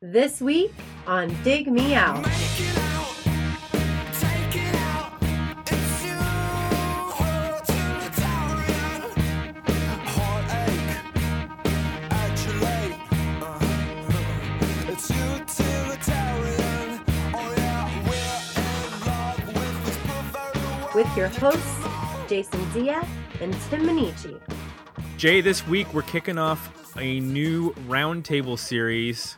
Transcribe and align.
This 0.00 0.40
week 0.40 0.70
on 1.08 1.36
Dig 1.42 1.66
Me 1.66 1.96
Out. 1.96 2.22
With 20.94 21.16
your 21.16 21.26
hosts, 21.26 21.88
Jason 22.28 22.70
Zia 22.70 23.04
and 23.40 23.52
Tim 23.68 23.82
Minichi. 23.82 24.40
Jay, 25.16 25.40
this 25.40 25.66
week 25.66 25.92
we're 25.92 26.02
kicking 26.02 26.38
off 26.38 26.96
a 26.96 27.18
new 27.18 27.72
roundtable 27.88 28.56
series. 28.56 29.36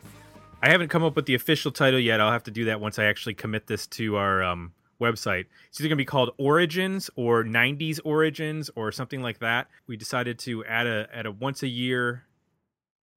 I 0.63 0.69
haven't 0.69 0.89
come 0.89 1.03
up 1.03 1.15
with 1.15 1.25
the 1.25 1.33
official 1.33 1.71
title 1.71 1.99
yet. 1.99 2.21
I'll 2.21 2.31
have 2.31 2.43
to 2.43 2.51
do 2.51 2.65
that 2.65 2.79
once 2.79 2.99
I 2.99 3.05
actually 3.05 3.33
commit 3.33 3.65
this 3.65 3.87
to 3.87 4.17
our 4.17 4.43
um, 4.43 4.73
website. 5.01 5.45
It's 5.67 5.81
either 5.81 5.89
going 5.89 5.97
to 5.97 6.01
be 6.01 6.05
called 6.05 6.29
Origins 6.37 7.09
or 7.15 7.43
90s 7.43 7.99
Origins 8.05 8.69
or 8.75 8.91
something 8.91 9.23
like 9.23 9.39
that. 9.39 9.67
We 9.87 9.97
decided 9.97 10.37
to 10.39 10.63
add 10.65 10.85
a 10.85 11.07
add 11.11 11.25
a 11.25 11.31
once 11.31 11.63
a 11.63 11.67
year 11.67 12.25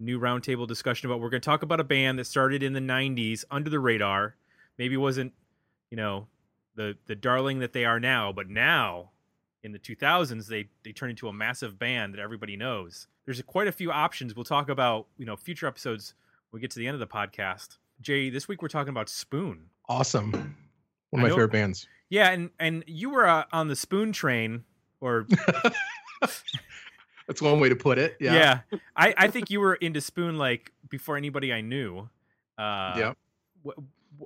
new 0.01 0.19
roundtable 0.19 0.67
discussion 0.67 1.09
about 1.09 1.21
we're 1.21 1.31
going 1.31 1.41
to 1.41 1.45
talk 1.45 1.63
about 1.63 1.81
a 1.81 1.85
band 1.85 2.19
that 2.19 2.25
started 2.25 2.63
in 2.63 2.73
the 2.73 2.81
90s 2.81 3.45
under 3.51 3.71
the 3.71 3.79
radar. 3.79 4.37
Maybe 4.79 4.97
wasn't, 4.97 5.35
you 5.91 5.99
know, 5.99 6.29
the 6.77 6.97
the 7.07 7.15
darling 7.15 7.59
that 7.59 7.75
they 7.75 7.85
are 7.85 8.01
now, 8.01 8.33
but 8.33 8.49
now 8.49 9.11
in 9.63 9.73
the 9.73 9.79
2000s 9.79 10.47
they 10.47 10.69
they 10.83 10.93
turned 10.93 11.11
into 11.11 11.29
a 11.29 11.33
massive 11.33 11.79
band 11.79 12.15
that 12.15 12.21
everybody 12.21 12.57
knows. 12.57 13.07
There's 13.27 13.43
quite 13.43 13.69
a 13.69 13.73
few 13.73 13.93
options. 13.93 14.35
We'll 14.35 14.45
talk 14.45 14.71
about, 14.71 15.09
you 15.19 15.27
know, 15.27 15.37
future 15.37 15.67
episodes 15.67 16.15
we 16.55 16.61
get 16.61 16.71
to 16.71 16.79
the 16.79 16.87
end 16.87 16.95
of 16.95 17.01
the 17.01 17.07
podcast. 17.07 17.79
Jay, 18.01 18.31
this 18.31 18.47
week 18.47 18.63
we're 18.63 18.69
talking 18.69 18.91
about 18.91 19.09
Spoon. 19.09 19.67
Awesome. 19.89 20.31
One 20.31 20.45
I 21.15 21.17
of 21.19 21.23
my 21.23 21.29
know- 21.29 21.35
favorite 21.35 21.53
bands. 21.53 21.89
Yeah, 22.11 22.31
and 22.31 22.51
and 22.61 22.85
you 22.87 23.11
were 23.11 23.27
uh, 23.27 23.45
on 23.53 23.67
the 23.67 23.75
Spoon 23.75 24.13
train 24.13 24.63
or 25.01 25.27
That's 27.27 27.41
one 27.41 27.59
way 27.59 27.71
to 27.71 27.77
put 27.77 27.99
it. 27.99 28.17
yeah, 28.21 28.61
Yeah. 28.71 28.79
I 28.97 29.15
I 29.17 29.29
think 29.29 29.51
you 29.51 29.59
were 29.61 29.75
into 29.75 30.01
Spoon 30.01 30.37
like 30.39 30.73
before 30.91 31.17
anybody 31.17 31.53
I 31.53 31.61
knew. 31.61 32.09
Uh 32.59 32.95
Yep. 32.97 33.17
wh- 33.67 33.81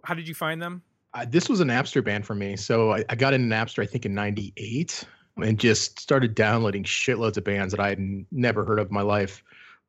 how 0.05 0.15
did 0.15 0.29
you 0.29 0.35
find 0.35 0.61
them? 0.61 0.83
Uh, 1.15 1.25
this 1.27 1.49
was 1.49 1.61
a 1.61 1.65
Napster 1.65 2.05
band 2.05 2.27
for 2.27 2.35
me. 2.35 2.57
So 2.57 2.93
I, 2.93 3.05
I 3.09 3.15
got 3.15 3.33
into 3.33 3.55
Napster, 3.55 3.83
I 3.83 3.87
think, 3.87 4.05
in 4.05 4.13
98 4.15 5.05
and 5.39 5.59
just 5.59 5.99
started 5.99 6.35
downloading 6.35 6.85
shitloads 6.85 7.39
of 7.39 7.45
bands 7.45 7.73
that 7.73 7.81
I 7.81 7.89
had 7.89 7.99
n- 7.99 8.27
never 8.31 8.65
heard 8.67 8.79
of 8.79 8.89
in 8.89 8.95
my 8.95 9.01
life. 9.03 9.43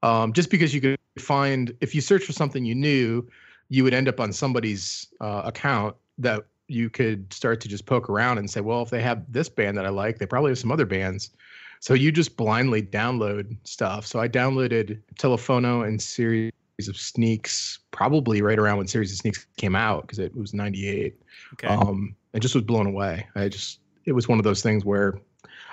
Um, 0.03 0.31
just 0.31 0.49
because 0.49 0.73
you 0.73 0.79
could 0.79 0.98
find, 1.19 1.75
if 1.81 1.93
you 1.93 2.01
search 2.01 2.23
for 2.25 2.33
something 2.33 2.65
you 2.65 2.75
knew, 2.75 3.27
you 3.69 3.83
would 3.83 3.93
end 3.93 4.07
up 4.07 4.19
on 4.19 4.33
somebody's 4.33 5.07
uh, 5.21 5.43
account 5.45 5.95
that 6.17 6.45
you 6.67 6.89
could 6.89 7.31
start 7.33 7.61
to 7.61 7.67
just 7.67 7.85
poke 7.85 8.09
around 8.09 8.37
and 8.37 8.49
say, 8.49 8.61
well, 8.61 8.81
if 8.81 8.89
they 8.89 9.01
have 9.01 9.23
this 9.31 9.49
band 9.49 9.77
that 9.77 9.85
I 9.85 9.89
like, 9.89 10.19
they 10.19 10.25
probably 10.25 10.51
have 10.51 10.59
some 10.59 10.71
other 10.71 10.85
bands. 10.85 11.31
So 11.79 11.93
you 11.93 12.11
just 12.11 12.35
blindly 12.37 12.81
download 12.81 13.55
stuff. 13.63 14.05
So 14.05 14.19
I 14.19 14.27
downloaded 14.27 14.99
Telefono 15.15 15.87
and 15.87 16.01
series 16.01 16.51
of 16.87 16.97
Sneaks, 16.97 17.79
probably 17.91 18.41
right 18.41 18.59
around 18.59 18.77
when 18.77 18.87
Series 18.87 19.11
of 19.11 19.17
Sneaks 19.17 19.45
came 19.57 19.75
out 19.75 20.03
because 20.03 20.19
it 20.19 20.35
was 20.35 20.53
98 20.53 21.19
Okay. 21.53 21.67
um 21.67 22.15
and 22.33 22.41
just 22.41 22.55
was 22.55 22.63
blown 22.63 22.85
away 22.85 23.27
i 23.35 23.49
just 23.49 23.79
it 24.05 24.13
was 24.13 24.27
one 24.27 24.37
of 24.37 24.43
those 24.43 24.61
things 24.61 24.85
where 24.85 25.19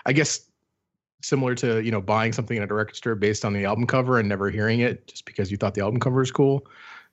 i 0.06 0.12
guess 0.12 0.48
similar 1.26 1.54
to 1.54 1.82
you 1.82 1.90
know 1.90 2.00
buying 2.00 2.32
something 2.32 2.58
at 2.58 2.70
a 2.70 2.74
record 2.74 2.96
store 2.96 3.14
based 3.14 3.44
on 3.44 3.52
the 3.52 3.64
album 3.64 3.86
cover 3.86 4.18
and 4.18 4.28
never 4.28 4.50
hearing 4.50 4.80
it 4.80 5.06
just 5.06 5.24
because 5.24 5.50
you 5.50 5.56
thought 5.56 5.74
the 5.74 5.80
album 5.80 5.98
cover 6.00 6.18
was 6.20 6.30
cool 6.30 6.66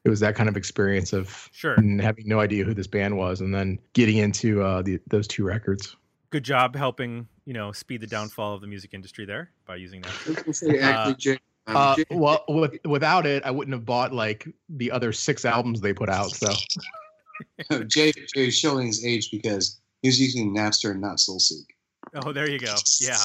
it 0.06 0.10
was 0.10 0.20
that 0.20 0.36
kind 0.36 0.50
of 0.50 0.58
experience 0.58 1.14
of 1.14 1.50
sure. 1.52 1.74
and 1.76 2.02
having 2.02 2.28
no 2.28 2.40
idea 2.40 2.64
who 2.64 2.74
this 2.74 2.88
band 2.88 3.18
was 3.18 3.42
and 3.42 3.54
then 3.54 3.80
getting 3.94 4.18
into 4.18 4.62
uh 4.62 4.82
the, 4.82 5.00
those 5.08 5.28
two 5.28 5.44
records 5.44 5.96
Good 6.30 6.44
job 6.44 6.76
helping, 6.76 7.28
you 7.46 7.54
know, 7.54 7.72
speed 7.72 8.02
the 8.02 8.08
downfall 8.08 8.56
of 8.56 8.62
the 8.62 8.66
music 8.66 8.96
industry 8.96 9.24
there 9.24 9.52
by 9.68 9.76
using 9.76 10.02
that. 10.02 10.14
I 10.26 10.30
was 10.30 10.38
gonna 10.38 10.54
say, 10.56 10.80
actually, 10.80 11.14
Jay, 11.14 11.40
um, 11.68 11.78
uh 11.78 11.96
well 12.10 12.44
with, 12.50 12.74
without 12.86 13.28
it 13.28 13.42
i 13.46 13.52
wouldn't 13.52 13.74
have 13.74 13.86
bought 13.86 14.12
like 14.12 14.48
the 14.68 14.90
other 14.90 15.14
six 15.14 15.46
albums 15.46 15.80
they 15.80 15.94
put 15.94 16.10
out 16.10 16.32
so 16.32 16.52
Jay, 17.88 18.12
Jay 18.12 18.48
is 18.48 18.58
showing 18.58 18.88
his 18.88 19.06
age 19.06 19.30
because 19.32 19.80
he 20.02 20.10
was 20.10 20.20
using 20.20 20.56
Napster 20.56 20.92
and 20.92 21.02
not 21.02 21.18
SoulSeek. 21.18 21.66
Oh, 22.16 22.32
there 22.32 22.50
you 22.50 22.60
go. 22.60 22.76
Yeah. 23.02 23.18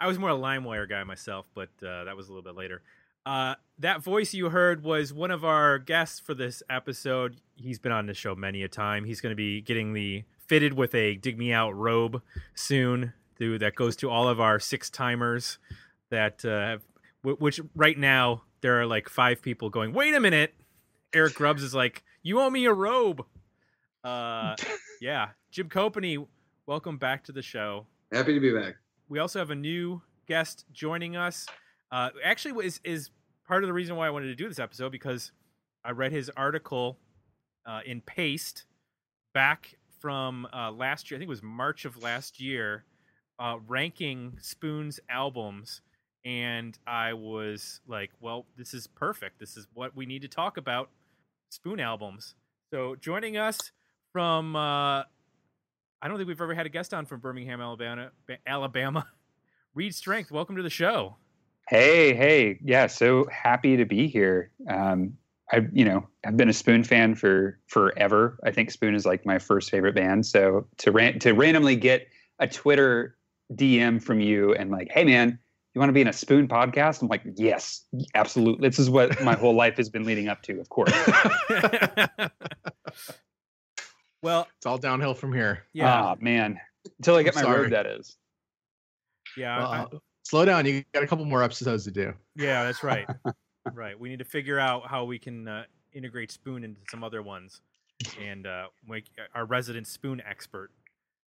I 0.00 0.06
was 0.06 0.18
more 0.18 0.30
a 0.30 0.34
LimeWire 0.34 0.88
guy 0.88 1.04
myself, 1.04 1.46
but 1.54 1.70
uh, 1.82 2.04
that 2.04 2.16
was 2.16 2.28
a 2.28 2.30
little 2.30 2.42
bit 2.42 2.56
later. 2.56 2.82
Uh, 3.26 3.54
that 3.78 4.02
voice 4.02 4.32
you 4.32 4.48
heard 4.48 4.82
was 4.82 5.12
one 5.12 5.30
of 5.30 5.44
our 5.44 5.78
guests 5.78 6.18
for 6.18 6.34
this 6.34 6.62
episode. 6.70 7.36
He's 7.56 7.78
been 7.78 7.92
on 7.92 8.06
the 8.06 8.14
show 8.14 8.34
many 8.34 8.62
a 8.62 8.68
time. 8.68 9.04
He's 9.04 9.20
going 9.20 9.32
to 9.32 9.36
be 9.36 9.60
getting 9.60 9.92
the 9.92 10.24
fitted 10.46 10.72
with 10.72 10.94
a 10.94 11.16
dig 11.16 11.36
me 11.36 11.52
out 11.52 11.76
robe 11.76 12.22
soon. 12.54 13.12
Through 13.36 13.58
that 13.60 13.76
goes 13.76 13.94
to 13.96 14.10
all 14.10 14.28
of 14.28 14.40
our 14.40 14.58
six 14.58 14.90
timers. 14.90 15.58
That 16.10 16.44
uh, 16.44 16.48
have, 16.60 16.82
wh- 17.22 17.40
which 17.40 17.60
right 17.76 17.96
now 17.98 18.42
there 18.62 18.80
are 18.80 18.86
like 18.86 19.08
five 19.08 19.42
people 19.42 19.70
going. 19.70 19.92
Wait 19.92 20.14
a 20.14 20.20
minute. 20.20 20.54
Eric 21.12 21.34
Grubbs 21.34 21.62
is 21.62 21.74
like, 21.74 22.02
you 22.22 22.40
owe 22.40 22.50
me 22.50 22.64
a 22.64 22.72
robe. 22.72 23.24
Uh, 24.02 24.56
yeah, 25.00 25.28
Jim 25.50 25.68
Copany, 25.68 26.26
welcome 26.68 26.98
back 26.98 27.24
to 27.24 27.32
the 27.32 27.40
show 27.40 27.86
Happy 28.12 28.34
to 28.34 28.40
be 28.40 28.52
back. 28.52 28.74
we 29.08 29.20
also 29.20 29.38
have 29.38 29.48
a 29.48 29.54
new 29.54 30.02
guest 30.26 30.66
joining 30.70 31.16
us. 31.16 31.46
Uh, 31.90 32.10
actually, 32.22 32.66
is 32.66 32.78
is 32.84 33.10
part 33.46 33.64
of 33.64 33.68
the 33.68 33.72
reason 33.72 33.96
why 33.96 34.06
I 34.06 34.10
wanted 34.10 34.26
to 34.26 34.34
do 34.34 34.46
this 34.46 34.58
episode 34.58 34.92
because 34.92 35.32
I 35.82 35.92
read 35.92 36.12
his 36.12 36.30
article 36.36 36.98
uh, 37.66 37.80
in 37.86 38.02
Paste 38.02 38.66
back 39.32 39.76
from 39.98 40.46
uh, 40.54 40.70
last 40.70 41.10
year. 41.10 41.16
I 41.16 41.18
think 41.20 41.28
it 41.28 41.30
was 41.30 41.42
March 41.42 41.86
of 41.86 42.02
last 42.02 42.38
year, 42.38 42.84
uh, 43.38 43.56
ranking 43.66 44.36
Spoon's 44.42 45.00
albums, 45.08 45.80
and 46.26 46.78
I 46.86 47.14
was 47.14 47.80
like, 47.88 48.10
"Well, 48.20 48.44
this 48.58 48.74
is 48.74 48.86
perfect. 48.86 49.40
This 49.40 49.56
is 49.56 49.66
what 49.72 49.96
we 49.96 50.04
need 50.04 50.20
to 50.20 50.28
talk 50.28 50.58
about: 50.58 50.90
Spoon 51.48 51.80
albums." 51.80 52.34
So, 52.70 52.94
joining 52.94 53.38
us 53.38 53.72
from 54.12 54.54
uh, 54.54 55.04
I 56.00 56.06
don't 56.06 56.16
think 56.16 56.28
we've 56.28 56.40
ever 56.40 56.54
had 56.54 56.66
a 56.66 56.68
guest 56.68 56.94
on 56.94 57.06
from 57.06 57.20
Birmingham, 57.20 57.60
Alabama. 57.60 58.10
Ba- 58.26 58.38
Alabama. 58.46 59.06
Reed 59.74 59.94
Strength, 59.94 60.30
welcome 60.30 60.56
to 60.56 60.62
the 60.62 60.70
show. 60.70 61.16
Hey, 61.68 62.14
hey, 62.14 62.58
yeah, 62.62 62.86
so 62.86 63.26
happy 63.30 63.76
to 63.76 63.84
be 63.84 64.06
here. 64.06 64.50
Um, 64.68 65.16
I, 65.52 65.66
you 65.72 65.84
know, 65.84 66.06
I've 66.24 66.36
been 66.36 66.48
a 66.48 66.54
Spoon 66.54 66.84
fan 66.84 67.14
for 67.14 67.58
forever. 67.66 68.38
I 68.44 68.50
think 68.50 68.70
Spoon 68.70 68.94
is 68.94 69.04
like 69.06 69.26
my 69.26 69.38
first 69.38 69.70
favorite 69.70 69.94
band. 69.94 70.24
So 70.24 70.66
to 70.78 70.92
ran- 70.92 71.18
to 71.20 71.32
randomly 71.32 71.76
get 71.76 72.06
a 72.38 72.46
Twitter 72.46 73.16
DM 73.54 74.02
from 74.02 74.20
you 74.20 74.54
and 74.54 74.70
like, 74.70 74.90
hey 74.90 75.04
man, 75.04 75.38
you 75.74 75.78
want 75.78 75.88
to 75.88 75.94
be 75.94 76.00
in 76.00 76.08
a 76.08 76.12
Spoon 76.12 76.48
podcast? 76.48 77.02
I'm 77.02 77.08
like, 77.08 77.22
yes, 77.36 77.84
absolutely. 78.14 78.68
This 78.68 78.78
is 78.78 78.88
what 78.88 79.20
my 79.22 79.34
whole 79.34 79.54
life 79.54 79.76
has 79.78 79.88
been 79.88 80.04
leading 80.04 80.28
up 80.28 80.42
to. 80.42 80.60
Of 80.60 80.68
course. 80.68 80.92
well, 84.22 84.46
it's 84.56 84.66
all 84.66 84.78
downhill 84.78 85.14
from 85.14 85.32
here 85.32 85.64
yeah, 85.72 86.02
Ah, 86.02 86.16
man, 86.20 86.58
until 86.98 87.16
I 87.16 87.22
get 87.22 87.36
I'm 87.36 87.42
my 87.44 87.50
sorry. 87.50 87.62
robe, 87.62 87.70
that 87.70 87.86
is. 87.86 88.16
yeah, 89.36 89.58
well, 89.58 89.66
I- 89.70 89.78
uh, 89.82 89.88
slow 90.24 90.44
down 90.44 90.66
you 90.66 90.84
got 90.92 91.02
a 91.02 91.06
couple 91.06 91.24
more 91.24 91.42
episodes 91.42 91.84
to 91.84 91.90
do 91.90 92.12
yeah. 92.36 92.64
That's 92.64 92.82
right. 92.84 93.06
right. 93.72 93.98
We 93.98 94.08
need 94.08 94.18
to 94.20 94.24
figure 94.24 94.58
out 94.58 94.86
how 94.88 95.04
we 95.04 95.18
can 95.18 95.48
uh, 95.48 95.64
integrate 95.92 96.30
Spoon 96.30 96.62
into 96.64 96.80
some 96.90 97.02
other 97.02 97.22
ones, 97.22 97.60
and 98.22 98.46
uh, 98.46 98.66
make 98.86 99.06
our 99.34 99.44
resident 99.46 99.86
Spoon 99.88 100.22
expert. 100.28 100.70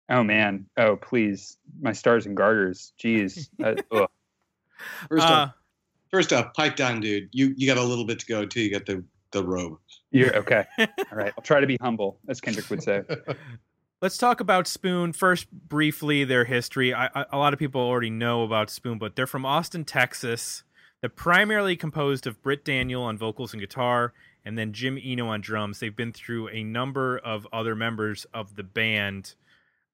Oh 0.08 0.22
man. 0.22 0.66
Oh 0.76 0.96
please, 0.96 1.58
my 1.80 1.92
stars 1.92 2.26
and 2.26 2.36
garters. 2.36 2.92
Jeez. 3.02 3.48
Uh, 3.62 3.74
ugh. 3.92 4.08
First 5.08 5.26
Uh, 5.26 5.30
off, 5.32 5.52
first 6.10 6.32
off, 6.32 6.54
pipe 6.54 6.76
down, 6.76 7.00
dude. 7.00 7.28
You 7.32 7.54
you 7.56 7.66
got 7.66 7.76
a 7.78 7.82
little 7.82 8.04
bit 8.06 8.18
to 8.20 8.26
go 8.26 8.44
too. 8.46 8.60
You 8.62 8.70
got 8.70 8.86
the 8.86 9.02
the 9.32 9.44
robe. 9.44 9.78
You're 10.10 10.36
okay. 10.38 10.64
All 10.78 10.86
right. 11.12 11.32
I'll 11.36 11.44
try 11.44 11.60
to 11.60 11.66
be 11.66 11.76
humble, 11.80 12.18
as 12.28 12.40
Kendrick 12.40 12.68
would 12.70 12.82
say. 12.82 13.02
Let's 14.02 14.16
talk 14.16 14.40
about 14.40 14.66
Spoon 14.66 15.12
first. 15.12 15.50
Briefly, 15.52 16.24
their 16.24 16.44
history. 16.46 16.94
I, 16.94 17.06
I, 17.14 17.26
a 17.32 17.38
lot 17.38 17.52
of 17.52 17.58
people 17.58 17.82
already 17.82 18.10
know 18.10 18.42
about 18.44 18.70
Spoon, 18.70 18.98
but 18.98 19.14
they're 19.14 19.26
from 19.26 19.44
Austin, 19.44 19.84
Texas. 19.84 20.62
They're 21.00 21.10
primarily 21.10 21.76
composed 21.76 22.26
of 22.26 22.42
Britt 22.42 22.64
Daniel 22.64 23.02
on 23.02 23.18
vocals 23.18 23.52
and 23.52 23.60
guitar, 23.60 24.12
and 24.44 24.56
then 24.56 24.72
Jim 24.72 24.98
Eno 25.02 25.28
on 25.28 25.42
drums. 25.42 25.80
They've 25.80 25.94
been 25.94 26.12
through 26.12 26.48
a 26.48 26.62
number 26.62 27.18
of 27.18 27.46
other 27.52 27.74
members 27.74 28.26
of 28.32 28.56
the 28.56 28.62
band. 28.62 29.34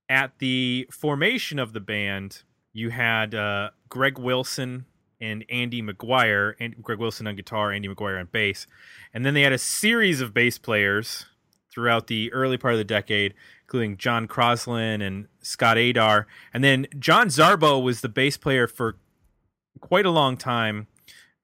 At 0.08 0.38
the 0.38 0.88
formation 0.92 1.58
of 1.58 1.72
the 1.72 1.80
band, 1.80 2.42
you 2.72 2.90
had 2.90 3.34
uh, 3.34 3.70
Greg 3.88 4.18
Wilson 4.18 4.86
and 5.20 5.44
Andy 5.48 5.82
Maguire, 5.82 6.56
and 6.60 6.82
Greg 6.82 6.98
Wilson 6.98 7.26
on 7.26 7.36
guitar, 7.36 7.72
Andy 7.72 7.88
Maguire 7.88 8.18
on 8.18 8.28
bass, 8.30 8.66
and 9.14 9.24
then 9.24 9.34
they 9.34 9.42
had 9.42 9.52
a 9.52 9.58
series 9.58 10.20
of 10.20 10.34
bass 10.34 10.58
players 10.58 11.26
throughout 11.70 12.06
the 12.06 12.32
early 12.32 12.56
part 12.56 12.74
of 12.74 12.78
the 12.78 12.84
decade, 12.84 13.34
including 13.62 13.96
John 13.96 14.26
Croslin 14.26 15.06
and 15.06 15.28
Scott 15.42 15.76
Adar. 15.76 16.26
And 16.54 16.64
then 16.64 16.86
John 16.98 17.28
Zarbo 17.28 17.82
was 17.82 18.00
the 18.00 18.08
bass 18.08 18.36
player 18.36 18.66
for 18.66 18.96
quite 19.80 20.06
a 20.06 20.10
long 20.10 20.36
time. 20.36 20.86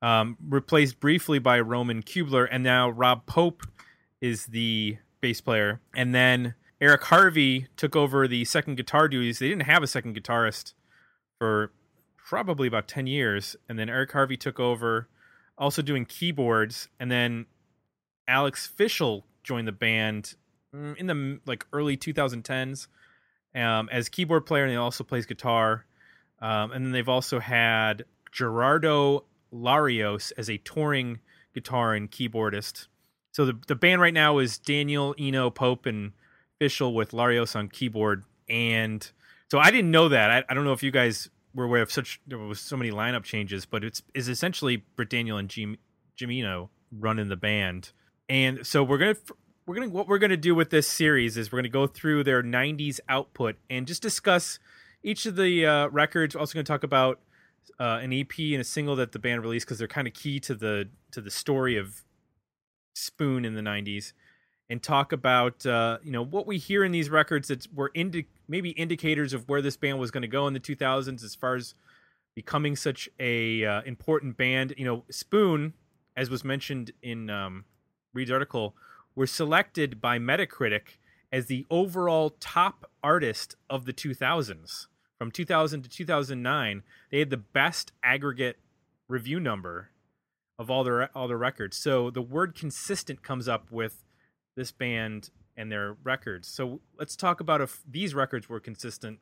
um, 0.02 0.36
replaced 0.46 1.00
briefly 1.00 1.38
by 1.38 1.60
Roman 1.60 2.02
Kuebler, 2.02 2.48
and 2.50 2.62
now 2.62 2.90
Rob 2.90 3.24
Pope 3.24 3.62
is 4.20 4.46
the 4.46 4.98
bass 5.20 5.40
player. 5.40 5.80
And 5.94 6.14
then 6.14 6.54
Eric 6.80 7.04
Harvey 7.04 7.69
took 7.76 7.94
over 7.94 8.26
the 8.26 8.44
second 8.44 8.76
guitar 8.76 9.08
duties. 9.08 9.38
They 9.38 9.48
didn't 9.48 9.62
have 9.62 9.82
a 9.82 9.86
second 9.86 10.16
guitarist 10.16 10.74
for 11.38 11.70
probably 12.26 12.69
about 12.69 12.88
10 12.88 13.06
years. 13.06 13.56
And 13.69 13.78
then 13.78 13.88
Eric 13.88 14.12
Harvey 14.12 14.36
took 14.36 14.60
over, 14.60 15.08
also 15.58 15.82
doing 15.82 16.04
keyboards. 16.04 16.88
And 16.98 17.10
then 17.10 17.46
Alex 18.28 18.70
Fischel 18.76 19.22
joined 19.42 19.69
the 19.69 19.72
band 19.72 20.34
mm, 20.74 20.96
in 20.96 21.06
the 21.06 21.40
like 21.46 21.66
early 21.72 21.96
2010s 21.96 22.86
um, 23.54 23.88
as 23.92 24.08
keyboard 24.08 24.46
player, 24.46 24.64
and 24.64 24.70
he 24.70 24.76
also 24.76 25.04
plays 25.04 25.26
guitar. 25.26 25.86
Um, 26.40 26.72
and 26.72 26.84
then 26.84 26.92
they've 26.92 27.08
also 27.08 27.38
had 27.38 28.04
Gerardo 28.30 29.24
Larios 29.52 30.32
as 30.36 30.48
a 30.48 30.58
touring 30.58 31.20
guitar 31.54 31.94
and 31.94 32.10
keyboardist. 32.10 32.86
So 33.32 33.46
the 33.46 33.58
the 33.66 33.74
band 33.74 34.00
right 34.00 34.14
now 34.14 34.38
is 34.38 34.58
Daniel, 34.58 35.14
Eno, 35.19 35.50
Pope, 35.50 35.86
and 35.86 36.12
Fischel 36.60 36.94
with 36.94 37.12
Larios 37.12 37.54
on 37.56 37.69
keyboard. 37.69 38.24
And 38.48 39.08
so 39.50 39.58
I 39.58 39.70
didn't 39.70 39.90
know 39.90 40.08
that. 40.08 40.30
I, 40.30 40.44
I 40.48 40.54
don't 40.54 40.64
know 40.64 40.72
if 40.72 40.82
you 40.82 40.90
guys 40.90 41.30
were 41.54 41.64
aware 41.64 41.82
of 41.82 41.93
such 41.93 42.20
there 42.26 42.38
was 42.38 42.60
so 42.60 42.76
many 42.76 42.90
lineup 42.90 43.25
changes, 43.25 43.66
but 43.66 43.84
it's 43.84 44.02
is 44.14 44.28
essentially 44.28 44.84
Britt 44.96 45.10
Daniel 45.10 45.38
and 45.38 45.49
Jim 45.49 45.76
Jimino 46.19 46.69
running 46.90 47.28
the 47.28 47.37
band. 47.37 47.93
And 48.28 48.66
so 48.66 48.82
we're 48.82 48.99
gonna 48.99 49.16
we're 49.66 49.75
gonna 49.75 49.88
what 49.88 50.08
we're 50.08 50.19
gonna 50.19 50.37
do 50.37 50.54
with 50.54 50.70
this 50.70 50.88
series 50.88 51.37
is 51.37 51.52
we're 51.52 51.58
gonna 51.58 51.69
go 51.69 51.87
through 51.87 52.25
their 52.25 52.43
'90s 52.43 53.00
output 53.08 53.56
and 53.70 53.87
just 53.87 54.02
discuss 54.02 54.58
each 55.02 55.26
of 55.26 55.37
the 55.37 55.66
uh, 55.66 55.88
records. 55.88 56.34
We're 56.34 56.40
also 56.40 56.54
gonna 56.54 56.64
talk 56.64 56.84
about 56.84 57.20
uh, 57.78 57.98
an 58.02 58.12
EP 58.12 58.38
and 58.38 58.60
a 58.60 58.64
single 58.64 58.96
that 58.96 59.12
the 59.12 59.19
band 59.19 59.43
released 59.43 59.66
because 59.66 59.78
they're 59.78 59.88
kind 59.88 60.08
of 60.08 60.14
key 60.14 60.40
to 60.40 60.55
the 60.55 60.88
to 61.12 61.20
the 61.20 61.31
story 61.31 61.76
of 61.76 62.02
Spoon 62.94 63.44
in 63.44 63.55
the 63.55 63.62
'90s, 63.62 64.12
and 64.72 64.82
talk 64.82 65.12
about 65.12 65.66
uh, 65.66 65.98
you 66.02 66.10
know 66.10 66.24
what 66.24 66.46
we 66.46 66.56
hear 66.56 66.82
in 66.82 66.92
these 66.92 67.10
records 67.10 67.48
that 67.48 67.66
were 67.74 67.90
indi- 67.92 68.26
maybe 68.48 68.70
indicators 68.70 69.34
of 69.34 69.46
where 69.46 69.60
this 69.60 69.76
band 69.76 69.98
was 69.98 70.10
going 70.10 70.22
to 70.22 70.28
go 70.28 70.46
in 70.46 70.54
the 70.54 70.60
2000s 70.60 71.22
as 71.22 71.34
far 71.34 71.56
as 71.56 71.74
becoming 72.34 72.74
such 72.74 73.06
a 73.20 73.66
uh, 73.66 73.82
important 73.82 74.38
band. 74.38 74.72
You 74.78 74.86
know, 74.86 75.04
Spoon, 75.10 75.74
as 76.16 76.30
was 76.30 76.42
mentioned 76.42 76.90
in 77.02 77.28
um, 77.28 77.66
Reed's 78.14 78.30
article, 78.30 78.74
were 79.14 79.26
selected 79.26 80.00
by 80.00 80.19
Metacritic 80.19 80.96
as 81.30 81.46
the 81.46 81.66
overall 81.69 82.30
top 82.40 82.90
artist 83.04 83.56
of 83.69 83.84
the 83.84 83.92
2000s 83.92 84.86
from 85.19 85.30
2000 85.30 85.82
to 85.82 85.88
2009 85.88 86.82
they 87.10 87.19
had 87.19 87.30
the 87.30 87.36
best 87.36 87.92
aggregate 88.02 88.58
review 89.06 89.38
number 89.38 89.90
of 90.58 90.70
all 90.70 90.82
their 90.82 91.16
all 91.16 91.28
their 91.28 91.38
records 91.38 91.76
so 91.76 92.10
the 92.10 92.22
word 92.22 92.54
consistent 92.54 93.22
comes 93.22 93.48
up 93.48 93.70
with 93.70 94.02
this 94.56 94.72
band 94.72 95.31
and 95.56 95.70
their 95.70 95.96
records. 96.02 96.49
So 96.49 96.81
let's 96.99 97.16
talk 97.16 97.40
about 97.40 97.60
if 97.60 97.82
these 97.88 98.14
records 98.14 98.49
were 98.49 98.60
consistent 98.60 99.19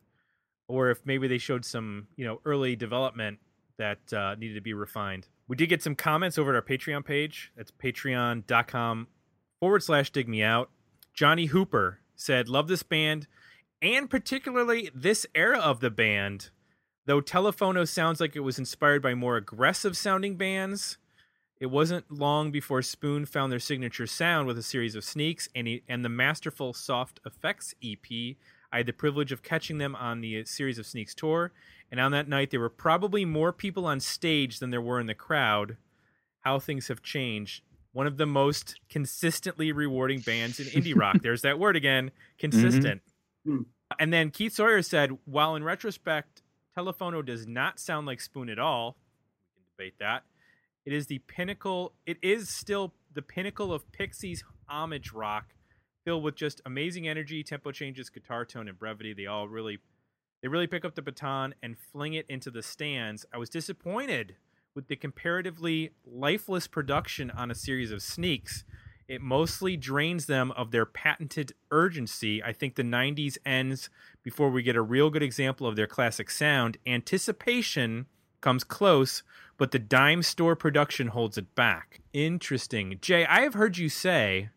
or 0.69 0.91
if 0.91 1.05
maybe 1.05 1.27
they 1.29 1.39
showed 1.39 1.65
some 1.65 2.09
you 2.17 2.25
know 2.25 2.41
early 2.45 2.77
development 2.77 3.39
that 3.79 4.13
uh, 4.13 4.35
needed 4.37 4.55
to 4.55 4.61
be 4.61 4.75
refined. 4.75 5.29
We 5.49 5.57
did 5.57 5.69
get 5.69 5.83
some 5.83 5.95
comments 5.95 6.39
over 6.39 6.51
at 6.51 6.57
our 6.57 6.63
patreon 6.63 7.05
page. 7.05 7.51
That's 7.57 7.73
patreon.com 7.73 9.09
forward 9.59 9.83
slash 9.83 10.11
dig 10.11 10.29
me 10.29 10.43
out. 10.43 10.71
Johnny 11.15 11.47
hooper 11.47 12.01
said 12.15 12.49
love 12.49 12.69
this 12.69 12.83
band 12.83 13.27
and 13.83 14.11
particularly 14.11 14.91
this 14.95 15.27
era 15.35 15.59
of 15.59 15.81
the 15.81 15.91
band. 15.91 16.51
Though 17.07 17.21
Telefono 17.21 17.89
sounds 17.89 18.21
like 18.21 18.37
it 18.37 18.41
was 18.41 18.59
inspired 18.59 19.03
by 19.03 19.15
more 19.15 19.37
aggressive 19.37 19.97
sounding 19.97 20.37
bands, 20.37 20.99
it 21.61 21.67
wasn't 21.67 22.11
long 22.11 22.51
before 22.51 22.81
Spoon 22.81 23.27
found 23.27 23.53
their 23.53 23.59
signature 23.59 24.07
sound 24.07 24.47
with 24.47 24.57
a 24.57 24.63
series 24.63 24.95
of 24.95 25.05
sneaks 25.05 25.47
and, 25.55 25.67
he, 25.67 25.83
and 25.87 26.03
the 26.03 26.09
masterful 26.09 26.73
Soft 26.73 27.21
Effects 27.27 27.75
EP. 27.85 28.37
I 28.73 28.79
had 28.79 28.87
the 28.87 28.95
privilege 28.95 29.31
of 29.31 29.43
catching 29.43 29.77
them 29.77 29.95
on 29.95 30.23
the 30.23 30.45
series 30.47 30.79
of 30.79 30.87
Sneaks 30.87 31.15
tour, 31.15 31.53
and 31.91 32.01
on 32.01 32.13
that 32.13 32.29
night 32.29 32.51
there 32.51 32.61
were 32.61 32.71
probably 32.71 33.27
more 33.27 33.53
people 33.53 33.85
on 33.85 34.01
stage 34.01 34.59
than 34.59 34.71
there 34.71 34.81
were 34.81 35.01
in 35.01 35.07
the 35.07 35.15
crowd. 35.15 35.77
How 36.41 36.59
things 36.59 36.89
have 36.89 37.03
changed. 37.03 37.63
One 37.93 38.07
of 38.07 38.17
the 38.17 38.27
most 38.27 38.81
consistently 38.89 39.71
rewarding 39.71 40.21
bands 40.21 40.61
in 40.61 40.67
indie 40.69 40.99
rock. 40.99 41.19
There's 41.23 41.43
that 41.43 41.59
word 41.59 41.77
again, 41.77 42.11
consistent. 42.39 43.03
Hmm. 43.45 43.63
And 43.99 44.13
then 44.13 44.31
Keith 44.31 44.55
Sawyer 44.55 44.81
said, 44.81 45.19
while 45.27 45.57
in 45.57 45.65
retrospect, 45.65 46.43
Telefono 46.75 47.27
does 47.27 47.47
not 47.47 47.79
sound 47.79 48.07
like 48.07 48.21
Spoon 48.21 48.49
at 48.49 48.59
all, 48.59 48.97
we 49.45 49.61
can 49.61 49.67
debate 49.77 49.99
that. 49.99 50.23
It 50.85 50.93
is 50.93 51.07
the 51.07 51.19
pinnacle, 51.19 51.95
it 52.07 52.19
is 52.23 52.49
still 52.49 52.95
the 53.13 53.23
pinnacle 53.23 53.73
of 53.73 53.91
Pixies 53.93 54.43
homage 54.69 55.13
rock, 55.13 55.55
filled 56.05 56.23
with 56.23 56.37
just 56.37 56.61
amazing 56.65 57.07
energy, 57.07 57.43
tempo 57.43 57.73
changes, 57.73 58.09
guitar 58.09 58.45
tone, 58.45 58.69
and 58.69 58.79
brevity. 58.79 59.13
They 59.13 59.27
all 59.27 59.49
really 59.49 59.79
they 60.43 60.49
really 60.49 60.67
pick 60.67 60.85
up 60.87 60.95
the 60.95 61.03
baton 61.03 61.55
and 61.63 61.77
fling 61.79 62.15
it 62.15 62.25
into 62.29 62.51
the 62.51 62.63
stands. 62.63 63.27
I 63.33 63.37
was 63.37 63.51
disappointed 63.51 64.37
with 64.75 64.89
the 64.89 64.97
comparatively 64.97 65.91
lifeless 66.07 66.67
production 66.67 67.31
on 67.31 67.51
a 67.51 67.55
series 67.55 67.91
of 67.91 68.01
sneaks 68.01 68.65
it 69.11 69.21
mostly 69.21 69.77
drains 69.77 70.27
them 70.27 70.53
of 70.53 70.71
their 70.71 70.87
patented 70.87 71.53
urgency. 71.73 72.41
I 72.45 72.53
think 72.53 72.77
the 72.77 72.85
90s 72.85 73.39
ends 73.45 73.91
before 74.23 74.51
we 74.51 74.63
get 74.63 74.77
a 74.77 74.83
real 74.83 75.11
good 75.11 75.25
example 75.25 75.67
of 75.67 75.75
their 75.75 75.89
classic 75.89 76.31
sound. 76.31 76.77
Anticipation 76.87 78.07
comes 78.41 78.65
close, 78.65 79.23
but 79.57 79.71
the 79.71 79.79
dime 79.79 80.23
store 80.23 80.57
production 80.57 81.09
holds 81.09 81.37
it 81.39 81.55
back. 81.55 82.01
Interesting. 82.13 82.99
Jay, 83.01 83.25
I 83.27 83.41
have 83.41 83.55
heard 83.55 83.79
you 83.79 83.89
say 83.89 84.51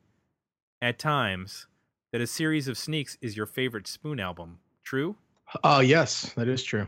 at 0.81 0.99
times 0.99 1.67
that 2.11 2.21
a 2.21 2.27
series 2.27 2.67
of 2.67 2.77
sneaks 2.77 3.17
is 3.21 3.35
your 3.35 3.45
favorite 3.45 3.87
Spoon 3.87 4.19
album. 4.19 4.59
True? 4.83 5.15
Uh, 5.63 5.83
yes, 5.85 6.33
that 6.33 6.47
is 6.47 6.63
true. 6.63 6.87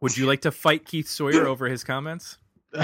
Would 0.00 0.16
you 0.16 0.26
like 0.26 0.40
to 0.42 0.50
fight 0.50 0.84
Keith 0.84 1.08
Sawyer 1.08 1.46
over 1.46 1.68
his 1.68 1.84
comments? 1.84 2.38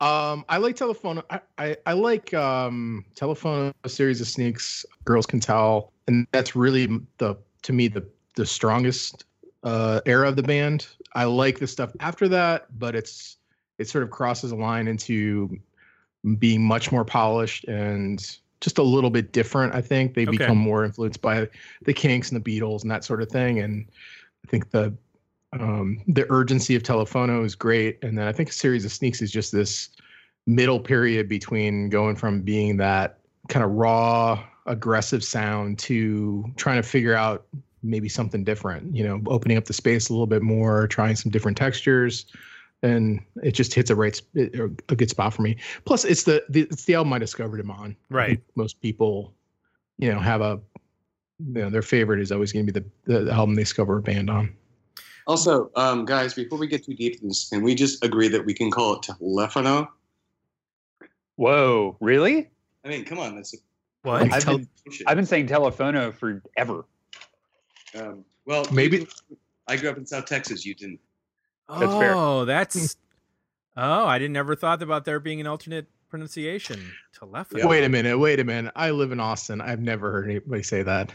Um, 0.00 0.44
I 0.50 0.58
like 0.58 0.76
telephone. 0.76 1.22
I, 1.30 1.40
I, 1.56 1.76
I 1.86 1.92
like 1.94 2.34
um 2.34 3.04
telephone 3.14 3.72
a 3.84 3.88
series 3.88 4.20
of 4.20 4.28
sneaks. 4.28 4.84
Girls 5.06 5.24
can 5.24 5.40
tell, 5.40 5.92
and 6.06 6.26
that's 6.32 6.54
really 6.54 6.86
the 7.16 7.36
to 7.62 7.72
me 7.72 7.88
the 7.88 8.06
the 8.34 8.44
strongest 8.44 9.24
uh 9.66 10.00
era 10.06 10.28
of 10.28 10.36
the 10.36 10.42
band. 10.42 10.86
I 11.14 11.24
like 11.24 11.58
the 11.58 11.66
stuff 11.66 11.90
after 12.00 12.28
that, 12.28 12.66
but 12.78 12.94
it's 12.94 13.36
it 13.78 13.88
sort 13.88 14.04
of 14.04 14.10
crosses 14.10 14.52
a 14.52 14.56
line 14.56 14.88
into 14.88 15.58
being 16.38 16.62
much 16.62 16.92
more 16.92 17.04
polished 17.04 17.64
and 17.64 18.38
just 18.60 18.78
a 18.78 18.82
little 18.82 19.10
bit 19.10 19.32
different. 19.32 19.74
I 19.74 19.80
think 19.80 20.14
they 20.14 20.22
okay. 20.22 20.38
become 20.38 20.56
more 20.56 20.84
influenced 20.84 21.20
by 21.20 21.48
the 21.82 21.92
Kinks 21.92 22.30
and 22.30 22.42
the 22.42 22.60
Beatles 22.60 22.82
and 22.82 22.90
that 22.90 23.04
sort 23.04 23.20
of 23.20 23.28
thing. 23.28 23.58
And 23.58 23.86
I 24.44 24.48
think 24.48 24.70
the 24.70 24.94
um, 25.52 26.02
the 26.06 26.26
urgency 26.30 26.74
of 26.76 26.82
Telephono 26.82 27.44
is 27.44 27.54
great, 27.54 27.98
and 28.02 28.16
then 28.16 28.26
I 28.26 28.32
think 28.32 28.50
a 28.50 28.52
series 28.52 28.84
of 28.84 28.92
sneaks 28.92 29.22
is 29.22 29.30
just 29.30 29.52
this 29.52 29.90
middle 30.46 30.80
period 30.80 31.28
between 31.28 31.88
going 31.88 32.14
from 32.14 32.42
being 32.42 32.76
that 32.76 33.18
kind 33.48 33.64
of 33.64 33.72
raw, 33.72 34.44
aggressive 34.66 35.24
sound 35.24 35.78
to 35.80 36.44
trying 36.56 36.76
to 36.76 36.82
figure 36.82 37.14
out 37.14 37.46
maybe 37.88 38.08
something 38.08 38.44
different. 38.44 38.94
You 38.94 39.04
know, 39.04 39.20
opening 39.26 39.56
up 39.56 39.64
the 39.64 39.72
space 39.72 40.08
a 40.08 40.12
little 40.12 40.26
bit 40.26 40.42
more, 40.42 40.86
trying 40.88 41.16
some 41.16 41.30
different 41.30 41.56
textures, 41.56 42.26
and 42.82 43.20
it 43.42 43.52
just 43.52 43.74
hits 43.74 43.90
a 43.90 43.94
right 43.94 44.20
a 44.34 44.94
good 44.94 45.10
spot 45.10 45.34
for 45.34 45.42
me. 45.42 45.56
Plus, 45.84 46.04
it's 46.04 46.24
the, 46.24 46.44
the 46.48 46.62
it's 46.62 46.84
the 46.84 46.94
album 46.94 47.12
I 47.12 47.18
discovered 47.18 47.60
him 47.60 47.70
on. 47.70 47.96
Right. 48.10 48.40
Most 48.54 48.80
people, 48.80 49.34
you 49.98 50.12
know, 50.12 50.20
have 50.20 50.40
a 50.40 50.60
you 51.38 51.62
know 51.62 51.70
their 51.70 51.82
favorite 51.82 52.20
is 52.20 52.32
always 52.32 52.52
going 52.52 52.66
to 52.66 52.72
be 52.72 52.80
the 53.06 53.22
the 53.22 53.32
album 53.32 53.54
they 53.54 53.62
discover 53.62 53.98
a 53.98 54.02
band 54.02 54.30
on. 54.30 54.54
Also, 55.26 55.70
um, 55.74 56.04
guys, 56.04 56.34
before 56.34 56.58
we 56.58 56.68
get 56.68 56.84
too 56.84 56.94
deep 56.94 57.20
in 57.20 57.28
this, 57.28 57.48
can 57.48 57.62
we 57.62 57.74
just 57.74 58.04
agree 58.04 58.28
that 58.28 58.44
we 58.44 58.54
can 58.54 58.70
call 58.70 58.94
it 58.94 59.02
Telefono? 59.02 59.88
Whoa, 61.34 61.96
really? 62.00 62.48
I 62.84 62.88
mean, 62.88 63.04
come 63.04 63.18
on, 63.18 63.34
that's 63.34 63.52
a, 63.52 63.56
what 64.02 64.32
I've 64.32 64.46
been, 64.46 64.68
I've 65.06 65.16
been 65.16 65.26
saying 65.26 65.48
Telefono 65.48 66.14
forever. 66.14 66.84
Um, 67.98 68.24
well, 68.44 68.66
maybe 68.72 69.06
I 69.68 69.76
grew 69.76 69.90
up 69.90 69.96
in 69.96 70.06
South 70.06 70.26
Texas. 70.26 70.64
You 70.64 70.74
didn't. 70.74 71.00
That's 71.68 71.82
oh, 71.82 72.00
fair. 72.00 72.44
that's. 72.46 72.96
Oh, 73.76 74.06
I 74.06 74.18
didn't 74.18 74.36
ever 74.36 74.54
thought 74.56 74.82
about 74.82 75.04
there 75.04 75.20
being 75.20 75.40
an 75.40 75.46
alternate 75.46 75.86
pronunciation. 76.08 76.92
Telephone. 77.18 77.68
Wait 77.68 77.84
a 77.84 77.88
minute. 77.88 78.18
Wait 78.18 78.40
a 78.40 78.44
minute. 78.44 78.72
I 78.76 78.90
live 78.90 79.12
in 79.12 79.20
Austin. 79.20 79.60
I've 79.60 79.80
never 79.80 80.10
heard 80.10 80.30
anybody 80.30 80.62
say 80.62 80.82
that. 80.82 81.12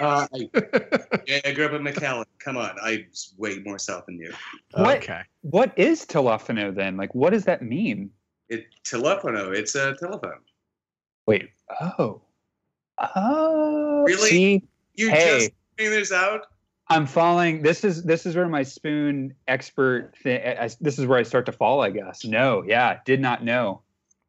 Uh, 0.00 0.26
I, 0.34 0.50
yeah, 1.26 1.40
I 1.44 1.52
grew 1.52 1.66
up 1.66 1.72
in 1.72 1.82
McAllen. 1.82 2.24
Come 2.38 2.56
on, 2.56 2.76
I 2.82 3.06
was 3.08 3.34
way 3.38 3.60
more 3.64 3.78
south 3.78 4.06
than 4.06 4.18
you. 4.18 4.32
What, 4.74 4.98
okay. 4.98 5.22
What 5.42 5.72
is 5.78 6.04
telefono 6.04 6.74
then? 6.74 6.96
Like, 6.96 7.14
what 7.14 7.30
does 7.30 7.44
that 7.44 7.62
mean? 7.62 8.10
It 8.48 8.66
telefono. 8.84 9.54
It's 9.54 9.74
a 9.74 9.94
telephone. 9.94 10.40
Wait. 11.26 11.50
Oh. 11.80 12.20
Oh. 13.14 14.02
Really? 14.06 14.28
See? 14.28 14.62
You 14.94 15.10
hey. 15.10 15.18
just 15.18 15.28
figuring 15.30 15.61
this 15.76 16.12
out? 16.12 16.46
I'm 16.88 17.06
falling. 17.06 17.62
This 17.62 17.84
is 17.84 18.02
this 18.02 18.26
is 18.26 18.36
where 18.36 18.48
my 18.48 18.62
spoon 18.62 19.34
expert. 19.48 20.12
Thing, 20.22 20.40
I, 20.44 20.68
this 20.80 20.98
is 20.98 21.06
where 21.06 21.18
I 21.18 21.22
start 21.22 21.46
to 21.46 21.52
fall. 21.52 21.80
I 21.80 21.90
guess. 21.90 22.24
No. 22.24 22.64
Yeah. 22.66 22.98
Did 23.04 23.20
not 23.20 23.44
know. 23.44 23.82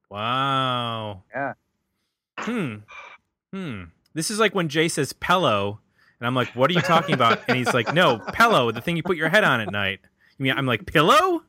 Wow. 0.09 1.23
Yeah. 1.33 1.53
Hmm. 2.37 2.75
Hmm. 3.51 3.83
This 4.13 4.29
is 4.31 4.39
like 4.39 4.53
when 4.55 4.69
Jay 4.69 4.87
says 4.87 5.13
pillow, 5.13 5.79
and 6.19 6.27
I'm 6.27 6.35
like, 6.35 6.49
"What 6.55 6.69
are 6.69 6.73
you 6.73 6.81
talking 6.81 7.15
about?" 7.15 7.41
And 7.47 7.57
he's 7.57 7.73
like, 7.73 7.93
"No, 7.93 8.19
pillow, 8.33 8.71
the 8.71 8.81
thing 8.81 8.95
you 8.95 9.03
put 9.03 9.17
your 9.17 9.29
head 9.29 9.43
on 9.43 9.59
at 9.59 9.71
night." 9.71 9.99
I 10.03 10.43
mean, 10.43 10.53
I'm 10.53 10.65
like, 10.65 10.85
"Pillow." 10.85 11.43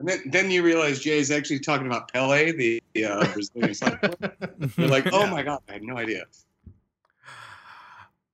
And 0.00 0.08
then, 0.08 0.22
then 0.26 0.50
you 0.50 0.62
realize 0.62 1.00
Jay 1.00 1.18
is 1.18 1.30
actually 1.30 1.58
talking 1.58 1.86
about 1.86 2.12
Pele, 2.12 2.52
the 2.52 2.80
uh, 3.04 3.26
Brazilian 3.32 3.74
soccer 3.74 4.08
player. 4.10 4.32
You're 4.76 4.88
like, 4.88 5.12
oh 5.12 5.26
my 5.26 5.42
god, 5.42 5.60
I 5.68 5.72
had 5.72 5.82
no 5.82 5.96
idea. 5.96 6.24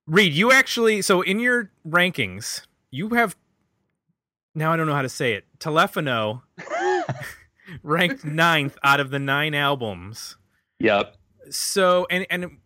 Reed, 0.07 0.33
you 0.35 0.53
actually 0.53 1.03
so 1.03 1.23
in 1.23 1.39
your 1.41 1.71
rankings, 1.87 2.67
you 2.91 3.11
have 3.11 3.37
now 4.55 4.73
I 4.73 4.77
don't 4.77 4.87
know 4.87 4.95
how 4.95 5.03
to 5.03 5.09
say 5.09 5.33
it. 5.35 5.45
Telefono 5.59 6.43
ranked 7.83 8.25
ninth 8.25 8.77
out 8.83 9.01
of 9.01 9.11
the 9.11 9.19
nine 9.19 9.55
albums. 9.55 10.37
Yep. 10.81 11.17
So 11.51 12.07
and 12.11 12.27
and 12.31 12.59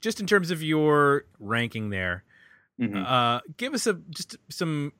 just 0.00 0.20
in 0.20 0.26
terms 0.26 0.50
of 0.50 0.62
your 0.62 1.24
ranking 1.38 1.90
there, 1.90 2.24
Mhm. 2.80 3.04
uh, 3.06 3.40
give 3.56 3.74
us 3.74 3.86
a 3.86 3.94
just 4.10 4.36
some 4.50 4.92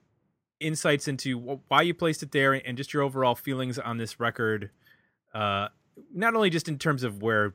insights 0.61 1.09
into 1.09 1.39
why 1.69 1.83
you 1.83 1.93
placed 1.95 2.23
it 2.23 2.33
there 2.33 2.53
and 2.55 2.77
just 2.77 2.93
your 2.95 3.03
overall 3.03 3.35
feelings 3.35 3.79
on 3.79 3.99
this 3.99 4.19
record. 4.19 4.71
Uh, 5.35 5.69
not 6.13 6.35
only 6.35 6.51
just 6.51 6.69
in 6.69 6.79
terms 6.79 7.03
of 7.05 7.23
where 7.23 7.55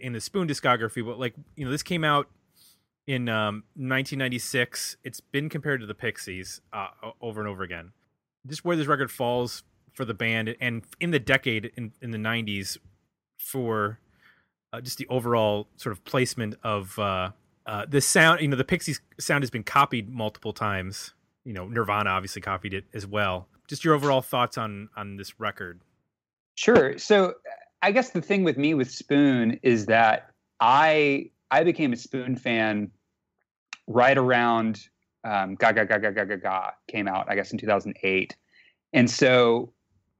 in 0.00 0.12
the 0.12 0.20
Spoon 0.20 0.48
discography, 0.48 1.04
but 1.04 1.18
like 1.18 1.34
you 1.56 1.64
know, 1.64 1.70
this 1.70 1.82
came 1.82 2.04
out 2.04 2.28
in 3.08 3.28
um, 3.28 3.64
1996. 3.74 4.98
It's 5.02 5.20
been 5.20 5.48
compared 5.48 5.80
to 5.80 5.86
the 5.86 5.94
Pixies 5.94 6.60
uh, 6.72 6.88
over 7.20 7.40
and 7.40 7.48
over 7.48 7.64
again. 7.64 7.90
Just 8.46 8.64
where 8.64 8.76
this 8.76 8.86
record 8.86 9.10
falls 9.10 9.64
for 9.94 10.04
the 10.04 10.14
band 10.14 10.54
and 10.60 10.84
in 11.00 11.10
the 11.10 11.18
decade 11.18 11.72
in, 11.76 11.92
in 12.00 12.12
the 12.12 12.18
90s 12.18 12.78
for 13.38 13.98
uh, 14.72 14.80
just 14.80 14.98
the 14.98 15.06
overall 15.08 15.66
sort 15.76 15.92
of 15.92 16.04
placement 16.04 16.54
of 16.62 16.96
uh, 16.98 17.30
uh, 17.66 17.86
the 17.88 18.00
sound. 18.00 18.42
You 18.42 18.48
know, 18.48 18.56
the 18.56 18.64
Pixies 18.64 19.00
sound 19.18 19.42
has 19.42 19.50
been 19.50 19.64
copied 19.64 20.08
multiple 20.08 20.52
times. 20.52 21.14
You 21.44 21.54
know, 21.54 21.66
Nirvana 21.66 22.10
obviously 22.10 22.42
copied 22.42 22.74
it 22.74 22.84
as 22.92 23.06
well. 23.06 23.48
Just 23.66 23.84
your 23.84 23.94
overall 23.94 24.22
thoughts 24.22 24.58
on 24.58 24.90
on 24.96 25.16
this 25.16 25.40
record. 25.40 25.80
Sure. 26.56 26.98
So 26.98 27.34
I 27.80 27.90
guess 27.90 28.10
the 28.10 28.20
thing 28.20 28.44
with 28.44 28.58
me 28.58 28.74
with 28.74 28.90
Spoon 28.90 29.58
is 29.62 29.86
that 29.86 30.30
I 30.60 31.30
I 31.50 31.64
became 31.64 31.92
a 31.92 31.96
Spoon 31.96 32.36
fan 32.36 32.90
right 33.88 34.16
around 34.16 34.80
um, 35.24 35.56
Ga 35.56 35.72
Ga 35.72 35.84
Ga 35.84 35.98
Ga 35.98 36.10
Ga 36.10 36.24
Ga 36.24 36.36
Ga 36.36 36.70
came 36.86 37.08
out, 37.08 37.26
I 37.28 37.34
guess 37.34 37.50
in 37.50 37.58
2008, 37.58 38.36
and 38.92 39.10
so 39.10 39.72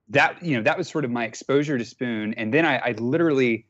that 0.08 0.42
you 0.42 0.56
know 0.56 0.62
that 0.62 0.76
was 0.76 0.88
sort 0.88 1.04
of 1.04 1.10
my 1.10 1.25
exposure 1.25 1.78
to 1.78 1.84
Spoon, 1.84 2.34
and 2.34 2.52
then 2.52 2.64
I, 2.66 2.78
I 2.78 2.92
literally 2.98 3.66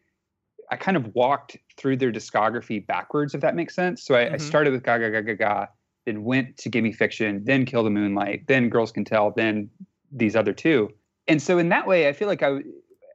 I 0.70 0.76
kind 0.76 0.96
of 0.96 1.14
walked 1.14 1.56
through 1.76 1.96
their 1.96 2.12
discography 2.12 2.86
backwards, 2.86 3.34
if 3.34 3.40
that 3.40 3.54
makes 3.54 3.74
sense. 3.74 4.02
So 4.04 4.14
I, 4.14 4.32
I 4.32 4.36
Mhm. 4.36 4.40
started 4.40 4.72
with 4.72 4.82
Ga 4.82 4.98
Ga 4.98 5.10
Ga 5.10 5.20
Ga 5.22 5.34
Ga, 5.34 5.66
then 6.06 6.24
went 6.24 6.56
to 6.58 6.68
Gimme 6.68 6.92
Fiction, 6.92 7.42
then 7.44 7.64
Kill 7.64 7.82
the 7.82 7.90
Moonlight, 7.90 8.46
then 8.46 8.68
Girls 8.68 8.92
Can 8.92 9.04
Tell, 9.04 9.30
then 9.30 9.68
these 10.12 10.36
other 10.36 10.52
two. 10.52 10.90
And 11.26 11.42
so 11.42 11.58
in 11.58 11.68
that 11.70 11.86
way, 11.86 12.08
I 12.08 12.12
feel 12.12 12.28
like 12.28 12.42
I, 12.42 12.60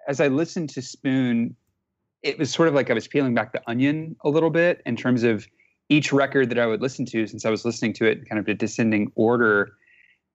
as 0.08 0.20
I 0.20 0.28
listened 0.28 0.70
to 0.72 0.82
Spoon, 0.82 1.56
it 2.22 2.38
was 2.38 2.52
sort 2.52 2.68
of 2.68 2.74
like 2.74 2.90
I 2.90 2.94
was 2.94 3.08
peeling 3.08 3.34
back 3.34 3.52
the 3.54 3.62
onion 3.68 4.16
a 4.24 4.30
little 4.30 4.50
bit 4.52 4.82
in 4.86 4.96
terms 4.96 5.24
of 5.24 5.48
each 5.94 6.12
record 6.12 6.50
that 6.50 6.58
I 6.58 6.66
would 6.66 6.82
listen 6.82 7.06
to, 7.08 7.28
since 7.28 7.46
I 7.46 7.52
was 7.52 7.66
listening 7.66 7.94
to 7.94 8.06
it 8.06 8.18
in 8.20 8.26
kind 8.26 8.40
of 8.40 8.48
a 8.48 8.54
descending 8.56 9.12
order. 9.16 9.74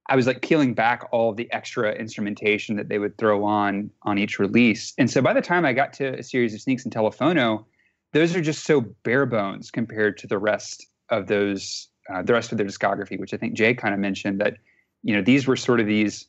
I 0.08 0.16
was 0.16 0.26
like 0.26 0.40
peeling 0.40 0.72
back 0.72 1.06
all 1.10 1.30
of 1.30 1.36
the 1.36 1.52
extra 1.52 1.92
instrumentation 1.92 2.76
that 2.76 2.88
they 2.88 2.98
would 2.98 3.18
throw 3.18 3.44
on 3.44 3.90
on 4.02 4.18
each 4.18 4.38
release. 4.38 4.94
And 4.96 5.10
so 5.10 5.20
by 5.20 5.34
the 5.34 5.42
time 5.42 5.66
I 5.66 5.72
got 5.72 5.92
to 5.94 6.18
a 6.18 6.22
series 6.22 6.54
of 6.54 6.60
sneaks 6.60 6.84
and 6.84 6.94
telephono, 6.94 7.64
those 8.12 8.34
are 8.34 8.40
just 8.40 8.64
so 8.64 8.80
bare 9.02 9.26
bones 9.26 9.70
compared 9.70 10.16
to 10.18 10.26
the 10.26 10.38
rest 10.38 10.86
of 11.10 11.26
those 11.26 11.88
uh, 12.10 12.22
the 12.22 12.32
rest 12.32 12.52
of 12.52 12.58
their 12.58 12.66
discography, 12.66 13.18
which 13.18 13.34
I 13.34 13.36
think 13.36 13.54
Jay 13.54 13.74
kind 13.74 13.92
of 13.92 14.00
mentioned 14.00 14.40
that 14.40 14.54
you 15.02 15.14
know 15.14 15.22
these 15.22 15.46
were 15.46 15.56
sort 15.56 15.80
of 15.80 15.86
these 15.86 16.26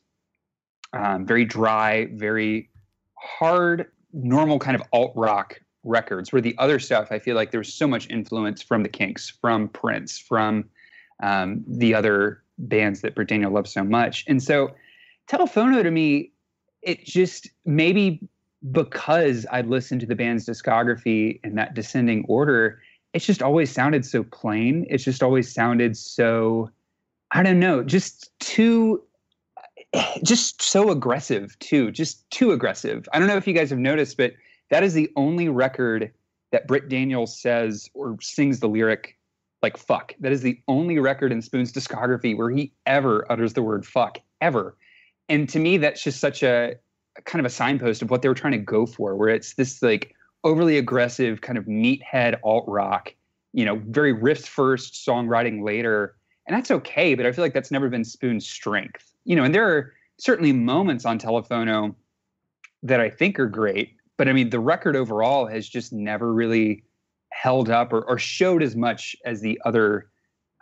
um, 0.92 1.24
very 1.24 1.44
dry, 1.44 2.08
very 2.14 2.68
hard, 3.14 3.86
normal 4.12 4.58
kind 4.58 4.74
of 4.74 4.82
alt 4.92 5.12
rock 5.14 5.60
records. 5.84 6.32
Where 6.32 6.42
the 6.42 6.56
other 6.58 6.78
stuff, 6.78 7.08
I 7.10 7.18
feel 7.18 7.36
like 7.36 7.50
there 7.50 7.60
was 7.60 7.72
so 7.72 7.86
much 7.86 8.08
influence 8.10 8.62
from 8.62 8.82
the 8.82 8.88
Kinks, 8.88 9.28
from 9.28 9.68
Prince, 9.68 10.18
from 10.18 10.64
um, 11.22 11.64
the 11.66 11.94
other 11.94 12.42
bands 12.58 13.00
that 13.00 13.14
Britt 13.14 13.28
Daniel 13.28 13.52
loves 13.52 13.72
so 13.72 13.84
much. 13.84 14.24
And 14.26 14.42
so, 14.42 14.74
Telefono 15.28 15.82
to 15.82 15.90
me, 15.90 16.32
it 16.82 17.04
just 17.04 17.48
maybe 17.64 18.20
because 18.72 19.46
I'd 19.50 19.68
listened 19.68 20.00
to 20.02 20.06
the 20.06 20.14
band's 20.14 20.46
discography 20.46 21.40
in 21.44 21.54
that 21.54 21.74
descending 21.74 22.24
order, 22.28 22.82
it's 23.12 23.24
just 23.24 23.42
always 23.42 23.70
sounded 23.70 24.04
so 24.04 24.22
plain. 24.22 24.86
It's 24.88 25.04
just 25.04 25.22
always 25.22 25.52
sounded 25.52 25.96
so, 25.96 26.70
I 27.32 27.42
don't 27.42 27.58
know, 27.60 27.82
just 27.82 28.38
too 28.40 29.02
just 30.22 30.62
so 30.62 30.90
aggressive 30.90 31.58
too 31.58 31.90
just 31.90 32.28
too 32.30 32.52
aggressive 32.52 33.08
i 33.12 33.18
don't 33.18 33.26
know 33.26 33.36
if 33.36 33.46
you 33.46 33.52
guys 33.52 33.70
have 33.70 33.78
noticed 33.78 34.16
but 34.16 34.32
that 34.70 34.82
is 34.82 34.94
the 34.94 35.10
only 35.16 35.48
record 35.48 36.12
that 36.52 36.66
britt 36.66 36.88
daniels 36.88 37.38
says 37.38 37.88
or 37.94 38.16
sings 38.20 38.60
the 38.60 38.68
lyric 38.68 39.16
like 39.62 39.76
fuck. 39.76 40.14
That 40.20 40.32
is 40.32 40.42
the 40.42 40.60
only 40.68 40.98
record 40.98 41.32
in 41.32 41.42
spoon's 41.42 41.72
discography 41.72 42.36
where 42.36 42.50
he 42.50 42.72
ever 42.86 43.30
utters 43.30 43.52
the 43.52 43.62
word 43.62 43.86
fuck 43.86 44.18
ever. 44.40 44.76
And 45.28 45.48
to 45.50 45.58
me 45.58 45.76
that's 45.76 46.02
just 46.02 46.20
such 46.20 46.42
a 46.42 46.76
kind 47.24 47.40
of 47.40 47.46
a 47.46 47.54
signpost 47.54 48.02
of 48.02 48.10
what 48.10 48.22
they 48.22 48.28
were 48.28 48.34
trying 48.34 48.52
to 48.52 48.58
go 48.58 48.86
for 48.86 49.16
where 49.16 49.28
it's 49.28 49.54
this 49.54 49.82
like 49.82 50.14
overly 50.44 50.78
aggressive 50.78 51.42
kind 51.42 51.58
of 51.58 51.66
meathead 51.66 52.38
alt 52.42 52.64
rock 52.66 53.14
you 53.52 53.64
know 53.64 53.82
very 53.88 54.14
riffs 54.14 54.46
first 54.46 54.94
songwriting 54.94 55.64
later. 55.64 56.16
And 56.46 56.56
that's 56.56 56.70
okay 56.70 57.14
but 57.14 57.26
i 57.26 57.32
feel 57.32 57.44
like 57.44 57.54
that's 57.54 57.70
never 57.70 57.88
been 57.88 58.04
spoon's 58.04 58.48
strength. 58.48 59.12
You 59.24 59.36
know, 59.36 59.44
and 59.44 59.54
there 59.54 59.68
are 59.68 59.92
certainly 60.18 60.52
moments 60.52 61.04
on 61.04 61.18
Telephono 61.18 61.94
that 62.82 63.00
I 63.00 63.10
think 63.10 63.38
are 63.38 63.46
great, 63.46 63.94
but 64.20 64.28
I 64.28 64.34
mean, 64.34 64.50
the 64.50 64.60
record 64.60 64.96
overall 64.96 65.46
has 65.46 65.66
just 65.66 65.94
never 65.94 66.30
really 66.34 66.84
held 67.32 67.70
up 67.70 67.90
or, 67.90 68.02
or 68.02 68.18
showed 68.18 68.62
as 68.62 68.76
much 68.76 69.16
as 69.24 69.40
the 69.40 69.58
other 69.64 70.10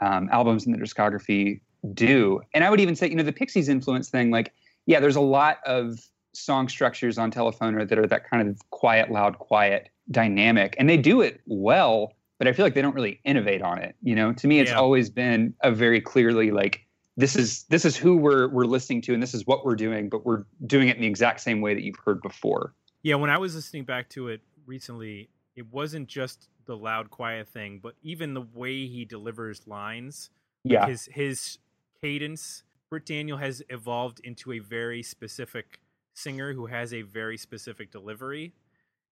um, 0.01 0.29
albums 0.31 0.65
in 0.65 0.71
the 0.71 0.79
discography 0.79 1.61
do. 1.93 2.41
And 2.55 2.63
I 2.63 2.71
would 2.71 2.79
even 2.79 2.95
say, 2.95 3.09
you 3.09 3.17
know, 3.17 3.25
the 3.25 3.33
Pixies 3.33 3.69
influence 3.69 4.11
thing, 4.11 4.31
like, 4.31 4.53
yeah, 4.87 5.01
there's 5.01 5.17
a 5.17 5.21
lot 5.21 5.59
of 5.67 5.99
song 6.35 6.69
structures 6.69 7.19
on 7.19 7.33
Telephono 7.33 7.89
that 7.89 7.99
are 7.99 8.07
that 8.07 8.31
kind 8.31 8.49
of 8.49 8.61
quiet, 8.71 9.11
loud, 9.11 9.41
quiet 9.41 9.89
dynamic, 10.13 10.77
and 10.79 10.89
they 10.89 10.97
do 10.97 11.21
it 11.21 11.41
well. 11.47 12.13
But 12.39 12.47
I 12.47 12.53
feel 12.53 12.65
like 12.65 12.75
they 12.75 12.83
don't 12.83 12.95
really 12.95 13.19
innovate 13.25 13.61
on 13.61 13.79
it. 13.79 13.97
You 14.05 14.15
know, 14.15 14.33
to 14.35 14.47
me, 14.47 14.61
it's 14.61 14.71
Yeah. 14.71 14.79
always 14.79 15.11
been 15.11 15.53
a 15.65 15.73
very 15.73 16.01
clearly 16.01 16.53
like 16.53 16.87
this 17.17 17.35
is 17.35 17.65
this 17.71 17.85
is 17.85 17.97
who 17.97 18.19
we're 18.19 18.47
we're 18.51 18.67
listening 18.67 19.03
to 19.03 19.15
and 19.15 19.21
this 19.21 19.35
is 19.35 19.45
what 19.45 19.65
we're 19.65 19.75
doing 19.75 20.09
but 20.09 20.25
we're 20.25 20.45
doing 20.65 20.87
it 20.87 20.95
in 20.95 21.03
the 21.03 21.09
exact 21.09 21.41
same 21.41 21.61
way 21.61 21.75
that 21.75 21.83
you've 21.83 21.99
heard 22.05 22.23
before 22.23 22.73
Yeah, 23.09 23.15
when 23.15 23.31
I 23.31 23.39
was 23.39 23.55
listening 23.55 23.85
back 23.85 24.11
to 24.11 24.29
it 24.29 24.43
recently, 24.67 25.31
it 25.57 25.73
wasn't 25.73 26.09
just 26.09 26.51
the 26.67 26.77
loud, 26.77 27.09
quiet 27.09 27.49
thing, 27.49 27.81
but 27.83 27.95
even 28.03 28.35
the 28.35 28.47
way 28.53 28.87
he 28.87 29.07
delivers 29.07 29.67
lines. 29.67 30.29
Like 30.63 30.73
yeah 30.75 30.87
his 30.89 31.09
his 31.11 31.59
cadence. 32.03 32.65
Britt 32.91 33.07
Daniel 33.07 33.39
has 33.39 33.63
evolved 33.71 34.21
into 34.25 34.53
a 34.53 34.59
very 34.59 35.03
specific 35.03 35.81
singer 36.13 36.53
who 36.53 36.67
has 36.67 36.93
a 36.93 37.01
very 37.01 37.39
specific 37.39 37.91
delivery, 37.91 38.53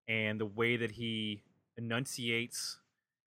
and 0.06 0.38
the 0.38 0.44
way 0.44 0.76
that 0.76 0.90
he 0.90 1.42
enunciates 1.78 2.80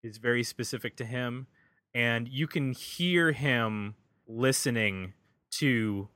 is 0.03 0.19
very 0.19 0.43
specific 0.43 0.97
to 0.97 1.05
him, 1.05 1.47
and 1.95 2.27
you 2.27 2.49
can 2.49 2.73
hear 2.73 3.31
him 3.31 3.95
listening 4.27 5.13
to 5.53 6.09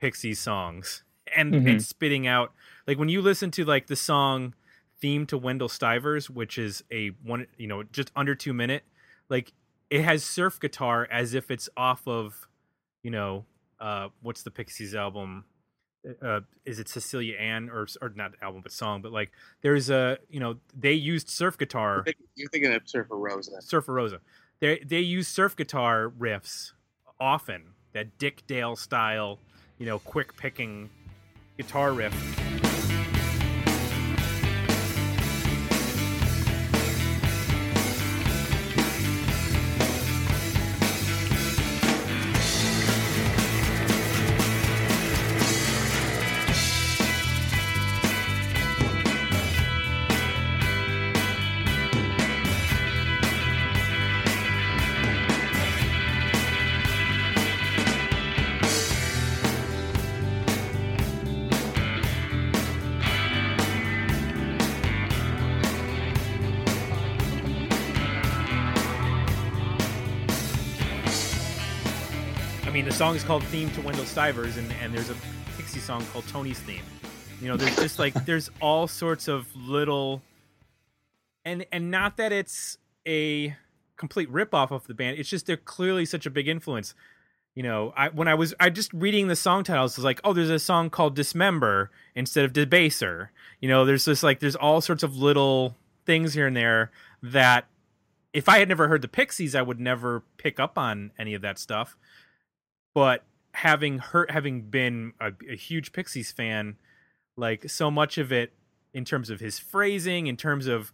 Pixies 0.00 0.40
songs 0.40 1.03
and 1.34 1.52
Mhm. 1.54 1.70
and 1.70 1.82
spitting 1.82 2.26
out 2.26 2.52
like 2.86 2.98
when 2.98 3.08
you 3.08 3.22
listen 3.22 3.50
to 3.52 3.64
like 3.64 3.86
the 3.86 3.96
song 3.96 4.54
theme 5.00 5.26
to 5.26 5.38
Wendell 5.38 5.68
Stivers, 5.68 6.28
which 6.30 6.58
is 6.58 6.82
a 6.90 7.08
one 7.22 7.46
you 7.56 7.66
know 7.66 7.82
just 7.82 8.10
under 8.16 8.34
two 8.34 8.52
minute, 8.52 8.84
like 9.28 9.52
it 9.90 10.02
has 10.02 10.24
surf 10.24 10.58
guitar 10.60 11.06
as 11.10 11.34
if 11.34 11.50
it's 11.50 11.68
off 11.76 12.06
of 12.06 12.48
you 13.02 13.10
know 13.10 13.44
uh 13.80 14.08
what's 14.22 14.42
the 14.42 14.50
Pixies 14.50 14.94
album 14.94 15.44
uh 16.22 16.40
is 16.66 16.78
it 16.78 16.88
Cecilia 16.88 17.36
Ann 17.36 17.70
or 17.70 17.86
or 18.02 18.10
not 18.14 18.32
album 18.42 18.60
but 18.62 18.72
song 18.72 19.00
but 19.02 19.10
like 19.12 19.32
there's 19.62 19.88
a 19.90 20.18
you 20.28 20.38
know 20.40 20.58
they 20.78 20.92
used 20.92 21.28
surf 21.30 21.56
guitar 21.58 22.04
You're 22.36 22.48
thinking 22.50 22.72
of 22.74 22.82
Surfer 22.86 23.16
Rosa. 23.16 23.60
Surfer 23.62 23.92
Rosa. 23.94 24.20
They 24.60 24.78
they 24.80 25.00
use 25.00 25.26
surf 25.28 25.56
guitar 25.56 26.10
riffs 26.18 26.72
often. 27.18 27.70
That 27.92 28.18
Dick 28.18 28.42
Dale 28.48 28.74
style, 28.74 29.38
you 29.78 29.86
know, 29.86 29.98
quick 30.00 30.36
picking 30.36 30.90
guitar 31.56 31.92
riff. 31.92 32.63
Mean, 72.74 72.84
the 72.84 72.92
song 72.92 73.14
is 73.14 73.22
called 73.22 73.44
"Theme 73.44 73.70
to 73.70 73.80
Wendell 73.82 74.04
Stivers," 74.04 74.56
and 74.56 74.70
and 74.82 74.92
there's 74.92 75.08
a 75.08 75.14
Pixie 75.56 75.78
song 75.78 76.04
called 76.06 76.26
Tony's 76.26 76.58
Theme. 76.58 76.82
You 77.40 77.46
know, 77.46 77.56
there's 77.56 77.76
just 77.76 78.00
like 78.00 78.12
there's 78.26 78.50
all 78.60 78.88
sorts 78.88 79.28
of 79.28 79.46
little, 79.54 80.22
and 81.44 81.64
and 81.70 81.92
not 81.92 82.16
that 82.16 82.32
it's 82.32 82.78
a 83.06 83.56
complete 83.96 84.28
ripoff 84.32 84.72
of 84.72 84.88
the 84.88 84.94
band. 84.94 85.20
It's 85.20 85.28
just 85.28 85.46
they're 85.46 85.56
clearly 85.56 86.04
such 86.04 86.26
a 86.26 86.30
big 86.30 86.48
influence. 86.48 86.96
You 87.54 87.62
know, 87.62 87.94
I 87.96 88.08
when 88.08 88.26
I 88.26 88.34
was 88.34 88.54
I 88.58 88.70
just 88.70 88.92
reading 88.92 89.28
the 89.28 89.36
song 89.36 89.62
titles, 89.62 89.96
was 89.96 90.04
like, 90.04 90.20
oh, 90.24 90.32
there's 90.32 90.50
a 90.50 90.58
song 90.58 90.90
called 90.90 91.14
Dismember 91.14 91.92
instead 92.16 92.44
of 92.44 92.52
Debaser. 92.52 93.28
You 93.60 93.68
know, 93.68 93.84
there's 93.84 94.04
just 94.04 94.24
like 94.24 94.40
there's 94.40 94.56
all 94.56 94.80
sorts 94.80 95.04
of 95.04 95.16
little 95.16 95.76
things 96.06 96.34
here 96.34 96.48
and 96.48 96.56
there 96.56 96.90
that 97.22 97.66
if 98.32 98.48
I 98.48 98.58
had 98.58 98.68
never 98.68 98.88
heard 98.88 99.00
the 99.00 99.06
Pixies, 99.06 99.54
I 99.54 99.62
would 99.62 99.78
never 99.78 100.24
pick 100.38 100.58
up 100.58 100.76
on 100.76 101.12
any 101.16 101.34
of 101.34 101.42
that 101.42 101.56
stuff. 101.56 101.96
But 102.94 103.24
having 103.52 103.98
heard, 103.98 104.30
having 104.30 104.62
been 104.62 105.12
a, 105.20 105.32
a 105.50 105.56
huge 105.56 105.92
Pixies 105.92 106.32
fan, 106.32 106.76
like 107.36 107.68
so 107.68 107.90
much 107.90 108.18
of 108.18 108.32
it 108.32 108.52
in 108.92 109.04
terms 109.04 109.30
of 109.30 109.40
his 109.40 109.58
phrasing, 109.58 110.26
in 110.26 110.36
terms 110.36 110.66
of 110.66 110.92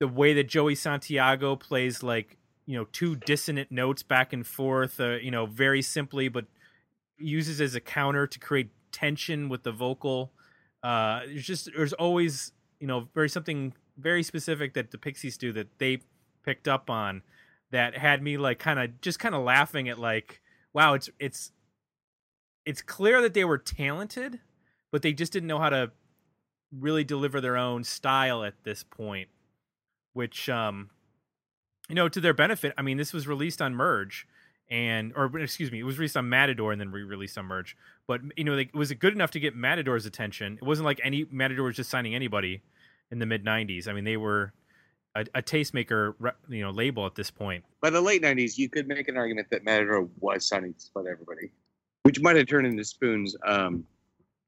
the 0.00 0.08
way 0.08 0.34
that 0.34 0.48
Joey 0.48 0.74
Santiago 0.74 1.56
plays 1.56 2.02
like 2.02 2.36
you 2.66 2.76
know 2.76 2.86
two 2.92 3.16
dissonant 3.16 3.72
notes 3.72 4.02
back 4.02 4.32
and 4.32 4.46
forth, 4.46 5.00
uh, 5.00 5.16
you 5.16 5.30
know, 5.30 5.46
very 5.46 5.82
simply, 5.82 6.28
but 6.28 6.46
uses 7.18 7.60
as 7.60 7.74
a 7.74 7.80
counter 7.80 8.26
to 8.26 8.38
create 8.38 8.70
tension 8.92 9.48
with 9.48 9.62
the 9.62 9.72
vocal. 9.72 10.32
Uh, 10.82 11.20
there's 11.26 11.46
just 11.46 11.70
there's 11.74 11.92
always 11.94 12.52
you 12.80 12.86
know 12.86 13.08
very 13.14 13.28
something 13.28 13.72
very 13.96 14.22
specific 14.22 14.74
that 14.74 14.90
the 14.90 14.98
Pixies 14.98 15.38
do 15.38 15.52
that 15.52 15.78
they 15.78 15.98
picked 16.44 16.68
up 16.68 16.90
on 16.90 17.22
that 17.70 17.96
had 17.96 18.22
me 18.22 18.36
like 18.36 18.58
kind 18.58 18.78
of 18.78 19.00
just 19.00 19.18
kind 19.18 19.34
of 19.34 19.42
laughing 19.42 19.88
at 19.88 19.98
like 19.98 20.42
wow 20.74 20.92
it's 20.92 21.08
it's 21.18 21.52
it's 22.66 22.82
clear 22.82 23.22
that 23.22 23.32
they 23.32 23.44
were 23.44 23.56
talented 23.58 24.40
but 24.92 25.00
they 25.00 25.12
just 25.12 25.32
didn't 25.32 25.46
know 25.46 25.58
how 25.58 25.70
to 25.70 25.90
really 26.78 27.04
deliver 27.04 27.40
their 27.40 27.56
own 27.56 27.84
style 27.84 28.44
at 28.44 28.54
this 28.64 28.82
point 28.82 29.28
which 30.12 30.50
um 30.50 30.90
you 31.88 31.94
know 31.94 32.08
to 32.08 32.20
their 32.20 32.34
benefit 32.34 32.74
i 32.76 32.82
mean 32.82 32.98
this 32.98 33.12
was 33.12 33.26
released 33.26 33.62
on 33.62 33.74
merge 33.74 34.26
and 34.70 35.12
or 35.14 35.38
excuse 35.38 35.70
me 35.70 35.78
it 35.80 35.84
was 35.84 35.98
released 35.98 36.16
on 36.16 36.28
matador 36.28 36.72
and 36.72 36.80
then 36.80 36.90
re-released 36.90 37.38
on 37.38 37.46
merge 37.46 37.76
but 38.06 38.20
you 38.36 38.44
know 38.44 38.54
like, 38.54 38.74
was 38.74 38.90
it 38.90 38.96
good 38.96 39.14
enough 39.14 39.30
to 39.30 39.40
get 39.40 39.54
matador's 39.54 40.04
attention? 40.04 40.58
It 40.60 40.64
wasn't 40.64 40.84
like 40.84 41.00
any 41.02 41.26
matador 41.30 41.64
was 41.64 41.76
just 41.76 41.90
signing 41.90 42.14
anybody 42.14 42.62
in 43.10 43.18
the 43.18 43.26
mid 43.26 43.44
90s 43.44 43.86
i 43.86 43.92
mean 43.92 44.04
they 44.04 44.16
were 44.16 44.52
a, 45.16 45.24
a 45.34 45.42
tastemaker 45.42 46.14
you 46.48 46.62
know 46.62 46.70
label 46.70 47.06
at 47.06 47.14
this 47.14 47.30
point 47.30 47.64
By 47.80 47.90
the 47.90 48.00
late 48.00 48.22
'90s, 48.22 48.58
you 48.58 48.68
could 48.68 48.88
make 48.88 49.08
an 49.08 49.16
argument 49.16 49.48
that 49.50 49.64
Matador 49.64 50.08
was 50.20 50.46
signing 50.46 50.74
just 50.74 50.90
about 50.94 51.06
everybody, 51.08 51.50
which 52.02 52.20
might 52.20 52.36
have 52.36 52.46
turned 52.46 52.66
into 52.66 52.84
Spoon's 52.84 53.36
um, 53.46 53.84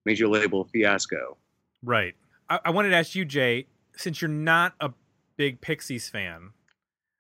major 0.04 0.28
label 0.28 0.64
fiasco. 0.64 1.36
right 1.82 2.14
I, 2.48 2.60
I 2.66 2.70
wanted 2.70 2.90
to 2.90 2.96
ask 2.96 3.14
you 3.14 3.24
jay 3.24 3.66
since 3.96 4.20
you're 4.22 4.28
not 4.28 4.74
a 4.80 4.90
big 5.36 5.60
pixies 5.60 6.08
fan 6.08 6.50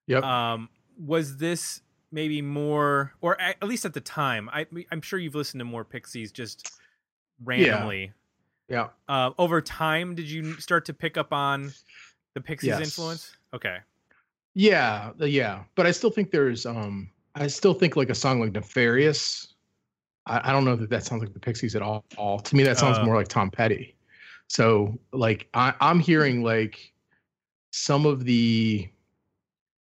Yep. 0.08 0.22
um 0.22 0.68
was 0.98 1.36
this 1.38 1.82
maybe 2.12 2.40
more 2.40 3.12
or 3.20 3.38
at 3.40 3.56
at 3.60 3.68
least 3.68 3.84
at 3.84 3.92
the 3.92 4.00
time 4.00 4.48
i 4.52 4.64
i'm 4.92 5.02
sure 5.02 5.18
you've 5.18 5.34
listened 5.34 5.58
to 5.60 5.64
more 5.64 5.84
pixies 5.84 6.30
just 6.32 6.70
randomly 7.44 8.12
yeah. 8.68 8.88
uh 9.08 9.30
over 9.36 9.60
time 9.60 10.14
did 10.14 10.30
you 10.30 10.54
start 10.54 10.84
to 10.86 10.94
pick 10.94 11.16
up 11.16 11.32
on 11.32 11.72
the 12.36 12.40
pixies 12.42 12.68
Yes. 12.68 12.80
influence 12.80 13.32
okay 13.54 13.78
Yeah, 14.52 15.12
yeah, 15.18 15.64
but 15.74 15.86
I 15.86 15.90
still 15.90 16.10
think 16.10 16.30
there's 16.30 16.66
um 16.66 17.10
I 17.34 17.46
still 17.46 17.74
think 17.74 17.96
like 17.96 18.10
a 18.10 18.14
song 18.14 18.40
like 18.40 18.52
Nefarious. 18.52 19.54
I, 20.26 20.48
I 20.48 20.52
don't 20.52 20.64
know 20.64 20.76
that 20.76 20.90
that 20.90 21.04
sounds 21.04 21.22
like 21.22 21.32
the 21.34 21.40
Pixies 21.40 21.74
at 21.76 21.82
all. 21.82 22.04
all. 22.16 22.38
To 22.40 22.56
me, 22.56 22.62
that 22.64 22.78
sounds 22.78 22.98
Uh. 22.98 23.04
more 23.04 23.14
like 23.16 23.28
Tom 23.28 23.50
Petty. 23.50 23.94
So 24.48 24.98
like 25.12 25.48
I, 25.54 25.74
I'm 25.80 25.98
hearing 26.00 26.42
like 26.42 26.92
some 27.72 28.06
of 28.06 28.24
the 28.24 28.88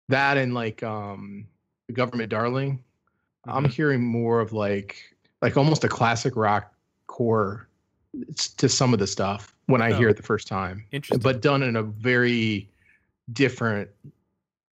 that 0.09 0.37
and 0.37 0.53
like 0.55 0.83
um 0.83 1.47
the 1.87 1.93
Government 1.95 2.31
Darling. 2.31 2.83
I'm 3.47 3.65
Mhm. 3.65 3.73
hearing 3.73 4.03
more 4.05 4.41
of 4.41 4.53
like 4.53 4.97
like 5.43 5.57
almost 5.57 5.85
a 5.85 5.89
classic 5.89 6.35
rock 6.37 6.73
core 7.07 7.69
to 8.59 8.69
some 8.69 8.93
of 8.95 8.99
the 8.99 9.07
stuff 9.07 9.55
when 9.69 9.81
I 9.81 9.93
hear 9.93 10.09
Oh. 10.09 10.11
it 10.11 10.17
the 10.17 10.23
first 10.23 10.49
time 10.49 10.85
interesting 10.93 11.21
but 11.23 11.41
done 11.41 11.63
in 11.63 11.77
a 11.77 11.83
very 11.83 12.69
different 13.33 13.89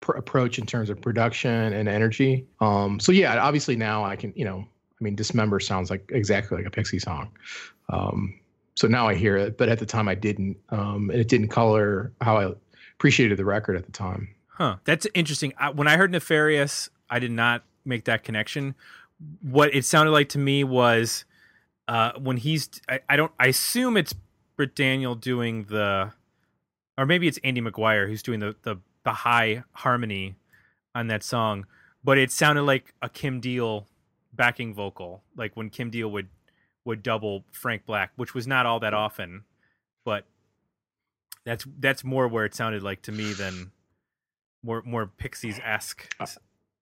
pr- 0.01 0.13
approach 0.13 0.59
in 0.59 0.67
terms 0.67 0.89
of 0.91 1.01
production 1.01 1.73
and 1.73 1.89
energy. 1.89 2.47
Um, 2.61 3.01
so 3.01 3.11
yeah, 3.13 3.37
obviously 3.45 3.75
now 3.77 4.05
I 4.05 4.17
can, 4.17 4.33
you 4.37 4.45
know, 4.45 4.67
I 5.01 5.05
mean, 5.05 5.17
Dismember 5.17 5.59
sounds 5.61 5.91
like 5.91 6.09
exactly 6.13 6.57
like 6.57 6.67
a 6.67 6.71
Pixie 6.71 7.01
song. 7.01 7.31
Um, 7.91 8.39
so 8.77 8.87
now 8.89 9.09
I 9.09 9.15
hear 9.15 9.37
it, 9.37 9.59
but 9.59 9.69
at 9.69 9.79
the 9.81 9.87
time 9.87 10.09
I 10.09 10.15
didn't, 10.15 10.57
um, 10.71 11.11
and 11.11 11.21
it 11.21 11.29
didn't 11.29 11.49
color 11.49 12.13
how 12.21 12.37
I 12.37 12.53
appreciated 12.97 13.37
the 13.39 13.45
record 13.45 13.77
at 13.77 13.87
the 13.87 13.93
time. 13.93 14.29
Huh. 14.47 14.77
That's 14.85 15.07
interesting. 15.15 15.53
I, 15.59 15.71
when 15.71 15.89
I 15.89 15.97
heard 15.97 16.13
Nefarious, 16.13 16.89
I 17.11 17.19
did 17.19 17.33
not 17.33 17.65
make 17.85 18.05
that 18.05 18.23
connection. 18.23 18.75
What 19.43 19.75
it 19.75 19.85
sounded 19.85 20.13
like 20.13 20.29
to 20.31 20.39
me 20.39 20.63
was 20.65 21.25
uh, 21.89 22.13
when 22.19 22.37
he's, 22.37 22.69
I, 22.89 23.01
I 23.09 23.17
don't, 23.17 23.33
I 23.41 23.49
assume 23.49 23.97
it's 23.97 24.15
Britt 24.57 24.75
Daniel 24.75 25.15
doing 25.15 25.65
the, 25.65 26.13
or 26.97 27.07
maybe 27.07 27.29
it's 27.29 27.39
Andy 27.45 27.61
Maguire 27.61 28.07
who's 28.07 28.23
doing 28.23 28.41
the, 28.41 28.57
the, 28.63 28.77
the 29.05 29.13
high 29.13 29.65
harmony 29.73 30.37
on 30.95 31.09
that 31.09 31.23
song, 31.23 31.67
but 32.03 32.19
it 32.19 32.31
sounded 32.31 32.63
like 32.63 32.95
a 33.03 33.09
Kim 33.09 33.41
Deal 33.41 33.87
backing 34.33 34.75
vocal, 34.75 35.23
like 35.37 35.57
when 35.57 35.71
Kim 35.71 35.91
Deal 35.91 36.11
would, 36.11 36.29
would 36.85 37.03
double 37.03 37.45
Frank 37.53 37.87
Black, 37.87 38.13
which 38.17 38.35
was 38.35 38.47
not 38.47 38.67
all 38.67 38.81
that 38.81 38.95
often, 38.95 39.45
but 40.05 40.25
that's, 41.45 41.67
that's 41.79 42.05
more 42.05 42.29
where 42.29 42.45
it 42.45 42.55
sounded 42.55 42.83
like 42.83 43.03
to 43.03 43.13
me 43.13 43.33
than, 43.33 43.71
more 44.67 44.81
more 44.83 45.07
Pixies 45.07 45.61
esque 45.63 46.11
uh, 46.19 46.27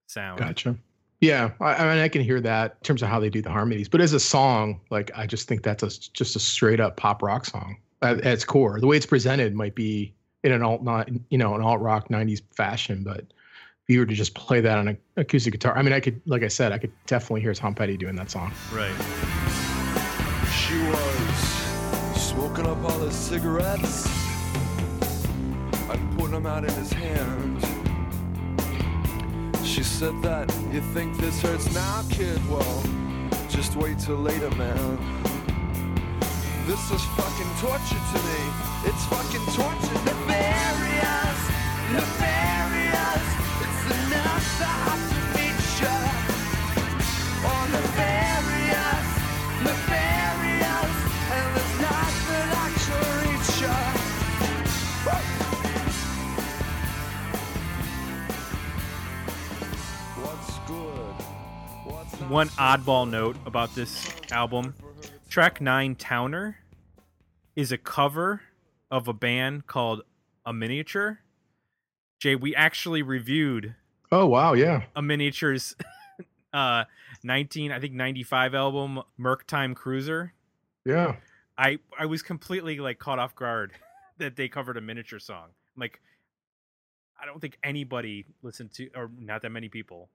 sound. 0.06 0.38
Gotcha. 0.38 0.76
Yeah, 1.22 1.52
I, 1.60 1.74
I 1.74 1.94
mean, 1.94 2.02
I 2.02 2.08
can 2.08 2.20
hear 2.20 2.40
that 2.40 2.72
in 2.80 2.82
terms 2.82 3.00
of 3.00 3.08
how 3.08 3.20
they 3.20 3.30
do 3.30 3.40
the 3.40 3.50
harmonies, 3.50 3.88
but 3.88 4.00
as 4.00 4.12
a 4.12 4.18
song, 4.18 4.80
like 4.90 5.12
I 5.14 5.24
just 5.24 5.46
think 5.46 5.62
that's 5.62 5.84
a, 5.84 5.88
just 6.10 6.34
a 6.34 6.40
straight 6.40 6.80
up 6.80 6.96
pop 6.96 7.22
rock 7.22 7.44
song 7.44 7.76
at, 8.02 8.18
at 8.22 8.32
its 8.32 8.44
core. 8.44 8.80
The 8.80 8.88
way 8.88 8.96
it's 8.96 9.06
presented 9.06 9.54
might 9.54 9.76
be 9.76 10.12
in 10.42 10.50
an 10.50 10.64
alt, 10.64 10.82
not 10.82 11.08
you 11.30 11.38
know, 11.38 11.54
an 11.54 11.62
alt 11.62 11.80
rock 11.80 12.08
'90s 12.08 12.42
fashion, 12.50 13.04
but 13.04 13.20
if 13.20 13.88
you 13.88 14.00
were 14.00 14.06
to 14.06 14.14
just 14.14 14.34
play 14.34 14.60
that 14.62 14.76
on 14.78 14.88
an 14.88 14.98
acoustic 15.16 15.52
guitar, 15.52 15.78
I 15.78 15.82
mean, 15.82 15.92
I 15.92 16.00
could, 16.00 16.20
like 16.26 16.42
I 16.42 16.48
said, 16.48 16.72
I 16.72 16.78
could 16.78 16.92
definitely 17.06 17.42
hear 17.42 17.54
Tom 17.54 17.72
Petty 17.72 17.96
doing 17.96 18.16
that 18.16 18.28
song. 18.28 18.52
Right. 18.72 18.90
She 20.50 20.76
was 20.76 22.20
smoking 22.20 22.66
up 22.66 22.82
all 22.82 22.98
his 22.98 23.14
cigarettes 23.14 24.08
and 25.88 26.18
putting 26.18 26.32
them 26.32 26.46
out 26.46 26.64
in 26.64 26.74
his 26.74 26.92
hand. 26.92 27.61
Said 30.02 30.20
that 30.22 30.52
you 30.72 30.80
think 30.80 31.16
this 31.16 31.40
hurts 31.40 31.72
now, 31.72 32.02
kid. 32.10 32.40
Well, 32.50 32.82
just 33.48 33.76
wait 33.76 34.00
till 34.00 34.16
later, 34.16 34.50
man. 34.56 34.98
This 36.66 36.90
is 36.90 37.04
fucking 37.14 37.52
torture 37.60 38.02
to 38.10 38.18
me. 38.26 38.40
It's 38.82 39.04
fucking 39.06 39.46
torture. 39.54 39.94
Nefarious, 40.04 41.40
nefarious. 41.92 42.61
One 62.32 62.48
oddball 62.48 63.10
note 63.10 63.36
about 63.44 63.74
this 63.74 64.10
album: 64.30 64.74
track 65.28 65.60
nine, 65.60 65.94
Towner, 65.94 66.56
is 67.54 67.72
a 67.72 67.76
cover 67.76 68.40
of 68.90 69.06
a 69.06 69.12
band 69.12 69.66
called 69.66 70.00
A 70.46 70.52
Miniature. 70.54 71.18
Jay, 72.20 72.34
we 72.34 72.56
actually 72.56 73.02
reviewed 73.02 73.74
Oh 74.10 74.24
wow, 74.24 74.54
yeah, 74.54 74.84
A 74.96 75.02
Miniature's 75.02 75.76
uh 76.54 76.84
19, 77.22 77.70
I 77.70 77.78
think 77.78 77.92
95 77.92 78.54
album, 78.54 79.02
Merc 79.18 79.46
Time 79.46 79.74
Cruiser. 79.74 80.32
yeah. 80.86 81.16
I 81.58 81.80
I 81.98 82.06
was 82.06 82.22
completely 82.22 82.78
like 82.78 82.98
caught 82.98 83.18
off 83.18 83.34
guard 83.34 83.74
that 84.16 84.36
they 84.36 84.48
covered 84.48 84.78
a 84.78 84.80
miniature 84.80 85.18
song. 85.18 85.48
I'm 85.76 85.80
like, 85.80 86.00
I 87.22 87.26
don't 87.26 87.42
think 87.42 87.58
anybody 87.62 88.24
listened 88.40 88.72
to, 88.76 88.88
or 88.96 89.10
not 89.18 89.42
that 89.42 89.50
many 89.50 89.68
people. 89.68 90.08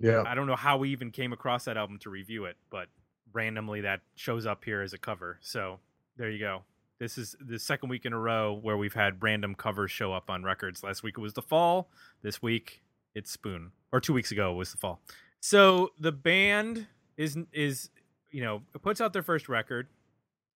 Yeah. 0.00 0.22
I 0.26 0.34
don't 0.34 0.46
know 0.46 0.56
how 0.56 0.78
we 0.78 0.90
even 0.90 1.10
came 1.10 1.32
across 1.32 1.64
that 1.64 1.76
album 1.76 1.98
to 2.00 2.10
review 2.10 2.44
it, 2.46 2.56
but 2.70 2.88
randomly 3.32 3.82
that 3.82 4.00
shows 4.14 4.46
up 4.46 4.64
here 4.64 4.82
as 4.82 4.92
a 4.92 4.98
cover. 4.98 5.38
So 5.40 5.80
there 6.16 6.30
you 6.30 6.38
go. 6.38 6.62
This 6.98 7.18
is 7.18 7.36
the 7.40 7.58
second 7.58 7.88
week 7.88 8.06
in 8.06 8.12
a 8.12 8.18
row 8.18 8.58
where 8.60 8.76
we've 8.76 8.94
had 8.94 9.22
random 9.22 9.54
covers 9.54 9.90
show 9.90 10.12
up 10.12 10.30
on 10.30 10.44
records. 10.44 10.82
Last 10.82 11.02
week 11.02 11.14
it 11.18 11.20
was 11.20 11.34
The 11.34 11.42
Fall. 11.42 11.90
This 12.22 12.40
week 12.40 12.82
it's 13.14 13.30
Spoon. 13.30 13.72
Or 13.92 14.00
two 14.00 14.12
weeks 14.12 14.30
ago 14.30 14.52
it 14.52 14.54
was 14.54 14.70
The 14.70 14.78
Fall. 14.78 15.00
So 15.40 15.90
the 15.98 16.12
band 16.12 16.86
is 17.16 17.36
is 17.52 17.90
you 18.30 18.42
know 18.42 18.62
puts 18.82 19.00
out 19.00 19.12
their 19.12 19.22
first 19.22 19.48
record. 19.48 19.88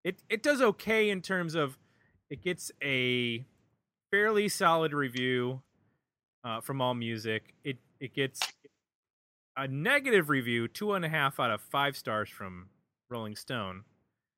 It 0.03 0.23
it 0.29 0.41
does 0.41 0.61
okay 0.61 1.09
in 1.09 1.21
terms 1.21 1.55
of 1.55 1.77
it 2.29 2.41
gets 2.41 2.71
a 2.81 3.45
fairly 4.11 4.47
solid 4.49 4.93
review 4.93 5.61
uh, 6.43 6.61
from 6.61 6.81
All 6.81 6.93
Music. 6.93 7.53
It 7.63 7.77
it 7.99 8.13
gets 8.13 8.39
a 9.59 9.67
negative 9.67 10.29
review, 10.29 10.67
two 10.67 10.93
and 10.93 11.03
a 11.03 11.09
half 11.09 11.39
out 11.39 11.51
of 11.51 11.61
five 11.61 11.97
stars 11.97 12.29
from 12.29 12.69
Rolling 13.09 13.35
Stone. 13.35 13.83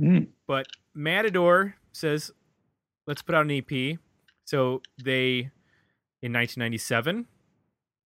Mm. 0.01 0.29
But 0.47 0.65
Matador 0.95 1.75
says, 1.91 2.31
let's 3.05 3.21
put 3.21 3.35
out 3.35 3.45
an 3.45 3.51
EP. 3.51 3.99
So 4.45 4.81
they, 5.01 5.51
in 6.21 6.33
1997, 6.33 7.27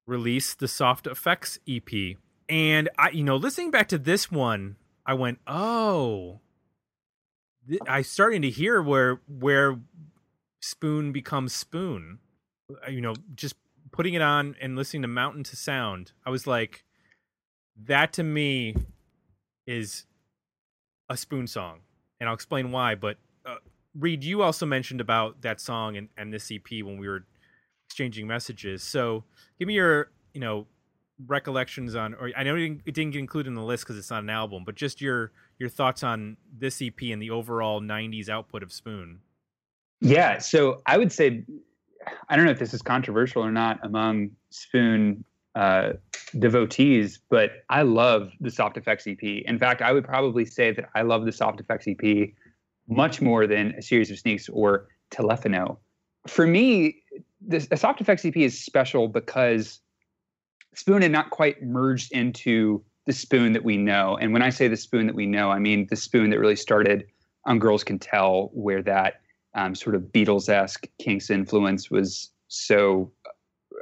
released 0.06 0.60
the 0.60 0.68
Soft 0.68 1.08
Effects 1.08 1.58
EP. 1.68 2.18
And 2.50 2.90
I, 2.98 3.10
you 3.10 3.24
know, 3.24 3.38
listening 3.38 3.72
back 3.72 3.88
to 3.90 3.98
this 3.98 4.32
one, 4.32 4.76
I 5.06 5.14
went, 5.14 5.40
oh, 5.48 6.42
th- 7.68 7.82
I 7.88 8.02
starting 8.02 8.42
to 8.44 8.50
hear 8.50 8.82
where 8.82 9.22
where 9.28 9.80
Spoon 10.62 11.12
becomes 11.12 11.54
Spoon. 11.54 12.20
Uh, 12.70 12.92
You 12.92 13.02
know, 13.02 13.14
just 13.34 13.56
putting 13.92 14.14
it 14.14 14.22
on 14.22 14.56
and 14.62 14.76
listening 14.76 15.04
to 15.04 15.08
Mountain 15.08 15.44
to 15.46 15.56
Sound, 15.56 16.12
I 16.26 16.30
was 16.30 16.46
like, 16.46 16.84
that 17.84 18.14
to 18.14 18.24
me 18.24 18.76
is 19.68 20.06
a 21.10 21.18
Spoon 21.18 21.48
song, 21.48 21.80
and 22.20 22.30
I'll 22.30 22.36
explain 22.36 22.72
why. 22.72 22.96
But 22.96 23.18
uh, 23.46 23.58
Reed, 23.98 24.24
you 24.24 24.42
also 24.42 24.66
mentioned 24.66 25.02
about 25.02 25.42
that 25.42 25.60
song 25.60 25.98
and, 25.98 26.10
and 26.18 26.34
this 26.34 26.52
EP 26.52 26.84
when 26.84 26.98
we 26.98 27.08
were 27.08 27.26
exchanging 27.88 28.28
messages. 28.28 28.84
So 28.84 29.24
give 29.60 29.68
me 29.68 29.76
your, 29.76 30.10
you 30.34 30.42
know, 30.42 30.68
recollections 31.28 31.96
on, 31.96 32.14
or 32.16 32.32
I 32.36 32.44
know 32.44 32.56
it 32.56 32.60
didn't, 32.60 32.82
it 32.86 32.94
didn't 32.94 33.12
get 33.12 33.20
included 33.20 33.50
in 33.50 33.56
the 33.56 33.64
list 33.64 33.84
because 33.84 33.98
it's 33.98 34.10
not 34.10 34.24
an 34.24 34.30
album, 34.30 34.64
but 34.66 34.76
just 34.76 35.02
your 35.02 35.32
your 35.58 35.70
thoughts 35.70 36.04
on 36.04 36.38
this 36.58 36.82
EP 36.82 37.02
and 37.04 37.22
the 37.22 37.30
overall 37.30 37.82
'90s 37.82 38.30
output 38.30 38.64
of 38.64 38.74
Spoon. 38.74 39.20
Yeah, 40.02 40.40
so 40.40 40.82
I 40.86 40.98
would 40.98 41.12
say, 41.12 41.46
I 42.28 42.36
don't 42.36 42.46
know 42.46 42.52
if 42.52 42.60
this 42.60 42.74
is 42.74 42.82
controversial 42.82 43.44
or 43.44 43.52
not 43.52 43.80
among 43.84 44.32
Spoon 44.50 45.24
uh, 45.56 45.94
devotees, 46.40 47.20
but 47.30 47.64
I 47.70 47.84
love 47.84 48.32
the 48.40 48.52
Soft 48.52 48.78
Effects 48.78 49.08
EP. 49.08 49.22
In 49.22 49.58
fact, 49.58 49.82
I 49.82 49.92
would 49.92 50.04
probably 50.04 50.46
say 50.46 50.72
that 50.72 50.90
I 50.96 51.02
love 51.02 51.26
the 51.26 51.32
Soft 51.32 51.60
Effects 51.60 51.88
EP 51.88 52.30
much 52.88 53.22
more 53.22 53.48
than 53.48 53.74
a 53.78 53.82
series 53.82 54.12
of 54.12 54.20
sneaks 54.20 54.50
or 54.50 54.88
Telefono. 55.12 55.78
For 56.28 56.46
me, 56.46 56.98
this, 57.42 57.68
the 57.68 57.78
Soft 57.78 58.02
Effects 58.02 58.26
EP 58.26 58.36
is 58.38 58.60
special 58.60 59.08
because 59.08 59.80
Spoon 60.76 61.02
had 61.02 61.12
not 61.12 61.30
quite 61.30 61.62
merged 61.64 62.12
into 62.12 62.84
the 63.06 63.14
Spoon 63.14 63.54
that 63.54 63.64
we 63.64 63.78
know. 63.78 64.18
And 64.18 64.34
when 64.34 64.42
I 64.42 64.50
say 64.50 64.68
the 64.68 64.78
Spoon 64.78 65.08
that 65.08 65.16
we 65.16 65.26
know, 65.26 65.52
I 65.52 65.60
mean 65.60 65.88
the 65.90 65.96
Spoon 65.96 66.30
that 66.32 66.40
really 66.40 66.56
started 66.56 67.06
on 67.46 67.60
Girls 67.60 67.84
Can 67.84 68.00
Tell, 68.00 68.50
where 68.54 68.82
that 68.82 69.22
um, 69.54 69.76
sort 69.76 69.96
of 69.96 70.02
Beatles 70.04 70.50
esque 70.50 70.88
Kinks 71.00 71.30
influence 71.30 71.90
was 71.90 72.32
so 72.48 73.12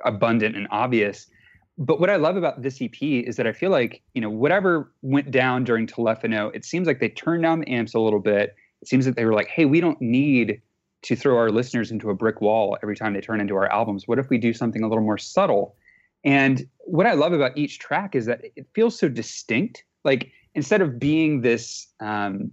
abundant 0.06 0.56
and 0.56 0.68
obvious. 0.70 1.28
But 1.77 1.99
what 1.99 2.09
I 2.09 2.17
love 2.17 2.38
about 2.38 2.62
this 2.62 2.81
EP 2.81 3.01
is 3.01 3.36
that 3.38 3.47
I 3.47 3.51
feel 3.51 3.71
like, 3.71 4.01
you 4.13 4.21
know, 4.21 4.29
whatever 4.29 4.91
went 5.01 5.31
down 5.31 5.63
during 5.63 5.88
Telefono, 5.88 6.53
it 6.55 6.65
seems 6.65 6.88
like 6.88 6.99
they 6.99 7.09
turned 7.09 7.43
down 7.43 7.62
the 7.62 7.69
amps 7.69 7.95
a 7.95 7.99
little 7.99 8.19
bit. 8.19 8.55
It 8.81 8.88
seems 8.88 9.05
that 9.05 9.15
they 9.15 9.25
were 9.25 9.33
like, 9.33 9.47
hey, 9.47 9.65
we 9.65 9.81
don't 9.81 9.99
need 10.01 10.62
to 11.03 11.15
throw 11.15 11.38
our 11.38 11.49
listeners 11.49 11.91
into 11.91 12.09
a 12.09 12.13
brick 12.13 12.41
wall 12.41 12.77
every 12.83 12.95
time 12.95 13.13
they 13.13 13.21
turn 13.21 13.41
into 13.41 13.55
our 13.55 13.71
albums. 13.71 14.07
What 14.07 14.19
if 14.19 14.29
we 14.29 14.38
do 14.38 14.53
something 14.53 14.83
a 14.83 14.88
little 14.88 15.03
more 15.03 15.17
subtle? 15.17 15.75
And 16.23 16.67
what 16.79 17.05
I 17.05 17.13
love 17.13 17.33
about 17.33 17.57
each 17.57 17.79
track 17.79 18.15
is 18.15 18.25
that 18.27 18.41
it 18.55 18.67
feels 18.73 18.97
so 18.97 19.09
distinct. 19.09 19.83
Like 20.03 20.31
instead 20.55 20.81
of 20.81 20.99
being 20.99 21.41
this 21.41 21.88
um, 21.99 22.51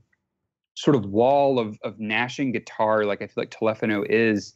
sort 0.75 0.97
of 0.97 1.07
wall 1.07 1.59
of 1.59 1.79
of 1.83 2.01
gnashing 2.01 2.53
guitar, 2.53 3.05
like 3.05 3.23
I 3.23 3.27
feel 3.27 3.43
like 3.43 3.51
Telefono 3.51 4.05
is, 4.09 4.55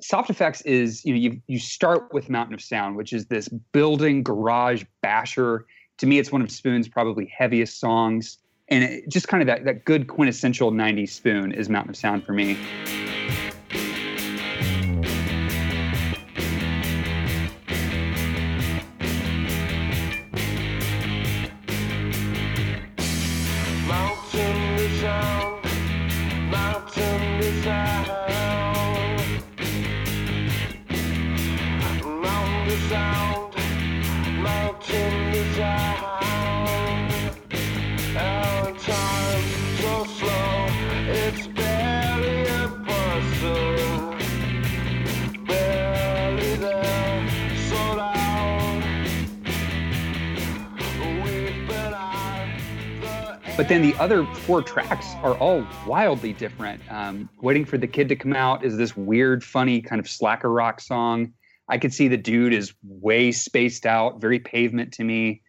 Soft 0.00 0.30
Effects 0.30 0.60
is 0.62 1.04
you 1.04 1.12
know 1.12 1.20
you 1.20 1.40
you 1.46 1.58
start 1.58 2.12
with 2.12 2.30
Mountain 2.30 2.56
to 2.56 2.64
Sound, 2.64 2.96
which 2.96 3.12
is 3.12 3.26
this 3.26 3.48
building 3.48 4.22
garage 4.22 4.84
basher. 5.02 5.66
To 5.98 6.06
me, 6.06 6.18
it's 6.18 6.32
one 6.32 6.42
of 6.42 6.50
Spoon's 6.50 6.88
probably 6.88 7.26
heaviest 7.26 7.78
songs, 7.78 8.38
and 8.68 8.84
it, 8.84 9.08
just 9.08 9.28
kind 9.28 9.42
of 9.42 9.46
that 9.46 9.64
that 9.64 9.84
good 9.84 10.08
quintessential 10.08 10.72
'90s 10.72 11.10
Spoon 11.10 11.52
is 11.52 11.68
Mountain 11.68 11.94
to 11.94 12.00
Sound 12.00 12.24
for 12.24 12.32
me. 12.32 12.56
Other 54.00 54.24
four 54.24 54.62
tracks 54.62 55.12
are 55.22 55.36
all 55.36 55.62
wildly 55.86 56.32
different. 56.32 56.80
Um, 56.90 57.28
Waiting 57.42 57.66
for 57.66 57.76
the 57.76 57.86
Kid 57.86 58.08
to 58.08 58.16
Come 58.16 58.32
Out 58.32 58.64
is 58.64 58.78
this 58.78 58.96
weird, 58.96 59.44
funny 59.44 59.82
kind 59.82 60.00
of 60.00 60.08
slacker 60.08 60.50
rock 60.50 60.80
song. 60.80 61.34
I 61.68 61.76
could 61.76 61.92
see 61.92 62.08
the 62.08 62.16
dude 62.16 62.54
is 62.54 62.72
way 62.82 63.30
spaced 63.30 63.84
out, 63.84 64.18
very 64.18 64.38
pavement 64.38 64.90
to 64.94 65.04
me. 65.04 65.42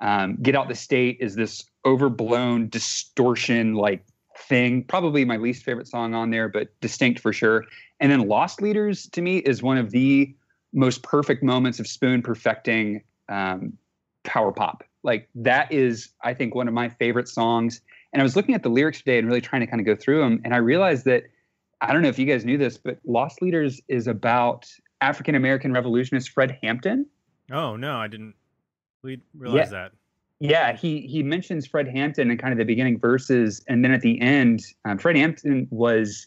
Um, 0.00 0.38
Get 0.40 0.56
Out 0.56 0.68
the 0.68 0.74
State 0.74 1.18
is 1.20 1.34
this 1.34 1.66
overblown 1.84 2.70
distortion 2.70 3.74
like 3.74 4.06
thing. 4.38 4.84
Probably 4.84 5.26
my 5.26 5.36
least 5.36 5.62
favorite 5.62 5.86
song 5.86 6.14
on 6.14 6.30
there, 6.30 6.48
but 6.48 6.68
distinct 6.80 7.20
for 7.20 7.34
sure. 7.34 7.66
And 8.00 8.10
then 8.10 8.26
Loss 8.26 8.62
Leaders 8.62 9.06
to 9.08 9.20
me 9.20 9.38
is 9.40 9.62
one 9.62 9.76
of 9.76 9.90
the 9.90 10.34
most 10.72 11.02
perfect 11.02 11.42
moments 11.42 11.78
of 11.78 11.86
Spoon 11.86 12.22
perfecting 12.22 13.02
um, 13.28 13.74
power 14.24 14.50
pop. 14.50 14.82
Like 15.02 15.28
that 15.34 15.70
is, 15.70 16.08
I 16.24 16.32
think, 16.32 16.54
one 16.54 16.68
of 16.68 16.74
my 16.74 16.88
favorite 16.88 17.28
songs. 17.28 17.82
And 18.12 18.22
I 18.22 18.22
was 18.22 18.36
looking 18.36 18.54
at 18.54 18.62
the 18.62 18.70
lyrics 18.70 18.98
today 18.98 19.18
and 19.18 19.26
really 19.26 19.40
trying 19.40 19.60
to 19.60 19.66
kind 19.66 19.80
of 19.80 19.86
go 19.86 19.94
through 19.94 20.20
them, 20.20 20.40
and 20.44 20.54
I 20.54 20.58
realized 20.58 21.04
that 21.04 21.24
I 21.80 21.92
don't 21.92 22.02
know 22.02 22.08
if 22.08 22.18
you 22.18 22.26
guys 22.26 22.44
knew 22.44 22.58
this, 22.58 22.76
but 22.76 22.98
Loss 23.04 23.40
Leaders 23.40 23.80
is 23.88 24.06
about 24.06 24.66
African 25.00 25.34
American 25.34 25.72
revolutionist 25.72 26.30
Fred 26.30 26.58
Hampton. 26.62 27.06
Oh 27.52 27.76
no, 27.76 27.96
I 27.96 28.08
didn't 28.08 28.34
re- 29.02 29.22
realize 29.34 29.70
that. 29.70 29.92
Yeah, 30.40 30.76
he 30.76 31.00
he 31.02 31.22
mentions 31.22 31.66
Fred 31.66 31.88
Hampton 31.88 32.30
in 32.30 32.38
kind 32.38 32.52
of 32.52 32.58
the 32.58 32.64
beginning 32.64 32.98
verses, 32.98 33.64
and 33.68 33.84
then 33.84 33.92
at 33.92 34.00
the 34.00 34.20
end, 34.20 34.62
um, 34.84 34.98
Fred 34.98 35.16
Hampton 35.16 35.66
was 35.70 36.26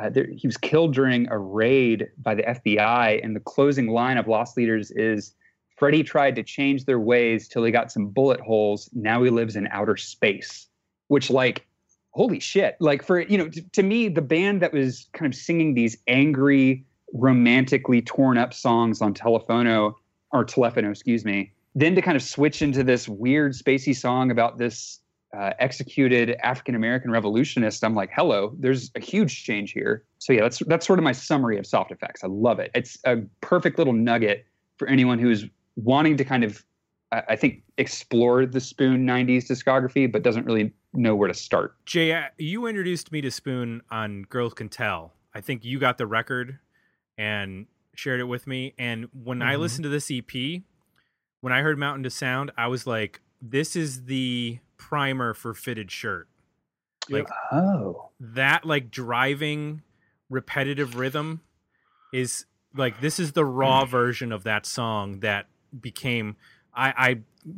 uh, 0.00 0.10
there, 0.10 0.28
he 0.30 0.46
was 0.46 0.56
killed 0.56 0.94
during 0.94 1.28
a 1.30 1.38
raid 1.38 2.08
by 2.18 2.34
the 2.34 2.42
FBI, 2.42 3.22
and 3.24 3.34
the 3.34 3.40
closing 3.40 3.88
line 3.88 4.18
of 4.18 4.28
Loss 4.28 4.56
Leaders 4.56 4.90
is. 4.92 5.34
Freddie 5.76 6.02
tried 6.02 6.34
to 6.34 6.42
change 6.42 6.86
their 6.86 6.98
ways 6.98 7.46
till 7.46 7.62
he 7.62 7.70
got 7.70 7.92
some 7.92 8.08
bullet 8.08 8.40
holes. 8.40 8.90
Now 8.94 9.22
he 9.22 9.30
lives 9.30 9.54
in 9.54 9.68
outer 9.68 9.96
space, 9.96 10.66
which, 11.08 11.30
like, 11.30 11.66
holy 12.10 12.40
shit! 12.40 12.76
Like, 12.80 13.02
for 13.02 13.20
you 13.20 13.36
know, 13.36 13.48
t- 13.48 13.66
to 13.72 13.82
me, 13.82 14.08
the 14.08 14.22
band 14.22 14.62
that 14.62 14.72
was 14.72 15.08
kind 15.12 15.32
of 15.32 15.38
singing 15.38 15.74
these 15.74 15.98
angry, 16.06 16.84
romantically 17.12 18.02
torn 18.02 18.38
up 18.38 18.54
songs 18.54 19.02
on 19.02 19.14
Telefono 19.14 19.94
or 20.32 20.44
Telefono, 20.44 20.90
excuse 20.90 21.24
me, 21.24 21.52
then 21.74 21.94
to 21.94 22.02
kind 22.02 22.16
of 22.16 22.22
switch 22.22 22.62
into 22.62 22.84
this 22.84 23.08
weird 23.08 23.52
spacey 23.52 23.96
song 23.96 24.30
about 24.30 24.58
this 24.58 25.00
uh, 25.36 25.52
executed 25.58 26.36
African 26.42 26.74
American 26.74 27.10
revolutionist, 27.10 27.84
I'm 27.84 27.94
like, 27.94 28.10
hello, 28.14 28.54
there's 28.58 28.90
a 28.94 29.00
huge 29.00 29.44
change 29.44 29.72
here. 29.72 30.04
So 30.18 30.32
yeah, 30.32 30.42
that's 30.42 30.58
that's 30.66 30.86
sort 30.86 30.98
of 30.98 31.04
my 31.04 31.12
summary 31.12 31.58
of 31.58 31.66
Soft 31.66 31.90
Effects. 31.90 32.24
I 32.24 32.28
love 32.28 32.58
it. 32.58 32.70
It's 32.74 32.98
a 33.04 33.18
perfect 33.40 33.78
little 33.78 33.92
nugget 33.92 34.46
for 34.76 34.88
anyone 34.88 35.18
who's 35.18 35.44
wanting 35.76 36.16
to 36.16 36.24
kind 36.24 36.44
of, 36.44 36.64
I 37.12 37.22
I 37.30 37.36
think, 37.36 37.62
explored 37.78 38.52
the 38.52 38.60
Spoon 38.60 39.06
'90s 39.06 39.48
discography, 39.48 40.10
but 40.10 40.22
doesn't 40.22 40.44
really 40.46 40.72
know 40.92 41.14
where 41.14 41.28
to 41.28 41.34
start. 41.34 41.74
Jay, 41.86 42.12
uh, 42.12 42.22
you 42.38 42.66
introduced 42.66 43.12
me 43.12 43.20
to 43.20 43.30
Spoon 43.30 43.82
on 43.90 44.22
Girls 44.22 44.54
Can 44.54 44.68
Tell. 44.68 45.12
I 45.34 45.40
think 45.40 45.64
you 45.64 45.78
got 45.78 45.98
the 45.98 46.06
record 46.06 46.58
and 47.16 47.66
shared 47.94 48.20
it 48.20 48.24
with 48.24 48.46
me. 48.46 48.74
And 48.78 49.08
when 49.12 49.42
I 49.42 49.54
Mhm. 49.54 49.60
listened 49.60 49.82
to 49.84 49.88
this 49.88 50.10
EP, 50.10 50.62
when 51.40 51.52
I 51.52 51.62
heard 51.62 51.78
Mountain 51.78 52.04
to 52.04 52.10
Sound, 52.10 52.50
I 52.56 52.66
was 52.68 52.86
like, 52.86 53.20
this 53.42 53.76
is 53.76 54.04
the 54.06 54.58
primer 54.76 55.34
for 55.34 55.54
Fitted 55.54 55.90
Shirt. 55.90 56.28
Like 57.10 57.28
Oh, 57.52 58.10
that, 58.20 58.64
like 58.64 58.90
driving 58.90 59.82
repetitive 60.30 60.94
rhythm 60.96 61.40
is 62.12 62.46
like 62.74 63.00
this 63.00 63.18
is 63.18 63.32
the 63.32 63.44
raw 63.44 63.84
version 63.84 64.30
of 64.30 64.44
that 64.44 64.66
song 64.66 65.20
that 65.20 65.46
became 65.80 66.36
I, 66.78 66.94
I, 66.96 67.08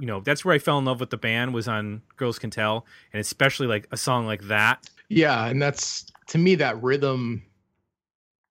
you 0.00 0.06
know, 0.06 0.20
that's 0.20 0.44
where 0.44 0.54
I 0.54 0.59
fell 0.59 0.78
in 0.78 0.85
love 0.85 0.98
with 1.00 1.11
the 1.11 1.16
band 1.16 1.52
was 1.54 1.68
on 1.68 2.02
Girls 2.16 2.38
Can 2.38 2.50
Tell, 2.50 2.87
and 3.12 3.20
especially 3.20 3.66
like 3.66 3.87
a 3.92 3.96
song 3.96 4.26
like 4.26 4.42
that. 4.44 4.88
Yeah, 5.09 5.46
and 5.46 5.61
that's 5.61 6.06
to 6.28 6.38
me 6.38 6.54
that 6.56 6.80
rhythm, 6.83 7.42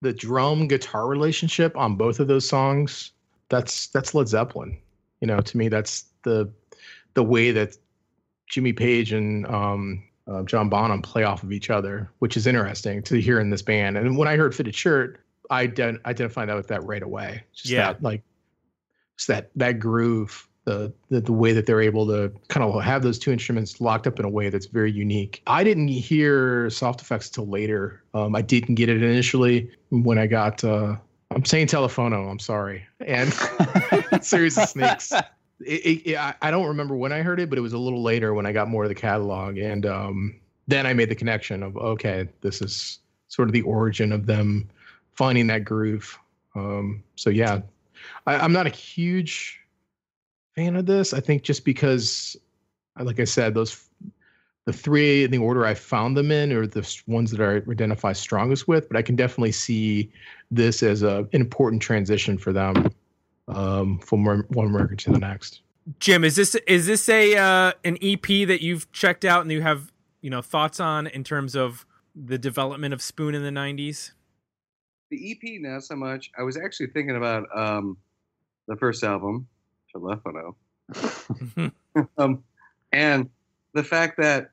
the 0.02 0.14
drum 0.14 0.68
guitar 0.68 1.08
relationship 1.08 1.76
on 1.78 1.96
both 1.96 2.20
of 2.20 2.28
those 2.28 2.48
songs. 2.48 3.12
That's 3.50 3.88
that's 3.88 4.14
Led 4.14 4.28
Zeppelin. 4.28 4.78
You 5.22 5.28
know, 5.28 5.40
to 5.40 5.58
me 5.58 5.70
that's 5.70 6.06
the 6.24 6.52
the 7.14 7.24
way 7.24 7.52
that 7.52 7.76
Jimmy 8.50 8.74
Page 8.74 9.12
and 9.14 9.48
um, 9.48 10.04
uh, 10.28 10.44
John 10.44 10.70
Bonham 10.70 11.02
play 11.02 11.24
off 11.24 11.44
of 11.44 11.52
each 11.52 11.70
other, 11.70 12.12
which 12.20 12.36
is 12.38 12.46
interesting 12.48 13.02
to 13.04 13.20
hear 13.20 13.40
in 13.40 13.50
this 13.50 13.62
band. 13.62 13.98
And 13.98 14.18
when 14.18 14.28
I 14.28 14.36
heard 14.36 14.54
Fitted 14.54 14.76
Shirt, 14.76 15.20
I 15.50 15.68
ident- 15.68 16.04
identified 16.06 16.50
that 16.50 16.56
with 16.56 16.68
that 16.68 16.84
right 16.84 17.02
away. 17.02 17.44
Just 17.54 17.70
Yeah. 17.70 17.94
that 17.94 18.04
like, 18.04 18.24
just 19.18 19.28
that 19.30 19.50
that 19.56 19.80
groove, 19.80 20.48
the, 20.66 20.94
the 21.10 21.22
the 21.22 21.34
way 21.34 21.52
that 21.54 21.66
they're 21.66 21.82
able 21.82 22.06
to 22.08 22.32
kind 22.48 22.64
of 22.64 22.82
have 22.84 23.02
those 23.02 23.18
two 23.18 23.32
instruments 23.32 23.82
locked 23.82 24.06
up 24.08 24.20
in 24.20 24.26
a 24.26 24.30
way 24.30 24.50
that's 24.50 24.68
very 24.68 24.92
unique. 24.92 25.42
I 25.48 25.64
didn't 25.64 25.88
hear 25.88 26.70
soft 26.70 27.02
effects 27.02 27.30
till 27.30 27.48
later. 27.48 28.04
Um, 28.14 28.36
I 28.36 28.42
didn't 28.42 28.76
get 28.76 28.90
it 28.90 29.02
initially 29.02 29.72
when 29.90 30.18
I 30.18 30.28
got. 30.28 30.64
Uh, 30.64 30.96
I'm 31.32 31.46
saying 31.46 31.68
Telefono. 31.68 32.30
I'm 32.30 32.40
sorry, 32.40 32.86
and 33.00 33.34
Series 34.24 34.58
of 34.58 34.70
Snakes 34.70 35.12
it, 35.62 35.86
it, 35.86 36.10
it, 36.12 36.36
I- 36.42 36.52
don't 36.52 36.68
remember 36.68 36.96
when 36.96 37.12
I 37.12 37.22
heard 37.22 37.40
it, 37.40 37.50
but 37.50 37.58
it 37.58 37.62
was 37.62 37.74
a 37.74 37.78
little 37.78 38.02
later 38.02 38.34
when 38.34 38.46
I 38.46 38.52
got 38.52 38.68
more 38.68 38.84
of 38.84 38.90
the 38.90 38.96
catalog, 38.96 39.58
and 39.58 39.86
um, 39.86 40.40
then 40.68 40.86
I 40.86 40.94
made 40.94 41.10
the 41.10 41.16
connection 41.16 41.64
of 41.64 41.76
okay, 41.78 42.28
this 42.42 42.62
is 42.62 43.00
sort 43.28 43.48
of 43.48 43.54
the 43.54 43.62
origin 43.64 44.12
of 44.12 44.26
them 44.26 44.70
finding 45.14 45.48
that 45.48 45.66
groove. 45.66 46.18
Um, 46.56 47.04
so 47.16 47.30
yeah, 47.30 47.62
I, 48.26 48.36
I'm 48.36 48.54
not 48.54 48.66
a 48.68 48.72
huge 48.72 49.60
fan 50.60 50.76
of 50.76 50.86
this. 50.86 51.14
I 51.14 51.20
think 51.22 51.44
just 51.44 51.64
because, 51.64 52.36
like 53.00 53.20
I 53.20 53.24
said, 53.24 53.54
those 53.54 53.90
the 54.66 54.74
three 54.74 55.24
in 55.24 55.32
the 55.32 55.38
order 55.38 55.66
I 55.66 55.74
found 55.74 56.18
them 56.18 56.32
in 56.32 56.52
are 56.52 56.68
the 56.68 57.02
ones 57.08 57.32
that 57.32 57.42
I 57.42 57.72
identify 57.72 58.14
strongest 58.14 58.68
with, 58.68 58.88
but 58.90 58.98
I 58.98 59.02
can 59.02 59.16
definitely 59.16 59.54
see 59.54 60.12
this 60.52 60.84
as 60.84 61.02
a, 61.02 61.20
an 61.34 61.42
important 61.42 61.82
transition 61.82 62.38
for 62.38 62.52
them 62.52 62.92
um, 63.48 64.00
from 64.00 64.26
one, 64.26 64.44
one 64.50 64.74
record 64.74 65.00
to 65.00 65.12
the 65.12 65.18
next. 65.18 65.62
Jim, 66.00 66.24
is 66.24 66.36
this 66.36 66.56
is 66.68 66.86
this 66.86 67.08
a 67.08 67.36
uh, 67.38 67.72
an 67.86 67.98
EP 68.02 68.48
that 68.48 68.62
you've 68.62 68.92
checked 68.92 69.26
out 69.26 69.42
and 69.42 69.52
you 69.52 69.62
have 69.62 69.92
you 70.22 70.30
know 70.30 70.42
thoughts 70.42 70.80
on 70.80 71.08
in 71.08 71.24
terms 71.24 71.56
of 71.56 71.86
the 72.14 72.38
development 72.38 72.94
of 72.94 73.02
Spoon 73.02 73.34
in 73.34 73.44
the 73.44 73.50
'90s? 73.50 74.12
The 75.10 75.32
EP, 75.32 75.62
not 75.62 75.84
so 75.84 75.96
much. 75.96 76.30
I 76.38 76.44
was 76.44 76.58
actually 76.58 76.88
thinking 76.88 77.16
about 77.16 77.46
um, 77.56 77.98
the 78.68 78.76
first 78.76 79.04
album, 79.04 79.48
Telefono, 79.94 80.56
um, 82.18 82.44
and 82.92 83.30
the 83.74 83.84
fact 83.84 84.18
that 84.18 84.52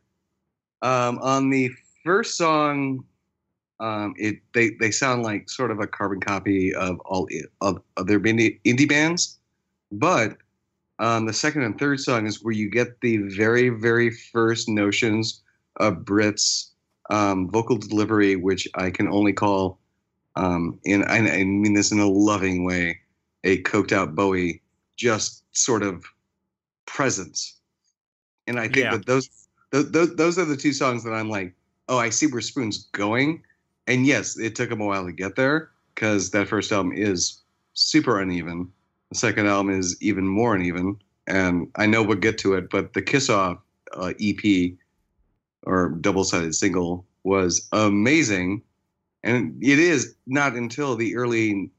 um, 0.82 1.18
on 1.18 1.50
the 1.50 1.70
first 2.04 2.36
song, 2.36 3.04
um, 3.80 4.14
it 4.16 4.36
they 4.54 4.70
they 4.80 4.90
sound 4.90 5.22
like 5.22 5.48
sort 5.48 5.70
of 5.70 5.80
a 5.80 5.86
carbon 5.86 6.20
copy 6.20 6.74
of 6.74 7.00
all 7.00 7.28
of 7.60 7.80
other 7.96 8.18
indie, 8.20 8.88
bands, 8.88 9.38
but 9.92 10.36
um, 10.98 11.26
the 11.26 11.32
second 11.32 11.62
and 11.62 11.78
third 11.78 12.00
song 12.00 12.26
is 12.26 12.42
where 12.42 12.54
you 12.54 12.70
get 12.70 13.00
the 13.00 13.18
very 13.18 13.68
very 13.68 14.10
first 14.10 14.68
notions 14.68 15.42
of 15.76 16.04
Britt's 16.04 16.72
um, 17.10 17.50
vocal 17.50 17.76
delivery, 17.76 18.36
which 18.36 18.66
I 18.74 18.90
can 18.90 19.08
only 19.08 19.32
call, 19.32 19.78
um, 20.36 20.78
in 20.84 21.04
I, 21.04 21.18
I 21.18 21.44
mean 21.44 21.74
this 21.74 21.92
in 21.92 22.00
a 22.00 22.08
loving 22.08 22.64
way, 22.64 22.98
a 23.44 23.62
coked 23.62 23.92
out 23.92 24.14
Bowie, 24.14 24.62
just 24.96 25.44
sort 25.52 25.82
of 25.82 26.04
presence. 26.86 27.58
And 28.46 28.58
I 28.58 28.64
think 28.64 28.76
Yeah. 28.76 28.92
that 28.92 29.06
those, 29.06 29.28
those 29.70 30.14
those 30.16 30.38
are 30.38 30.44
the 30.44 30.56
two 30.56 30.72
songs 30.72 31.04
that 31.04 31.12
I'm 31.12 31.28
like, 31.28 31.54
oh, 31.88 31.98
I 31.98 32.10
see 32.10 32.26
where 32.26 32.40
Spoon's 32.40 32.86
going. 32.92 33.42
And 33.86 34.06
yes, 34.06 34.38
it 34.38 34.54
took 34.54 34.70
him 34.70 34.80
a 34.80 34.86
while 34.86 35.04
to 35.04 35.12
get 35.12 35.36
there 35.36 35.70
because 35.94 36.30
that 36.30 36.48
first 36.48 36.72
album 36.72 36.92
is 36.92 37.42
super 37.74 38.20
uneven. 38.20 38.70
The 39.10 39.18
second 39.18 39.46
album 39.46 39.78
is 39.78 39.96
even 40.00 40.26
more 40.26 40.54
uneven, 40.56 41.00
and 41.26 41.70
I 41.76 41.86
know 41.86 42.02
we'll 42.02 42.16
get 42.18 42.38
to 42.38 42.54
it. 42.54 42.70
But 42.70 42.94
the 42.94 43.02
Kiss 43.02 43.30
Off 43.30 43.58
uh, 43.92 44.12
EP 44.20 44.72
or 45.62 45.90
double 45.90 46.24
sided 46.24 46.54
single 46.54 47.06
was 47.22 47.68
amazing, 47.72 48.62
and 49.22 49.62
it 49.62 49.78
is 49.78 50.16
not 50.26 50.54
until 50.54 50.96
the 50.96 51.16
early 51.16 51.70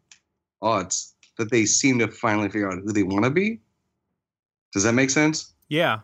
aughts 0.62 1.13
that 1.38 1.52
they 1.52 1.65
seem 1.65 2.00
to 2.00 2.08
finally 2.08 2.50
figure 2.50 2.71
out 2.71 2.80
who 2.84 2.91
they 2.91 3.04
want 3.04 3.26
to 3.26 3.32
be. 3.32 3.60
Does 4.73 4.84
that 4.84 4.93
make 4.93 5.10
sense? 5.10 5.54
Yeah. 5.69 6.00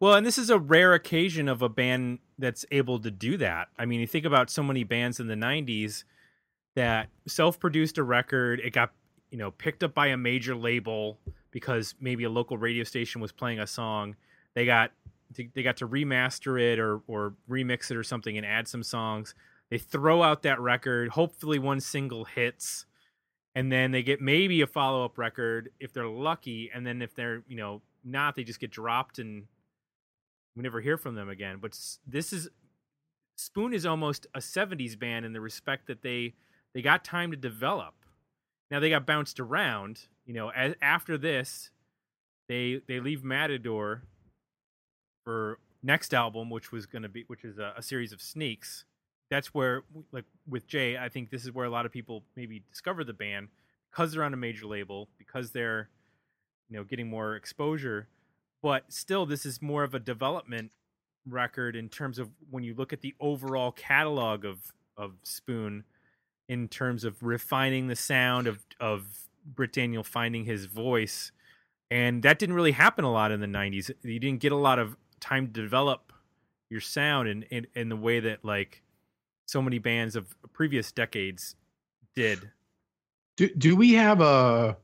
Well, 0.00 0.14
and 0.14 0.26
this 0.26 0.38
is 0.38 0.50
a 0.50 0.58
rare 0.58 0.94
occasion 0.94 1.48
of 1.48 1.62
a 1.62 1.68
band 1.68 2.18
that's 2.38 2.66
able 2.72 2.98
to 3.00 3.10
do 3.10 3.36
that. 3.36 3.68
I 3.78 3.86
mean, 3.86 4.00
you 4.00 4.06
think 4.06 4.24
about 4.24 4.50
so 4.50 4.62
many 4.62 4.84
bands 4.84 5.20
in 5.20 5.28
the 5.28 5.34
90s 5.34 6.04
that 6.74 7.08
self-produced 7.26 7.98
a 7.98 8.02
record, 8.02 8.60
it 8.60 8.72
got, 8.72 8.90
you 9.30 9.38
know, 9.38 9.52
picked 9.52 9.84
up 9.84 9.94
by 9.94 10.08
a 10.08 10.16
major 10.16 10.56
label 10.56 11.18
because 11.52 11.94
maybe 12.00 12.24
a 12.24 12.30
local 12.30 12.58
radio 12.58 12.82
station 12.82 13.20
was 13.20 13.30
playing 13.30 13.60
a 13.60 13.66
song. 13.66 14.16
They 14.54 14.66
got 14.66 14.90
they 15.54 15.62
got 15.62 15.78
to 15.78 15.88
remaster 15.88 16.60
it 16.60 16.78
or 16.78 17.00
or 17.06 17.34
remix 17.48 17.90
it 17.90 17.96
or 17.96 18.02
something 18.02 18.36
and 18.36 18.44
add 18.44 18.68
some 18.68 18.82
songs. 18.82 19.34
They 19.70 19.78
throw 19.78 20.22
out 20.22 20.42
that 20.42 20.60
record, 20.60 21.10
hopefully 21.10 21.58
one 21.58 21.80
single 21.80 22.24
hits 22.24 22.84
and 23.54 23.70
then 23.70 23.90
they 23.90 24.02
get 24.02 24.20
maybe 24.20 24.60
a 24.62 24.66
follow-up 24.66 25.18
record 25.18 25.70
if 25.78 25.92
they're 25.92 26.06
lucky 26.06 26.70
and 26.74 26.86
then 26.86 27.02
if 27.02 27.14
they're, 27.14 27.42
you 27.46 27.56
know, 27.56 27.82
not 28.04 28.34
they 28.34 28.44
just 28.44 28.60
get 28.60 28.70
dropped 28.70 29.18
and 29.18 29.44
we 30.56 30.62
never 30.62 30.80
hear 30.80 30.96
from 30.96 31.14
them 31.14 31.28
again. 31.28 31.58
But 31.60 31.78
this 32.06 32.32
is 32.32 32.48
Spoon 33.36 33.72
is 33.72 33.86
almost 33.86 34.26
a 34.34 34.38
'70s 34.38 34.98
band 34.98 35.24
in 35.24 35.32
the 35.32 35.40
respect 35.40 35.86
that 35.86 36.02
they 36.02 36.34
they 36.74 36.82
got 36.82 37.04
time 37.04 37.30
to 37.30 37.36
develop. 37.36 37.94
Now 38.70 38.80
they 38.80 38.90
got 38.90 39.06
bounced 39.06 39.40
around. 39.40 40.06
You 40.26 40.34
know, 40.34 40.50
as, 40.50 40.74
after 40.80 41.18
this, 41.18 41.70
they 42.48 42.82
they 42.86 43.00
leave 43.00 43.24
Matador 43.24 44.02
for 45.24 45.58
next 45.82 46.14
album, 46.14 46.50
which 46.50 46.72
was 46.72 46.86
going 46.86 47.02
to 47.02 47.08
be 47.08 47.24
which 47.26 47.44
is 47.44 47.58
a, 47.58 47.74
a 47.76 47.82
series 47.82 48.12
of 48.12 48.20
sneaks. 48.20 48.84
That's 49.32 49.54
where, 49.54 49.84
like 50.12 50.26
with 50.46 50.66
Jay, 50.66 50.98
I 50.98 51.08
think 51.08 51.30
this 51.30 51.44
is 51.44 51.52
where 51.52 51.64
a 51.64 51.70
lot 51.70 51.86
of 51.86 51.90
people 51.90 52.22
maybe 52.36 52.62
discover 52.70 53.02
the 53.02 53.14
band 53.14 53.48
because 53.90 54.12
they're 54.12 54.24
on 54.24 54.34
a 54.34 54.36
major 54.36 54.66
label, 54.66 55.08
because 55.16 55.52
they're 55.52 55.88
you 56.68 56.76
know 56.76 56.84
getting 56.84 57.08
more 57.08 57.34
exposure. 57.34 58.08
But 58.62 58.92
still 58.92 59.24
this 59.24 59.46
is 59.46 59.62
more 59.62 59.84
of 59.84 59.94
a 59.94 59.98
development 59.98 60.72
record 61.26 61.76
in 61.76 61.88
terms 61.88 62.18
of 62.18 62.28
when 62.50 62.62
you 62.62 62.74
look 62.74 62.92
at 62.92 63.00
the 63.00 63.14
overall 63.20 63.72
catalog 63.72 64.44
of 64.44 64.74
of 64.98 65.14
Spoon 65.22 65.84
in 66.46 66.68
terms 66.68 67.02
of 67.02 67.22
refining 67.22 67.88
the 67.88 67.96
sound 67.96 68.46
of 68.46 68.66
of 68.80 69.30
Britt 69.46 69.72
Daniel 69.72 70.04
finding 70.04 70.44
his 70.44 70.66
voice. 70.66 71.32
And 71.90 72.22
that 72.22 72.38
didn't 72.38 72.54
really 72.54 72.72
happen 72.72 73.06
a 73.06 73.10
lot 73.10 73.32
in 73.32 73.40
the 73.40 73.46
90s 73.46 73.90
you 74.02 74.20
didn't 74.20 74.40
get 74.40 74.52
a 74.52 74.56
lot 74.56 74.78
of 74.78 74.98
time 75.20 75.46
to 75.46 75.52
develop 75.62 76.12
your 76.68 76.82
sound 76.82 77.28
in 77.28 77.44
in, 77.44 77.66
in 77.74 77.88
the 77.88 77.96
way 77.96 78.20
that 78.20 78.44
like 78.44 78.82
so 79.46 79.60
many 79.62 79.78
bands 79.78 80.16
of 80.16 80.34
previous 80.52 80.92
decades 80.92 81.56
did 82.14 82.50
Do 83.36 83.48
do 83.56 83.76
we 83.76 83.92
have 83.94 84.20
a? 84.20 84.76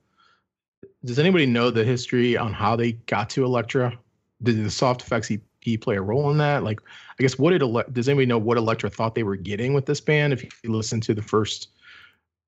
Does 1.05 1.19
anybody 1.19 1.47
know 1.47 1.71
the 1.71 1.85
history 1.85 2.37
on 2.37 2.53
how 2.53 2.77
they 2.77 2.93
got 2.93 3.31
to 3.31 3.45
Elektra? 3.45 3.99
Did 4.43 4.65
the 4.65 4.71
soft 4.71 5.03
effects 5.03 5.31
EP 5.31 5.81
play 5.81 5.97
a 5.97 6.03
role 6.03 6.31
in 6.31 6.39
that? 6.39 6.65
Like, 6.65 6.81
I 7.19 7.23
guess 7.23 7.39
what 7.39 7.51
did 7.51 7.63
Ele- 7.63 7.85
does 7.93 8.09
anybody 8.09 8.27
know 8.27 8.39
what 8.39 8.57
Elektra 8.57 8.89
thought 8.91 9.15
they 9.15 9.23
were 9.23 9.37
getting 9.37 9.75
with 9.75 9.87
this 9.87 10.01
band? 10.01 10.33
If 10.33 10.45
you 10.63 10.73
listen 10.73 11.01
to 11.03 11.15
the 11.15 11.23
first 11.23 11.69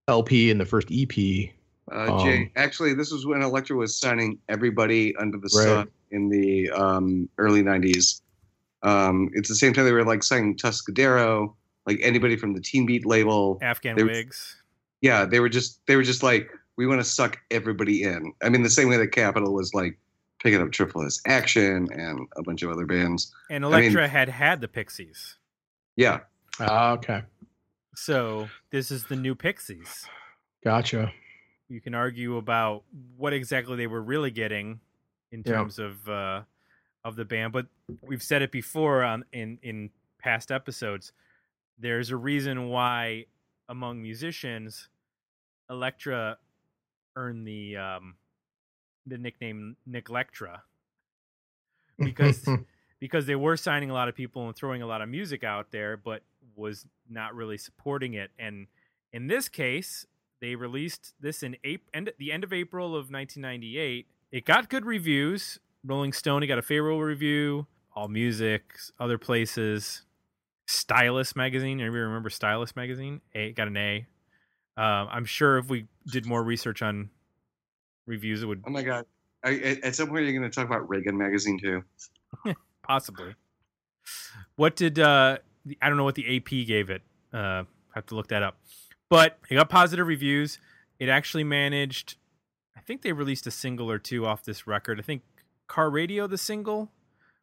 LP 0.09 0.51
and 0.51 0.61
the 0.61 0.65
first 0.67 0.89
EP, 0.91 1.53
Uh, 1.93 2.23
Jay, 2.25 2.43
Um, 2.43 2.51
actually, 2.57 2.95
this 2.95 3.11
was 3.11 3.27
when 3.27 3.43
Elektra 3.43 3.77
was 3.77 3.99
signing 3.99 4.39
everybody 4.49 5.15
under 5.17 5.39
the 5.39 5.51
Right. 5.55 5.65
sun 5.65 5.89
in 6.13 6.29
the 6.29 6.71
um, 6.71 7.29
early 7.39 7.63
'90s. 7.63 8.23
Um, 8.83 9.31
it's 9.35 9.49
the 9.49 9.57
same 9.57 9.73
time 9.73 9.85
they 9.85 9.93
were 9.93 10.05
like 10.05 10.23
signing 10.23 10.57
Tuscadero, 10.57 11.55
like 11.87 11.99
anybody 12.03 12.37
from 12.37 12.53
the 12.55 12.61
Teen 12.61 12.87
Beat 12.87 13.07
label. 13.07 13.59
Afghan 13.63 13.97
They- 13.97 14.05
Whigs 14.05 14.57
Yeah, 15.01 15.25
they 15.25 15.41
were 15.41 15.49
just 15.49 15.85
they 15.87 15.97
were 15.97 16.03
just 16.03 16.23
like 16.23 16.51
we 16.77 16.87
want 16.87 17.01
to 17.01 17.05
suck 17.05 17.39
everybody 17.51 18.03
in. 18.05 18.33
I 18.43 18.49
mean, 18.49 18.63
the 18.63 18.71
same 18.71 18.89
way 18.89 18.97
that 18.97 19.09
Capitol 19.09 19.53
was 19.55 19.75
like 19.75 19.99
picking 20.43 20.61
up 20.63 20.73
Triple 20.73 21.03
Fast 21.03 21.21
Action 21.27 21.89
and 21.93 22.27
a 22.37 22.43
bunch 22.43 22.63
of 22.63 22.71
other 22.71 22.87
bands. 22.87 23.33
and 23.51 23.65
I 23.65 23.69
mean- 23.69 23.79
Elektra 23.81 24.09
had 24.09 24.29
had 24.29 24.61
the 24.61 24.69
Pixies 24.69 25.37
Yeah, 25.97 26.21
ah, 26.59 26.93
okay, 26.93 27.23
So 27.95 28.49
this 28.71 28.91
is 28.91 29.05
the 29.05 29.17
new 29.17 29.35
Pixies. 29.35 30.07
gotcha. 30.65 31.13
You 31.69 31.81
can 31.81 31.95
argue 31.95 32.37
about 32.37 32.85
what 33.17 33.33
exactly 33.33 33.77
they 33.77 33.87
were 33.87 34.03
really 34.03 34.31
getting 34.31 34.81
in 35.33 35.43
Yeah. 35.47 35.53
terms 35.53 35.79
of 35.79 36.09
uh, 36.09 36.43
of 37.05 37.17
the 37.17 37.25
band, 37.25 37.53
but 37.53 37.67
we've 38.03 38.23
said 38.23 38.43
it 38.43 38.51
before 38.53 39.03
on 39.03 39.25
in 39.33 39.59
in 39.63 39.91
past 40.19 40.51
episodes. 40.51 41.13
There's 41.81 42.11
a 42.11 42.17
reason 42.17 42.69
why 42.69 43.27
among 43.69 44.03
musicians, 44.03 44.89
Elektra 45.71 46.37
earned 47.17 47.47
the 47.47 47.77
um, 47.77 48.17
the 49.07 49.17
nickname 49.17 49.77
Neglectra 49.89 50.61
because 51.99 52.47
because 53.01 53.27
they 53.27 53.37
were 53.37 53.57
signing 53.57 53.91
a 53.91 53.95
lot 53.95 54.09
of 54.09 54.15
people 54.15 54.47
and 54.47 54.57
throwing 54.57 54.83
a 54.83 54.87
lot 54.87 55.01
of 55.01 55.09
music 55.09 55.45
out 55.45 55.71
there, 55.71 55.97
but 55.97 56.23
was 56.57 56.85
not 57.09 57.35
really 57.35 57.57
supporting 57.57 58.15
it. 58.15 58.31
And 58.39 58.67
in 59.13 59.27
this 59.27 59.49
case, 59.49 60.07
they 60.41 60.55
released 60.55 61.15
this 61.21 61.43
in 61.43 61.57
April, 61.65 61.89
end, 61.95 62.13
the 62.19 62.33
end 62.33 62.45
of 62.45 62.53
April 62.53 62.89
of 62.89 63.11
1998. 63.11 64.07
It 64.33 64.45
got 64.45 64.69
good 64.69 64.85
reviews. 64.85 65.59
Rolling 65.85 66.13
Stone, 66.13 66.43
it 66.43 66.47
got 66.47 66.59
a 66.59 66.63
favorable 66.63 67.03
review. 67.03 67.67
All 67.95 68.09
Music, 68.09 68.75
other 68.99 69.19
places. 69.19 70.03
Stylus 70.71 71.35
magazine. 71.35 71.81
Anybody 71.81 72.01
remember 72.01 72.31
Stylus 72.31 72.77
magazine? 72.77 73.21
A 73.35 73.53
got 73.53 73.67
an 73.67 73.77
A. 73.77 74.07
Um, 74.77 75.09
I'm 75.11 75.25
sure 75.25 75.59
if 75.59 75.69
we 75.69 75.87
did 76.07 76.27
more 76.27 76.43
research 76.43 76.81
on 76.81 77.11
reviews, 78.07 78.43
it 78.43 78.47
would 78.47 78.63
Oh 78.67 78.71
my 78.71 78.83
god! 78.83 79.05
I, 79.43 79.55
at, 79.55 79.85
at 79.85 79.95
some 79.97 80.09
point, 80.09 80.25
you're 80.25 80.39
going 80.39 80.49
to 80.49 80.55
talk 80.55 80.67
about 80.67 80.89
Reagan 80.89 81.19
magazine 81.19 81.59
too. 81.59 81.83
possibly. 82.83 83.35
What 84.55 84.77
did 84.77 85.01
uh, 85.01 85.39
I 85.83 85.89
don't 85.89 85.99
know 85.99 86.05
what 86.05 86.15
the 86.15 86.37
AP 86.37 86.67
gave 86.67 86.89
it. 86.89 87.03
Uh, 87.33 87.65
have 87.95 88.07
to 88.07 88.15
look 88.15 88.29
that 88.29 88.45
up. 88.45 88.57
But 89.09 89.39
it 89.51 89.57
got 89.57 89.69
positive 89.71 90.07
reviews. 90.07 90.59
It 91.01 91.09
actually 91.09 91.45
managed. 91.45 92.17
I 92.77 92.81
think 92.81 93.03
they 93.03 93.13
released 93.13 93.45
a 93.49 93.51
single 93.51 93.91
or 93.91 93.99
two 93.99 94.25
off 94.25 94.45
this 94.45 94.69
record. 94.69 95.01
I 95.01 95.03
think 95.03 95.23
Car 95.67 95.91
Radio, 95.91 96.29
the 96.29 96.39
single, 96.39 96.93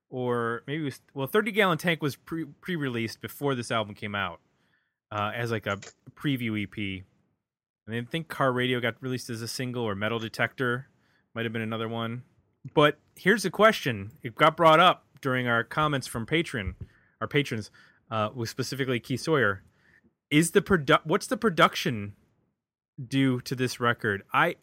or 0.09 0.63
maybe 0.67 0.83
it 0.83 0.85
was 0.85 1.01
well, 1.13 1.27
Thirty 1.27 1.51
Gallon 1.51 1.77
Tank 1.77 2.01
was 2.01 2.15
pre 2.15 2.45
pre 2.45 2.75
released 2.75 3.21
before 3.21 3.55
this 3.55 3.71
album 3.71 3.95
came 3.95 4.15
out 4.15 4.39
uh, 5.11 5.31
as 5.35 5.51
like 5.51 5.67
a 5.67 5.79
preview 6.15 6.63
EP. 6.63 7.03
I 7.89 8.01
think 8.01 8.27
Car 8.27 8.51
Radio 8.51 8.81
got 8.81 8.95
released 9.01 9.29
as 9.29 9.41
a 9.41 9.47
single, 9.47 9.83
or 9.83 9.95
Metal 9.95 10.19
Detector 10.19 10.87
might 11.33 11.45
have 11.45 11.53
been 11.53 11.61
another 11.61 11.87
one. 11.87 12.23
But 12.73 12.99
here's 13.15 13.45
a 13.45 13.49
question: 13.49 14.11
It 14.23 14.35
got 14.35 14.57
brought 14.57 14.79
up 14.79 15.05
during 15.21 15.47
our 15.47 15.63
comments 15.63 16.07
from 16.07 16.25
patron, 16.25 16.75
our 17.21 17.27
patrons, 17.27 17.71
uh, 18.11 18.29
was 18.33 18.49
specifically 18.49 18.99
Keith 18.99 19.21
Sawyer. 19.21 19.63
Is 20.29 20.51
the 20.51 20.61
produ- 20.61 21.05
What's 21.05 21.27
the 21.27 21.37
production 21.37 22.13
due 23.05 23.39
to 23.41 23.55
this 23.55 23.79
record? 23.79 24.23
I, 24.33 24.55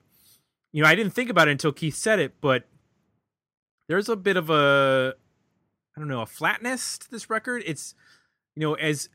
you 0.73 0.83
know, 0.83 0.89
I 0.89 0.95
didn't 0.95 1.15
think 1.15 1.31
about 1.31 1.49
it 1.49 1.53
until 1.53 1.73
Keith 1.73 1.95
said 1.95 2.19
it, 2.19 2.35
but 2.43 2.65
there's 3.89 4.11
a 4.11 4.17
bit 4.17 4.37
of 4.37 4.51
a, 4.51 5.15
I 5.97 6.01
don't 6.01 6.09
know, 6.09 6.23
a 6.23 6.27
flatness 6.27 6.99
to 6.99 7.11
this 7.11 7.31
record. 7.31 7.63
It's, 7.67 7.95
you 8.57 8.61
know, 8.61 8.75
as 8.75 9.09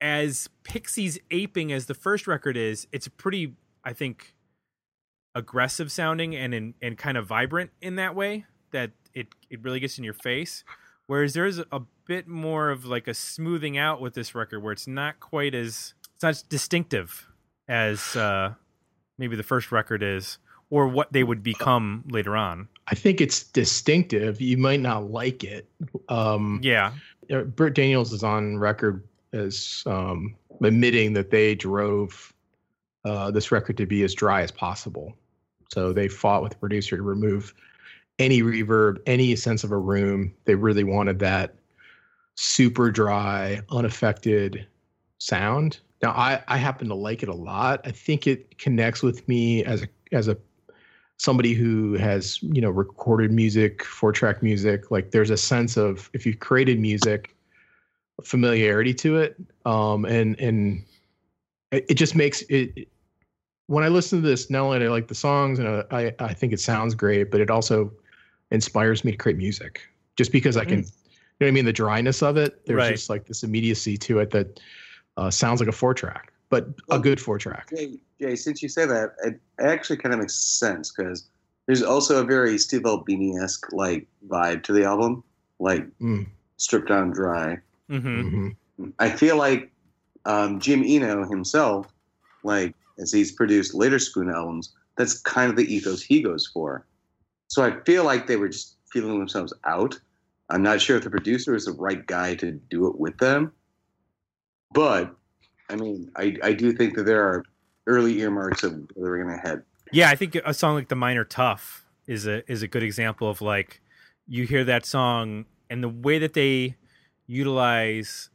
as 0.00 0.48
Pixies 0.64 1.18
aping 1.30 1.72
as 1.72 1.86
the 1.86 1.94
first 1.94 2.26
record 2.26 2.56
is, 2.56 2.86
it's 2.92 3.08
pretty, 3.08 3.54
I 3.84 3.92
think, 3.92 4.34
aggressive 5.34 5.90
sounding 5.92 6.34
and 6.34 6.54
in, 6.54 6.74
and 6.82 6.98
kind 6.98 7.16
of 7.16 7.26
vibrant 7.26 7.70
in 7.80 7.96
that 7.96 8.14
way 8.14 8.46
that 8.72 8.90
it 9.14 9.28
it 9.50 9.62
really 9.62 9.80
gets 9.80 9.98
in 9.98 10.04
your 10.04 10.14
face. 10.14 10.64
Whereas 11.06 11.34
there's 11.34 11.58
a 11.58 11.82
bit 12.06 12.26
more 12.26 12.70
of 12.70 12.84
like 12.84 13.06
a 13.06 13.14
smoothing 13.14 13.78
out 13.78 14.00
with 14.00 14.14
this 14.14 14.34
record 14.34 14.62
where 14.62 14.72
it's 14.72 14.88
not 14.88 15.20
quite 15.20 15.54
as 15.54 15.94
it's 16.14 16.22
not 16.22 16.30
as 16.30 16.42
distinctive 16.42 17.28
as 17.68 18.16
uh, 18.16 18.54
maybe 19.18 19.36
the 19.36 19.42
first 19.42 19.70
record 19.70 20.02
is 20.02 20.38
or 20.70 20.88
what 20.88 21.12
they 21.12 21.22
would 21.22 21.42
become 21.42 22.04
later 22.08 22.36
on. 22.36 22.68
I 22.88 22.94
think 22.94 23.20
it's 23.20 23.42
distinctive. 23.42 24.40
You 24.40 24.56
might 24.56 24.80
not 24.80 25.10
like 25.10 25.42
it. 25.44 25.68
Um, 26.08 26.60
Yeah. 26.62 26.92
uh, 27.32 27.42
Britt 27.42 27.74
Daniels 27.74 28.12
is 28.12 28.22
on 28.22 28.58
record 28.58 29.02
as 29.32 29.82
um, 29.86 30.36
admitting 30.62 31.12
that 31.14 31.30
they 31.30 31.54
drove 31.54 32.32
uh, 33.04 33.30
this 33.30 33.50
record 33.52 33.76
to 33.78 33.86
be 33.86 34.02
as 34.02 34.14
dry 34.14 34.42
as 34.42 34.50
possible. 34.50 35.14
So 35.72 35.92
they 35.92 36.08
fought 36.08 36.42
with 36.42 36.52
the 36.52 36.58
producer 36.58 36.96
to 36.96 37.02
remove 37.02 37.54
any 38.18 38.42
reverb, 38.42 38.98
any 39.06 39.34
sense 39.36 39.64
of 39.64 39.72
a 39.72 39.78
room. 39.78 40.32
They 40.44 40.54
really 40.54 40.84
wanted 40.84 41.18
that 41.18 41.54
super 42.36 42.90
dry, 42.90 43.60
unaffected 43.70 44.66
sound. 45.18 45.80
Now 46.02 46.10
I, 46.10 46.42
I 46.46 46.56
happen 46.56 46.88
to 46.88 46.94
like 46.94 47.22
it 47.22 47.28
a 47.28 47.34
lot. 47.34 47.80
I 47.84 47.90
think 47.90 48.26
it 48.26 48.58
connects 48.58 49.02
with 49.02 49.26
me 49.28 49.64
as 49.64 49.82
a 49.82 49.88
as 50.12 50.28
a 50.28 50.36
somebody 51.18 51.54
who 51.54 51.94
has 51.94 52.42
you 52.42 52.60
know 52.60 52.70
recorded 52.70 53.32
music, 53.32 53.84
four 53.84 54.12
track 54.12 54.42
music. 54.42 54.90
Like 54.90 55.10
there's 55.10 55.30
a 55.30 55.36
sense 55.36 55.76
of 55.76 56.10
if 56.12 56.26
you've 56.26 56.40
created 56.40 56.78
music, 56.78 57.34
familiarity 58.22 58.94
to 58.94 59.18
it, 59.18 59.36
um, 59.64 60.04
and 60.04 60.38
and 60.40 60.84
it, 61.72 61.94
just 61.94 62.14
makes 62.14 62.42
it. 62.42 62.88
When 63.68 63.82
I 63.82 63.88
listen 63.88 64.22
to 64.22 64.28
this, 64.28 64.48
not 64.48 64.62
only 64.62 64.78
do 64.78 64.86
I 64.86 64.88
like 64.88 65.08
the 65.08 65.14
songs 65.14 65.58
and 65.58 65.68
I 65.90 66.14
I 66.20 66.32
think 66.34 66.52
it 66.52 66.60
sounds 66.60 66.94
great, 66.94 67.30
but 67.30 67.40
it 67.40 67.50
also 67.50 67.92
inspires 68.50 69.04
me 69.04 69.12
to 69.12 69.18
create 69.18 69.38
music. 69.38 69.80
Just 70.16 70.32
because 70.32 70.56
I 70.56 70.64
can, 70.64 70.78
you 70.78 70.84
know 70.84 70.90
what 71.40 71.48
I 71.48 71.50
mean, 71.50 71.64
the 71.66 71.72
dryness 71.72 72.22
of 72.22 72.36
it. 72.36 72.64
There's 72.64 72.78
Right. 72.78 72.92
just 72.92 73.10
like 73.10 73.26
this 73.26 73.42
immediacy 73.42 73.98
to 73.98 74.20
it 74.20 74.30
that 74.30 74.60
uh, 75.16 75.30
sounds 75.30 75.60
like 75.60 75.68
a 75.68 75.72
four 75.72 75.92
track, 75.92 76.32
but 76.48 76.68
a 76.90 76.98
good 76.98 77.20
four 77.20 77.38
track. 77.38 77.70
Jay, 77.74 77.98
Jay, 78.20 78.36
since 78.36 78.62
you 78.62 78.68
say 78.68 78.86
that, 78.86 79.14
it 79.24 79.40
actually 79.60 79.96
kind 79.96 80.14
of 80.14 80.20
makes 80.20 80.34
sense 80.34 80.92
because 80.92 81.28
there's 81.66 81.82
also 81.82 82.20
a 82.20 82.24
very 82.24 82.58
Steve 82.58 82.86
Albini 82.86 83.36
esque 83.38 83.72
like 83.72 84.06
vibe 84.28 84.62
to 84.64 84.72
the 84.72 84.84
album, 84.84 85.24
like 85.58 85.86
Mm, 85.98 86.26
stripped 86.56 86.88
down 86.88 87.10
dry. 87.10 87.58
hmm 87.88 88.54
mhm. 88.78 88.92
I 88.98 89.10
feel 89.10 89.36
like 89.36 89.72
um, 90.26 90.60
Jim 90.60 90.82
Eno 90.84 91.26
himself, 91.28 91.86
like 92.44 92.74
as 92.98 93.12
he's 93.12 93.32
produced 93.32 93.74
later 93.74 93.98
Spoon 93.98 94.30
albums, 94.30 94.74
that's 94.96 95.18
kind 95.20 95.50
of 95.50 95.56
the 95.56 95.72
ethos 95.72 96.02
he 96.02 96.22
goes 96.22 96.46
for. 96.46 96.86
So 97.48 97.62
I 97.62 97.80
feel 97.84 98.04
like 98.04 98.26
they 98.26 98.36
were 98.36 98.48
just 98.48 98.76
feeling 98.90 99.18
themselves 99.18 99.52
out. 99.64 99.98
I'm 100.50 100.62
not 100.62 100.80
sure 100.80 100.96
if 100.96 101.04
the 101.04 101.10
producer 101.10 101.54
is 101.54 101.64
the 101.64 101.72
right 101.72 102.04
guy 102.06 102.34
to 102.36 102.52
do 102.52 102.86
it 102.86 102.98
with 102.98 103.18
them, 103.18 103.52
but 104.72 105.14
I 105.68 105.76
mean, 105.76 106.10
I, 106.16 106.36
I 106.42 106.52
do 106.52 106.72
think 106.72 106.94
that 106.96 107.04
there 107.04 107.22
are 107.22 107.42
early 107.86 108.20
earmarks 108.20 108.62
of 108.62 108.72
where 108.94 109.10
they're 109.10 109.24
going 109.24 109.36
to 109.36 109.48
head. 109.48 109.62
Yeah, 109.92 110.10
I 110.10 110.16
think 110.16 110.34
a 110.34 110.54
song 110.54 110.74
like 110.74 110.88
"The 110.88 110.96
Minor 110.96 111.24
Tough" 111.24 111.86
is 112.06 112.26
a 112.26 112.50
is 112.50 112.62
a 112.62 112.68
good 112.68 112.82
example 112.82 113.28
of 113.28 113.40
like 113.40 113.80
you 114.26 114.44
hear 114.44 114.64
that 114.64 114.84
song 114.84 115.44
and 115.70 115.82
the 115.82 115.88
way 115.88 116.18
that 116.18 116.34
they 116.34 116.76
utilize 117.26 118.30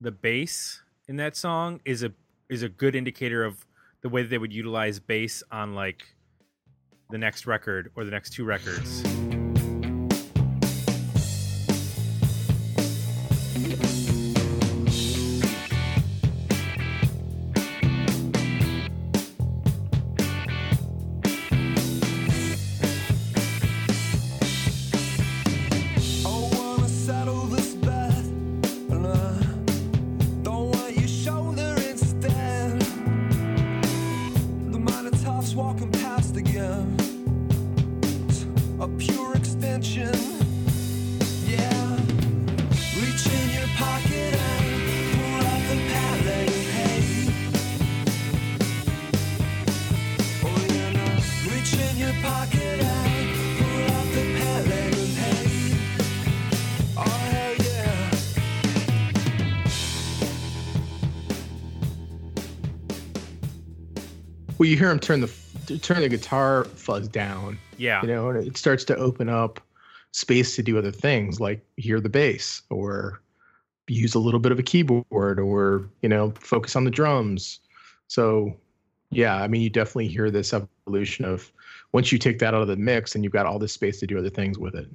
the 0.00 0.10
bass 0.10 0.82
in 1.08 1.16
that 1.16 1.36
song 1.36 1.80
is 1.84 2.02
a 2.02 2.12
is 2.48 2.62
a 2.62 2.68
good 2.68 2.94
indicator 2.94 3.44
of 3.44 3.66
the 4.02 4.08
way 4.08 4.22
that 4.22 4.28
they 4.28 4.38
would 4.38 4.52
utilize 4.52 4.98
bass 4.98 5.42
on 5.50 5.74
like 5.74 6.02
the 7.10 7.18
next 7.18 7.46
record 7.46 7.90
or 7.94 8.04
the 8.04 8.10
next 8.10 8.30
two 8.30 8.44
records. 8.44 9.02
Hear 64.82 64.90
him 64.90 64.98
turn 64.98 65.20
the 65.20 65.78
turn 65.78 66.00
the 66.00 66.08
guitar 66.08 66.64
fuzz 66.64 67.06
down, 67.06 67.56
Yeah, 67.76 68.02
you 68.02 68.08
know, 68.08 68.30
and 68.30 68.46
it 68.46 68.56
starts 68.56 68.84
to 68.86 68.96
open 68.96 69.28
up 69.28 69.60
space 70.10 70.56
to 70.56 70.62
do 70.62 70.76
other 70.76 70.90
things 70.90 71.40
like 71.40 71.64
hear 71.76 72.00
the 72.00 72.08
bass 72.08 72.62
or 72.68 73.22
use 73.86 74.14
a 74.14 74.18
little 74.18 74.40
bit 74.40 74.50
of 74.50 74.58
a 74.58 74.62
keyboard 74.62 75.38
or 75.38 75.88
you 76.02 76.08
know 76.08 76.32
focus 76.40 76.74
on 76.74 76.82
the 76.82 76.90
drums. 76.90 77.60
So 78.08 78.56
yeah, 79.10 79.36
I 79.36 79.46
mean 79.46 79.62
you 79.62 79.70
definitely 79.70 80.08
hear 80.08 80.32
this 80.32 80.52
evolution 80.52 81.26
of 81.26 81.52
once 81.92 82.10
you 82.10 82.18
take 82.18 82.40
that 82.40 82.52
out 82.52 82.62
of 82.62 82.68
the 82.68 82.76
mix 82.76 83.14
and 83.14 83.22
you've 83.22 83.32
got 83.32 83.46
all 83.46 83.60
this 83.60 83.72
space 83.72 84.00
to 84.00 84.06
do 84.08 84.18
other 84.18 84.30
things 84.30 84.58
with 84.58 84.74
it. 84.74 84.88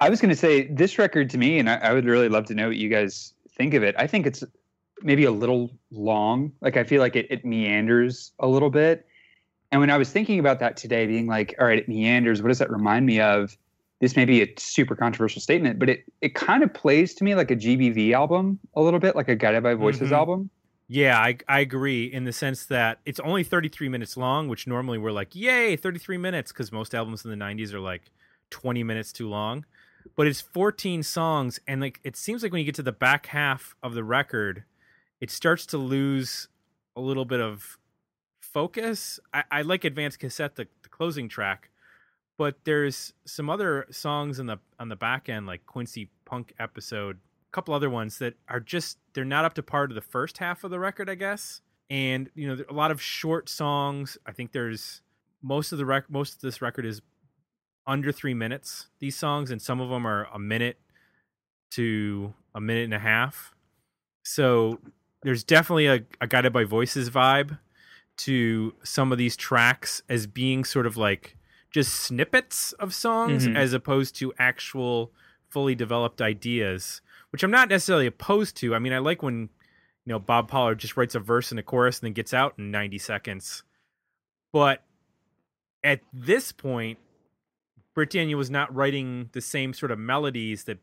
I 0.00 0.10
was 0.10 0.20
going 0.20 0.30
to 0.30 0.36
say 0.36 0.66
this 0.66 0.98
record 0.98 1.28
to 1.30 1.38
me, 1.38 1.58
and 1.58 1.68
I, 1.68 1.76
I 1.76 1.92
would 1.92 2.06
really 2.06 2.28
love 2.28 2.46
to 2.46 2.54
know 2.54 2.68
what 2.68 2.76
you 2.76 2.88
guys 2.88 3.34
think 3.50 3.74
of 3.74 3.82
it. 3.82 3.94
I 3.98 4.06
think 4.06 4.26
it's 4.26 4.42
maybe 5.02 5.24
a 5.24 5.30
little 5.30 5.70
long. 5.90 6.52
Like 6.60 6.76
I 6.76 6.84
feel 6.84 7.00
like 7.00 7.16
it, 7.16 7.26
it 7.30 7.44
meanders 7.44 8.32
a 8.38 8.46
little 8.46 8.70
bit, 8.70 9.06
And 9.72 9.80
when 9.80 9.90
I 9.90 9.98
was 9.98 10.10
thinking 10.10 10.38
about 10.38 10.58
that 10.60 10.76
today, 10.76 11.06
being 11.06 11.26
like, 11.26 11.54
all 11.58 11.66
right, 11.66 11.78
it 11.78 11.88
meanders, 11.88 12.42
what 12.42 12.48
does 12.48 12.58
that 12.58 12.70
remind 12.70 13.06
me 13.06 13.20
of? 13.20 13.56
This 14.00 14.16
may 14.16 14.24
be 14.24 14.42
a 14.42 14.48
super 14.56 14.96
controversial 14.96 15.42
statement, 15.42 15.78
but 15.78 15.90
it 15.90 16.04
it 16.22 16.34
kind 16.34 16.62
of 16.62 16.72
plays 16.72 17.14
to 17.14 17.24
me 17.24 17.34
like 17.34 17.50
a 17.50 17.56
GBV 17.56 18.12
album 18.14 18.58
a 18.74 18.80
little 18.80 18.98
bit, 18.98 19.14
like 19.14 19.28
a 19.28 19.36
Guided 19.36 19.62
by 19.62 19.74
Voices 19.74 20.08
Mhm. 20.08 20.12
album. 20.12 20.50
Yeah, 20.88 21.18
I, 21.18 21.36
I 21.48 21.60
agree 21.60 22.06
in 22.06 22.24
the 22.24 22.32
sense 22.32 22.64
that 22.66 22.98
it's 23.04 23.20
only 23.20 23.44
33 23.44 23.88
minutes 23.88 24.16
long, 24.16 24.48
which 24.48 24.66
normally 24.66 24.98
we're 24.98 25.12
like, 25.12 25.36
yay, 25.36 25.76
33 25.76 26.16
minutes, 26.16 26.50
because 26.50 26.72
most 26.72 26.94
albums 26.94 27.24
in 27.24 27.30
the 27.30 27.36
90s 27.36 27.72
are 27.72 27.78
like 27.78 28.10
20 28.48 28.82
minutes 28.82 29.12
too 29.12 29.28
long. 29.28 29.66
But 30.16 30.26
it's 30.26 30.40
14 30.40 31.02
songs, 31.02 31.60
and 31.68 31.80
like 31.80 32.00
it 32.02 32.16
seems 32.16 32.42
like 32.42 32.52
when 32.52 32.58
you 32.60 32.64
get 32.64 32.74
to 32.76 32.82
the 32.82 32.92
back 32.92 33.26
half 33.26 33.76
of 33.82 33.94
the 33.94 34.02
record, 34.02 34.64
it 35.20 35.30
starts 35.30 35.66
to 35.66 35.78
lose 35.78 36.48
a 36.96 37.00
little 37.00 37.26
bit 37.26 37.40
of 37.40 37.78
focus. 38.52 39.20
I, 39.32 39.44
I 39.50 39.62
like 39.62 39.84
Advanced 39.84 40.18
Cassette, 40.18 40.56
the, 40.56 40.66
the 40.82 40.88
closing 40.88 41.28
track, 41.28 41.70
but 42.38 42.56
there's 42.64 43.12
some 43.24 43.50
other 43.50 43.86
songs 43.90 44.40
on 44.40 44.46
the 44.46 44.58
on 44.78 44.88
the 44.88 44.96
back 44.96 45.28
end, 45.28 45.46
like 45.46 45.66
Quincy 45.66 46.10
Punk 46.24 46.54
episode, 46.58 47.16
a 47.16 47.52
couple 47.52 47.74
other 47.74 47.90
ones 47.90 48.18
that 48.18 48.34
are 48.48 48.60
just 48.60 48.98
they're 49.14 49.24
not 49.24 49.44
up 49.44 49.54
to 49.54 49.62
par 49.62 49.86
to 49.86 49.94
the 49.94 50.00
first 50.00 50.38
half 50.38 50.64
of 50.64 50.70
the 50.70 50.78
record, 50.78 51.10
I 51.10 51.14
guess. 51.14 51.60
And 51.88 52.30
you 52.34 52.48
know, 52.48 52.62
a 52.68 52.72
lot 52.72 52.90
of 52.90 53.02
short 53.02 53.48
songs. 53.48 54.16
I 54.26 54.32
think 54.32 54.52
there's 54.52 55.02
most 55.42 55.72
of 55.72 55.78
the 55.78 55.86
rec- 55.86 56.10
most 56.10 56.34
of 56.34 56.40
this 56.40 56.62
record 56.62 56.86
is 56.86 57.02
under 57.86 58.12
three 58.12 58.34
minutes. 58.34 58.88
These 59.00 59.16
songs, 59.16 59.50
and 59.50 59.60
some 59.60 59.80
of 59.80 59.88
them 59.90 60.06
are 60.06 60.28
a 60.32 60.38
minute 60.38 60.78
to 61.72 62.34
a 62.54 62.60
minute 62.60 62.84
and 62.84 62.94
a 62.94 62.98
half. 62.98 63.54
So 64.24 64.78
there's 65.22 65.44
definitely 65.44 65.86
a, 65.86 66.00
a 66.20 66.26
guided 66.26 66.52
by 66.52 66.64
voices 66.64 67.10
vibe 67.10 67.58
to 68.24 68.74
some 68.82 69.12
of 69.12 69.18
these 69.18 69.36
tracks 69.36 70.02
as 70.08 70.26
being 70.26 70.64
sort 70.64 70.86
of 70.86 70.96
like 70.96 71.36
just 71.70 71.92
snippets 71.94 72.72
of 72.74 72.92
songs 72.94 73.46
Mhm. 73.46 73.56
as 73.56 73.72
opposed 73.72 74.16
to 74.16 74.32
actual 74.38 75.12
fully 75.48 75.74
developed 75.74 76.20
ideas 76.20 77.00
which 77.30 77.42
i'm 77.44 77.50
not 77.50 77.68
necessarily 77.68 78.06
opposed 78.06 78.56
to. 78.56 78.74
I 78.74 78.78
mean 78.80 78.92
i 78.92 78.98
like 78.98 79.22
when 79.22 79.42
you 80.04 80.12
know 80.12 80.18
bob 80.18 80.48
pollard 80.48 80.78
just 80.78 80.96
writes 80.96 81.14
a 81.14 81.20
verse 81.20 81.50
and 81.52 81.60
a 81.60 81.62
chorus 81.62 82.00
and 82.00 82.06
then 82.08 82.12
gets 82.12 82.34
out 82.34 82.54
in 82.58 82.70
90 82.72 82.98
seconds. 82.98 83.62
But 84.52 84.84
at 85.84 86.00
this 86.12 86.50
point 86.52 86.98
britt 87.94 88.10
daniel 88.10 88.38
was 88.38 88.50
not 88.50 88.74
writing 88.74 89.28
the 89.32 89.40
same 89.40 89.72
sort 89.72 89.90
of 89.92 89.98
melodies 89.98 90.64
that 90.64 90.78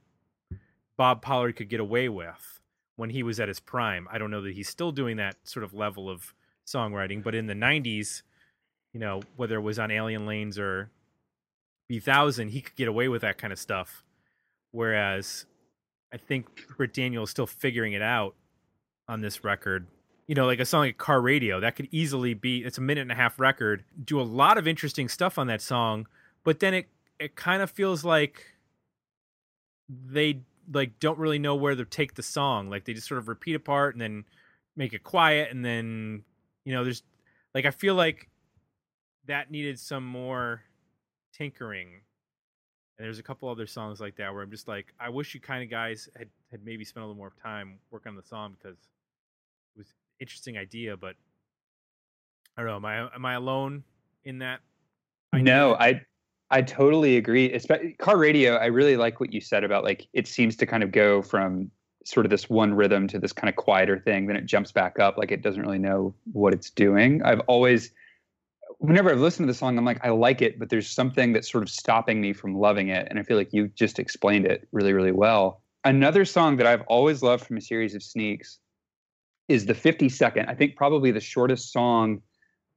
bob 0.98 1.22
pollard 1.22 1.56
could 1.56 1.70
get 1.70 1.80
away 1.80 2.08
with 2.10 2.60
when 2.96 3.10
he 3.12 3.22
was 3.24 3.40
at 3.40 3.48
his 3.48 3.60
prime. 3.60 4.08
I 4.12 4.18
don't 4.18 4.32
know 4.32 4.42
that 4.42 4.54
he's 4.56 4.70
still 4.70 4.92
doing 4.92 5.18
that 5.18 5.36
sort 5.44 5.64
of 5.64 5.74
level 5.74 6.10
of 6.10 6.34
songwriting 6.68 7.24
but 7.24 7.34
in 7.34 7.48
the 7.48 7.54
90s 7.54 8.22
you 8.94 9.00
know 9.00 9.22
whether 9.36 9.56
it 9.56 9.62
was 9.62 9.80
on 9.80 9.92
alien 9.92 10.26
lanes 10.26 10.60
or 10.60 10.90
Bee 11.88 12.00
Thousand 12.00 12.50
he 12.50 12.62
could 12.62 12.76
get 12.76 12.88
away 12.88 13.08
with 13.08 13.22
that 13.22 13.38
kind 13.38 13.54
of 13.54 13.60
stuff. 13.60 14.04
Whereas 14.72 15.46
i 16.14 16.18
think 16.18 16.48
britt 16.78 16.94
daniel 16.94 17.26
is 17.26 17.30
still 17.30 17.48
figuring 17.48 17.92
it 17.94 18.02
out 18.02 18.36
on 19.08 19.22
this 19.22 19.44
record. 19.44 19.88
You 20.28 20.36
know 20.36 20.46
like 20.46 20.60
a 20.60 20.66
song 20.66 20.82
like 20.82 20.98
car 20.98 21.22
radio 21.22 21.60
that 21.62 21.76
could 21.76 21.88
easily 21.92 22.34
be 22.34 22.64
it's 22.64 22.78
a 22.78 22.82
minute 22.82 23.02
and 23.02 23.12
a 23.12 23.16
half 23.16 23.40
record 23.40 23.84
do 24.04 24.20
a 24.20 24.24
lot 24.24 24.58
of 24.58 24.68
interesting 24.68 25.08
stuff 25.08 25.38
on 25.38 25.48
that 25.48 25.62
song 25.62 26.08
but 26.44 26.60
then 26.60 26.74
it 26.74 26.88
it 27.20 27.36
kind 27.36 27.62
of 27.62 27.72
feels 27.72 28.04
like 28.04 28.46
they 29.90 30.42
like 30.72 31.00
don't 31.00 31.18
really 31.18 31.40
know 31.40 31.56
where 31.56 31.76
to 31.76 31.86
take 31.86 32.16
the 32.16 32.24
song. 32.24 32.70
Like 32.70 32.86
they 32.86 32.94
just 32.94 33.08
sort 33.08 33.20
of 33.20 33.28
repeat 33.28 33.56
a 33.56 33.60
part 33.60 33.96
and 33.96 34.02
then 34.02 34.26
make 34.76 34.94
it 34.94 35.04
quiet 35.04 35.52
and 35.52 35.64
then 35.64 36.24
you 36.68 36.74
know 36.74 36.84
there's 36.84 37.04
like 37.56 37.66
i 37.66 37.72
feel 37.72 37.96
like 37.96 38.30
that 39.26 39.50
needed 39.50 39.80
some 39.80 40.06
more 40.06 40.62
tinkering 41.32 41.88
and 42.98 43.06
there's 43.06 43.20
a 43.20 43.24
couple 43.24 43.48
other 43.48 43.66
songs 43.66 44.02
like 44.02 44.18
that 44.18 44.34
where 44.34 44.44
i'm 44.44 44.52
just 44.52 44.68
like 44.68 44.94
i 45.00 45.08
wish 45.08 45.34
you 45.34 45.40
kind 45.40 45.64
of 45.64 45.70
guys 45.70 46.10
had 46.18 46.28
had 46.52 46.66
maybe 46.66 46.84
spent 46.84 47.04
a 47.04 47.08
little 47.08 47.18
more 47.18 47.32
time 47.42 47.80
working 47.90 48.10
on 48.10 48.18
the 48.18 48.22
song 48.24 48.54
because 48.60 48.78
it 49.76 49.78
was 49.78 49.94
interesting 50.20 50.58
idea 50.58 50.98
but 50.98 51.16
i 52.58 52.62
don't 52.62 52.70
know 52.70 52.76
am 52.76 52.86
i 52.86 53.16
am 53.16 53.26
i 53.26 53.36
alone 53.36 53.82
in 54.26 54.40
that 54.40 54.60
No, 55.34 55.76
idea? 55.76 55.78
I 55.80 56.02
I 56.50 56.62
totally 56.62 57.18
agree. 57.18 57.52
Especially 57.54 57.94
car 57.94 58.18
radio, 58.18 58.56
I 58.56 58.68
really 58.68 58.98
like 58.98 59.20
what 59.20 59.34
you 59.34 59.42
said 59.42 59.64
about 59.64 59.84
like 59.84 60.08
it 60.14 60.28
seems 60.28 60.56
to 60.58 60.66
kind 60.66 60.84
of 60.84 60.92
go 60.92 61.22
from 61.22 61.72
sort 62.06 62.26
of 62.26 62.30
this 62.30 62.50
one 62.50 62.74
rhythm 62.74 63.08
to 63.08 63.20
this 63.20 63.34
kind 63.34 63.50
of 63.50 63.56
quieter 63.56 64.00
thing, 64.00 64.28
then 64.28 64.36
it 64.38 64.46
jumps 64.46 64.72
back 64.72 65.00
up 65.00 65.18
like 65.18 65.32
it 65.32 65.42
doesn't 65.42 65.62
really 65.62 65.80
know 65.80 66.14
what 66.32 66.54
it's 66.54 66.70
doing. 66.70 67.22
I've 67.24 67.42
always 67.42 67.92
whenever 68.80 69.12
I've 69.12 69.20
listened 69.20 69.48
to 69.48 69.52
the 69.52 69.58
song, 69.58 69.78
I'm 69.78 69.86
like, 69.86 70.04
I 70.04 70.10
like 70.10 70.42
it, 70.42 70.60
but 70.60 70.70
there's 70.70 70.90
something 70.90 71.34
that's 71.34 71.52
sort 71.52 71.64
of 71.64 71.70
stopping 71.70 72.22
me 72.22 72.34
from 72.34 72.56
loving 72.56 72.90
it. 72.90 73.08
And 73.10 73.18
I 73.18 73.24
feel 73.24 73.38
like 73.38 73.52
you 73.52 73.70
just 73.70 73.98
explained 73.98 74.46
it 74.46 74.68
really, 74.72 74.94
really 74.94 75.12
well. 75.12 75.62
Another 75.84 76.26
song 76.26 76.58
that 76.58 76.68
I've 76.68 76.82
always 76.82 77.24
loved 77.24 77.46
from 77.46 77.58
a 77.58 77.62
series 77.62 77.96
of 77.96 78.04
sneaks 78.04 78.60
is 79.48 79.66
the 79.66 79.74
50 79.74 80.10
second. 80.10 80.48
I 80.48 80.54
think 80.54 80.76
probably 80.76 81.12
the 81.12 81.20
shortest 81.20 81.72
song 81.72 82.22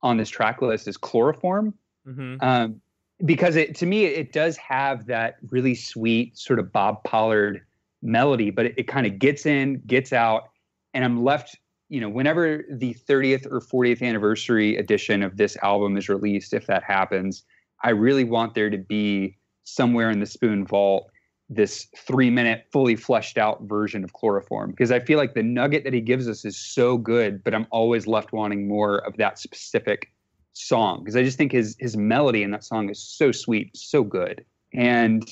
on 0.02 0.16
this 0.16 0.30
track 0.30 0.62
list 0.62 0.88
is 0.88 0.96
Chloroform 0.96 1.74
Mhm. 2.06 2.42
um, 2.42 2.80
because 3.26 3.56
it 3.56 3.74
to 3.76 3.84
me 3.84 4.06
it 4.06 4.32
does 4.32 4.56
have 4.56 5.04
that 5.06 5.36
really 5.50 5.74
sweet 5.74 6.38
sort 6.38 6.58
of 6.58 6.72
Bob 6.72 7.04
Pollard 7.04 7.60
melody, 8.02 8.50
but 8.50 8.66
it, 8.66 8.74
it 8.78 8.82
kind 8.84 9.06
of 9.06 9.18
gets 9.18 9.46
in, 9.46 9.82
gets 9.86 10.12
out, 10.12 10.50
and 10.94 11.04
I'm 11.04 11.22
left. 11.22 11.56
You 11.88 12.00
know, 12.00 12.08
whenever 12.08 12.64
the 12.70 12.94
30th 12.94 13.46
or 13.46 13.60
40th 13.60 14.00
anniversary 14.00 14.76
edition 14.76 15.24
of 15.24 15.36
this 15.36 15.56
album 15.62 15.96
is 15.96 16.08
released, 16.08 16.54
if 16.54 16.66
that 16.66 16.84
happens, 16.84 17.42
I 17.82 17.90
really 17.90 18.24
want 18.24 18.54
there 18.54 18.70
to 18.70 18.78
be 18.78 19.36
somewhere 19.64 20.10
in 20.10 20.20
the 20.20 20.26
Spoon 20.26 20.66
Vault 20.66 21.10
this 21.50 21.88
three 21.96 22.30
minute, 22.30 22.66
fully 22.72 22.94
fleshed 22.94 23.36
out 23.36 23.60
version 23.62 24.04
of 24.04 24.12
Chloroform 24.12 24.70
because 24.70 24.92
I 24.92 25.00
feel 25.00 25.18
like 25.18 25.34
the 25.34 25.42
nugget 25.42 25.82
that 25.82 25.92
he 25.92 26.00
gives 26.00 26.28
us 26.28 26.44
is 26.44 26.56
so 26.56 26.96
good, 26.96 27.42
but 27.42 27.54
I'm 27.54 27.66
always 27.70 28.06
left 28.06 28.32
wanting 28.32 28.68
more 28.68 28.98
of 28.98 29.16
that 29.16 29.38
specific 29.38 30.12
song 30.52 31.00
because 31.00 31.16
I 31.16 31.24
just 31.24 31.36
think 31.36 31.50
his 31.50 31.76
his 31.80 31.96
melody 31.96 32.44
in 32.44 32.52
that 32.52 32.64
song 32.64 32.88
is 32.88 33.02
so 33.02 33.32
sweet, 33.32 33.76
so 33.76 34.04
good. 34.04 34.44
And 34.72 35.28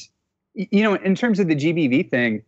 you 0.54 0.82
know, 0.82 0.94
in 0.94 1.14
terms 1.14 1.38
of 1.38 1.46
the 1.46 1.54
GBV 1.54 2.10
thing, 2.10 2.42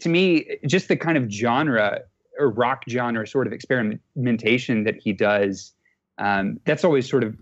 to 0.00 0.08
me, 0.08 0.58
just 0.66 0.88
the 0.88 0.96
kind 0.96 1.18
of 1.18 1.30
genre 1.30 2.00
or 2.38 2.50
rock 2.50 2.84
genre 2.88 3.26
sort 3.26 3.46
of 3.46 3.52
experimentation 3.52 4.84
that 4.84 4.96
he 4.96 5.12
does, 5.12 5.72
um, 6.18 6.60
that's 6.64 6.84
always 6.84 7.08
sort 7.08 7.24
of 7.24 7.36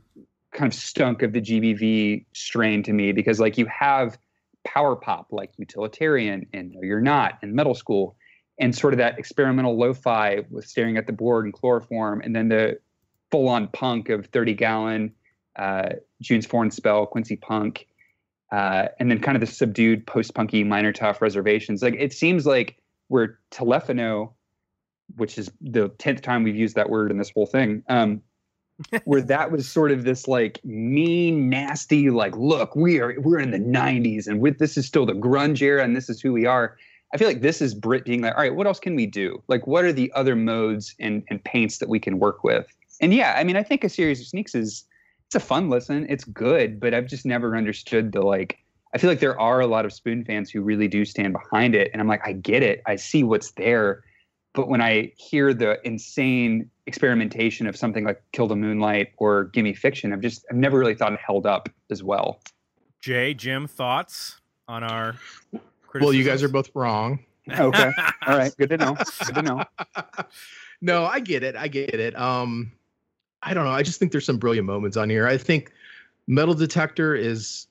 kind 0.52 0.72
of 0.72 0.78
stunk 0.78 1.22
of 1.22 1.32
the 1.32 1.40
GBV 1.40 2.24
strain 2.32 2.82
to 2.82 2.92
me 2.92 3.12
because 3.12 3.38
like 3.38 3.56
you 3.56 3.66
have 3.66 4.18
power 4.64 4.96
pop 4.96 5.28
like 5.30 5.52
utilitarian 5.56 6.46
and 6.52 6.72
no 6.72 6.82
you're 6.82 7.00
not 7.00 7.38
and 7.42 7.54
metal 7.54 7.74
school 7.74 8.16
and 8.58 8.76
sort 8.76 8.92
of 8.92 8.98
that 8.98 9.18
experimental 9.18 9.78
lo-fi 9.78 10.40
with 10.50 10.66
staring 10.66 10.96
at 10.98 11.06
the 11.06 11.12
board 11.12 11.44
and 11.44 11.54
chloroform 11.54 12.20
and 12.20 12.36
then 12.36 12.48
the 12.48 12.78
full-on 13.30 13.68
punk 13.68 14.10
of 14.10 14.26
30 14.26 14.54
gallon 14.54 15.12
uh, 15.56 15.90
june's 16.20 16.44
foreign 16.44 16.70
spell 16.70 17.06
quincy 17.06 17.36
punk 17.36 17.86
uh, 18.52 18.88
and 18.98 19.10
then 19.10 19.20
kind 19.20 19.36
of 19.36 19.40
the 19.40 19.46
subdued 19.46 20.06
post-punky 20.06 20.64
minor 20.64 20.92
tough 20.92 21.22
reservations 21.22 21.82
like 21.82 21.94
it 21.98 22.12
seems 22.12 22.46
like 22.46 22.76
where 23.08 23.38
telephono 23.50 24.32
which 25.16 25.38
is 25.38 25.50
the 25.60 25.88
10th 25.90 26.22
time 26.22 26.42
we've 26.42 26.56
used 26.56 26.76
that 26.76 26.88
word 26.88 27.10
in 27.10 27.18
this 27.18 27.30
whole 27.30 27.46
thing 27.46 27.82
um, 27.88 28.22
where 29.04 29.20
that 29.20 29.50
was 29.50 29.68
sort 29.68 29.90
of 29.90 30.04
this 30.04 30.28
like 30.28 30.60
mean, 30.64 31.48
nasty, 31.48 32.10
like, 32.10 32.36
look, 32.36 32.74
we 32.76 33.00
are 33.00 33.14
we're 33.20 33.38
in 33.38 33.50
the 33.50 33.58
'90s, 33.58 34.26
and 34.26 34.40
with 34.40 34.58
this 34.58 34.76
is 34.76 34.86
still 34.86 35.06
the 35.06 35.12
grunge 35.12 35.60
era, 35.60 35.84
and 35.84 35.96
this 35.96 36.08
is 36.08 36.20
who 36.20 36.32
we 36.32 36.46
are. 36.46 36.76
I 37.12 37.16
feel 37.16 37.26
like 37.26 37.40
this 37.40 37.60
is 37.60 37.74
Britt 37.74 38.04
being 38.04 38.22
like, 38.22 38.36
all 38.36 38.42
right, 38.42 38.54
what 38.54 38.68
else 38.68 38.78
can 38.78 38.94
we 38.94 39.04
do? 39.04 39.42
Like, 39.48 39.66
what 39.66 39.84
are 39.84 39.92
the 39.92 40.12
other 40.14 40.36
modes 40.36 40.94
and 40.98 41.22
and 41.28 41.42
paints 41.44 41.78
that 41.78 41.88
we 41.88 42.00
can 42.00 42.18
work 42.18 42.44
with? 42.44 42.66
And 43.00 43.14
yeah, 43.14 43.34
I 43.36 43.44
mean, 43.44 43.56
I 43.56 43.62
think 43.62 43.84
a 43.84 43.88
series 43.88 44.20
of 44.20 44.26
sneaks 44.26 44.54
is 44.54 44.84
it's 45.30 45.36
a 45.36 45.46
fun 45.46 45.70
listen, 45.70 46.06
it's 46.08 46.24
good, 46.24 46.80
but 46.80 46.92
I've 46.92 47.06
just 47.06 47.24
never 47.24 47.56
understood 47.56 48.10
the 48.10 48.20
like. 48.20 48.58
I 48.92 48.98
feel 48.98 49.08
like 49.08 49.20
there 49.20 49.38
are 49.38 49.60
a 49.60 49.68
lot 49.68 49.84
of 49.84 49.92
Spoon 49.92 50.24
fans 50.24 50.50
who 50.50 50.60
really 50.60 50.88
do 50.88 51.04
stand 51.04 51.32
behind 51.32 51.76
it, 51.76 51.88
and 51.92 52.02
I'm 52.02 52.08
like, 52.08 52.26
I 52.26 52.32
get 52.32 52.64
it, 52.64 52.82
I 52.84 52.96
see 52.96 53.22
what's 53.22 53.52
there, 53.52 54.02
but 54.54 54.68
when 54.68 54.80
I 54.80 55.12
hear 55.16 55.54
the 55.54 55.78
insane 55.86 56.68
experimentation 56.86 57.68
of 57.68 57.76
something 57.76 58.02
like 58.04 58.20
Kill 58.32 58.48
the 58.48 58.56
Moonlight 58.56 59.12
or 59.18 59.44
Gimme 59.44 59.72
Fiction, 59.72 60.12
I've 60.12 60.20
just 60.20 60.44
I've 60.50 60.56
never 60.56 60.76
really 60.80 60.96
thought 60.96 61.12
it 61.12 61.20
held 61.24 61.46
up 61.46 61.68
as 61.92 62.02
well. 62.02 62.40
jay 63.00 63.32
jim 63.32 63.68
thoughts 63.68 64.40
on 64.66 64.82
our 64.82 65.14
Well, 65.94 66.12
you 66.12 66.24
guys 66.24 66.42
are 66.42 66.48
both 66.48 66.70
wrong. 66.74 67.20
Okay. 67.48 67.90
All 68.26 68.36
right, 68.36 68.54
good 68.58 68.70
to 68.70 68.76
know. 68.76 68.96
Good 69.26 69.34
to 69.34 69.42
know. 69.42 69.64
no, 70.80 71.04
I 71.04 71.18
get 71.18 71.42
it. 71.42 71.56
I 71.56 71.66
get 71.66 71.94
it. 71.94 72.16
Um, 72.16 72.70
I 73.42 73.54
don't 73.54 73.64
know. 73.64 73.70
I 73.70 73.82
just 73.82 73.98
think 73.98 74.12
there's 74.12 74.26
some 74.26 74.38
brilliant 74.38 74.66
moments 74.66 74.96
on 74.96 75.08
here. 75.08 75.26
I 75.26 75.36
think 75.38 75.72
Metal 76.26 76.54
Detector 76.54 77.14
is 77.14 77.66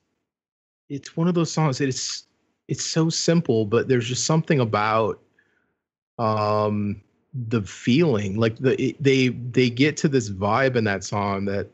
it's 0.90 1.16
one 1.16 1.28
of 1.28 1.36
those 1.36 1.52
songs 1.52 1.78
that 1.78 1.88
it's 1.88 2.26
it's 2.68 2.86
so 2.86 3.10
simple, 3.10 3.66
but 3.66 3.88
there's 3.88 4.08
just 4.08 4.26
something 4.26 4.60
about 4.60 5.20
um 6.18 7.02
the 7.48 7.62
feeling 7.62 8.38
like 8.38 8.58
the 8.58 8.82
it- 8.82 9.02
they 9.02 9.30
they 9.30 9.70
get 9.70 9.96
to 9.98 10.08
this 10.08 10.30
vibe 10.30 10.76
in 10.76 10.84
that 10.84 11.04
song 11.04 11.46
that 11.46 11.68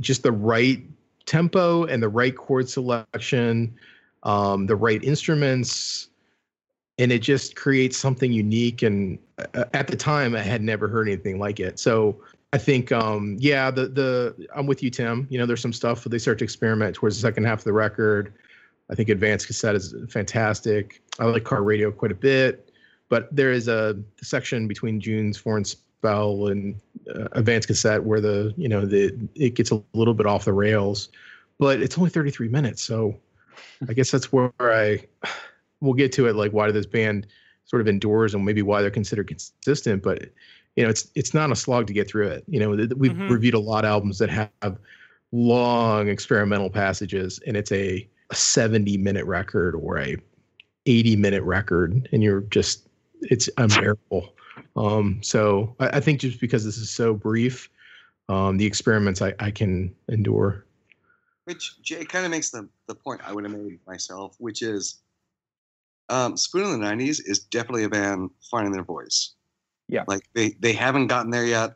just 0.00 0.22
the 0.22 0.32
right 0.32 0.82
tempo 1.26 1.84
and 1.84 2.02
the 2.02 2.08
right 2.08 2.36
chord 2.36 2.68
selection, 2.68 3.74
um, 4.22 4.66
the 4.66 4.76
right 4.76 5.02
instruments, 5.04 6.08
and 6.98 7.12
it 7.12 7.20
just 7.20 7.54
creates 7.56 7.96
something 7.96 8.32
unique. 8.32 8.82
And 8.82 9.18
uh, 9.54 9.64
at 9.74 9.86
the 9.88 9.96
time, 9.96 10.34
I 10.34 10.40
had 10.40 10.62
never 10.62 10.88
heard 10.88 11.08
anything 11.08 11.38
like 11.38 11.60
it. 11.60 11.78
So 11.78 12.16
I 12.52 12.58
think, 12.58 12.92
um, 12.92 13.36
yeah, 13.38 13.70
the 13.70 13.88
the 13.88 14.48
I'm 14.54 14.66
with 14.66 14.82
you, 14.82 14.90
Tim. 14.90 15.26
You 15.30 15.38
know, 15.38 15.46
there's 15.46 15.60
some 15.60 15.72
stuff 15.72 16.04
they 16.04 16.18
start 16.18 16.38
to 16.38 16.44
experiment 16.44 16.96
towards 16.96 17.16
the 17.16 17.20
second 17.20 17.44
half 17.44 17.58
of 17.58 17.64
the 17.64 17.72
record. 17.72 18.32
I 18.90 18.94
think 18.94 19.10
Advanced 19.10 19.46
Cassette 19.46 19.74
is 19.74 19.94
fantastic. 20.08 21.02
I 21.18 21.26
like 21.26 21.44
Car 21.44 21.62
Radio 21.62 21.90
quite 21.90 22.10
a 22.10 22.14
bit, 22.14 22.70
but 23.10 23.28
there 23.34 23.52
is 23.52 23.68
a 23.68 23.98
section 24.22 24.66
between 24.66 24.98
June's 24.98 25.36
Foreign 25.36 25.64
Spell 25.64 26.46
and 26.46 26.74
uh, 27.14 27.28
Advanced 27.32 27.68
Cassette 27.68 28.02
where 28.02 28.20
the 28.20 28.54
you 28.56 28.68
know 28.68 28.86
the 28.86 29.14
it 29.34 29.54
gets 29.54 29.70
a 29.70 29.82
little 29.92 30.14
bit 30.14 30.24
off 30.24 30.46
the 30.46 30.52
rails, 30.54 31.10
but 31.58 31.82
it's 31.82 31.98
only 31.98 32.08
33 32.08 32.48
minutes, 32.48 32.82
so 32.82 33.14
I 33.86 33.92
guess 33.92 34.10
that's 34.10 34.32
where 34.32 34.52
I 34.58 35.00
we'll 35.82 35.92
get 35.92 36.12
to 36.12 36.28
it. 36.28 36.34
Like 36.34 36.52
why 36.52 36.70
this 36.70 36.86
band 36.86 37.26
sort 37.66 37.82
of 37.82 37.88
endures 37.88 38.34
and 38.34 38.42
maybe 38.44 38.62
why 38.62 38.80
they're 38.80 38.90
considered 38.90 39.28
consistent, 39.28 40.02
but 40.02 40.30
you 40.76 40.84
know 40.84 40.90
it's 40.90 41.08
it's 41.14 41.34
not 41.34 41.50
a 41.50 41.56
slog 41.56 41.86
to 41.88 41.92
get 41.92 42.08
through 42.08 42.28
it. 42.28 42.44
You 42.48 42.60
know 42.60 42.70
we've 42.70 43.12
Mhm. 43.12 43.30
reviewed 43.30 43.54
a 43.54 43.58
lot 43.58 43.84
of 43.84 43.90
albums 43.90 44.18
that 44.18 44.30
have 44.30 44.78
long 45.32 46.08
experimental 46.08 46.70
passages, 46.70 47.40
and 47.46 47.56
it's 47.56 47.72
a 47.72 48.08
a 48.30 48.34
70 48.34 48.98
minute 48.98 49.24
record 49.24 49.74
or 49.74 49.98
a 49.98 50.16
80 50.86 51.16
minute 51.16 51.42
record 51.42 52.08
and 52.12 52.22
you're 52.22 52.42
just 52.42 52.88
it's 53.22 53.48
unbearable 53.58 54.34
um 54.76 55.18
so 55.22 55.74
I, 55.80 55.88
I 55.96 56.00
think 56.00 56.20
just 56.20 56.40
because 56.40 56.64
this 56.64 56.76
is 56.78 56.90
so 56.90 57.14
brief 57.14 57.68
um 58.28 58.56
the 58.58 58.66
experiments 58.66 59.22
i 59.22 59.34
i 59.40 59.50
can 59.50 59.94
endure 60.08 60.66
Which 61.44 61.80
Jay 61.82 62.04
kind 62.04 62.24
of 62.26 62.30
makes 62.30 62.50
the, 62.50 62.68
the 62.86 62.94
point 62.94 63.22
I 63.24 63.32
would 63.32 63.44
have 63.44 63.52
made 63.52 63.78
myself, 63.86 64.36
which 64.38 64.60
is 64.62 65.00
um, 66.10 66.36
Spoon 66.36 66.64
in 66.74 66.80
the 66.80 66.86
'90s 66.86 67.20
is 67.24 67.38
definitely 67.38 67.84
a 67.84 67.88
band 67.88 68.30
finding 68.50 68.72
their 68.72 68.84
voice. 68.84 69.34
Yeah. 69.88 70.04
like 70.06 70.22
they 70.34 70.50
they 70.60 70.72
haven't 70.72 71.06
gotten 71.06 71.30
there 71.30 71.46
yet. 71.46 71.74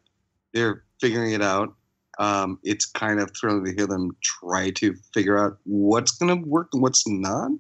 They're 0.52 0.84
figuring 1.00 1.32
it 1.32 1.42
out. 1.42 1.74
Um, 2.18 2.58
it's 2.62 2.84
kind 2.84 3.20
of 3.20 3.30
thrilling 3.34 3.64
to 3.64 3.72
hear 3.72 3.86
them 3.86 4.14
try 4.22 4.70
to 4.72 4.94
figure 5.14 5.38
out 5.38 5.56
what's 5.64 6.12
going 6.12 6.28
to 6.42 6.48
work 6.48 6.68
and 6.72 6.82
what's 6.82 7.08
not. 7.08 7.50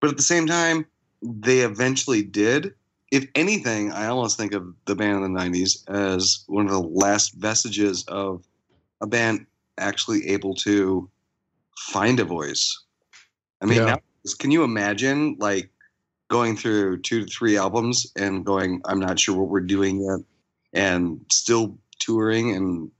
But 0.00 0.10
at 0.10 0.16
the 0.18 0.22
same 0.22 0.46
time, 0.46 0.86
they 1.22 1.60
eventually 1.60 2.22
did. 2.22 2.74
If 3.10 3.26
anything, 3.34 3.90
I 3.90 4.06
almost 4.06 4.36
think 4.36 4.52
of 4.52 4.66
the 4.84 4.94
band 4.94 5.24
in 5.24 5.32
the 5.32 5.40
'90s 5.40 5.88
as 5.88 6.44
one 6.46 6.66
of 6.66 6.72
the 6.72 6.80
last 6.80 7.34
vestiges 7.34 8.04
of 8.08 8.44
a 9.00 9.06
band 9.06 9.46
actually 9.78 10.28
able 10.28 10.54
to 10.56 11.08
find 11.78 12.20
a 12.20 12.24
voice. 12.24 12.82
I 13.62 13.66
mean, 13.66 13.78
Yeah. 13.78 13.84
now, 13.84 13.98
can 14.38 14.50
you 14.50 14.62
imagine 14.62 15.36
like 15.38 15.70
going 16.34 16.56
through 16.56 16.98
two 16.98 17.24
to 17.24 17.26
three 17.32 17.56
albums 17.56 18.10
and 18.16 18.44
going, 18.44 18.82
I'm 18.86 18.98
not 18.98 19.20
sure 19.20 19.36
what 19.36 19.48
we're 19.48 19.60
doing 19.60 20.02
yet, 20.02 20.18
and 20.72 21.24
still 21.30 21.78
touring 22.00 22.56
and 22.56 22.90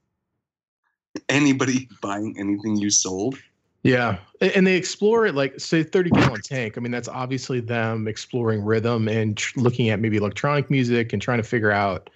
anybody 1.28 1.88
buying 2.00 2.36
anything 2.38 2.76
you 2.76 2.90
sold? 2.90 3.36
yeah. 3.82 4.18
And 4.40 4.64
they 4.64 4.76
explore 4.76 5.26
it 5.26 5.34
like 5.34 5.58
say 5.58 5.82
30 5.82 6.10
gallon 6.10 6.40
tank. 6.42 6.78
I 6.78 6.80
mean 6.80 6.92
that's 6.92 7.08
obviously 7.08 7.58
them 7.58 8.06
exploring 8.06 8.64
rhythm 8.64 9.08
and 9.08 9.36
tr- 9.36 9.58
looking 9.58 9.90
at 9.90 9.98
maybe 9.98 10.16
electronic 10.16 10.70
music 10.70 11.12
and 11.12 11.20
trying 11.20 11.38
to 11.38 11.44
figure 11.44 11.72
out 11.72 12.10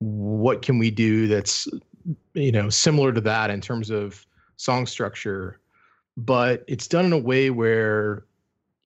what 0.00 0.62
can 0.62 0.78
we 0.78 0.90
do 0.90 1.28
that's 1.28 1.68
you 2.34 2.50
know 2.50 2.70
similar 2.70 3.12
to 3.12 3.20
that 3.20 3.50
in 3.50 3.60
terms 3.60 3.90
of 3.90 4.26
song 4.56 4.84
structure. 4.84 5.60
But 6.16 6.64
it's 6.66 6.88
done 6.88 7.04
in 7.04 7.12
a 7.12 7.18
way 7.18 7.50
where 7.50 8.24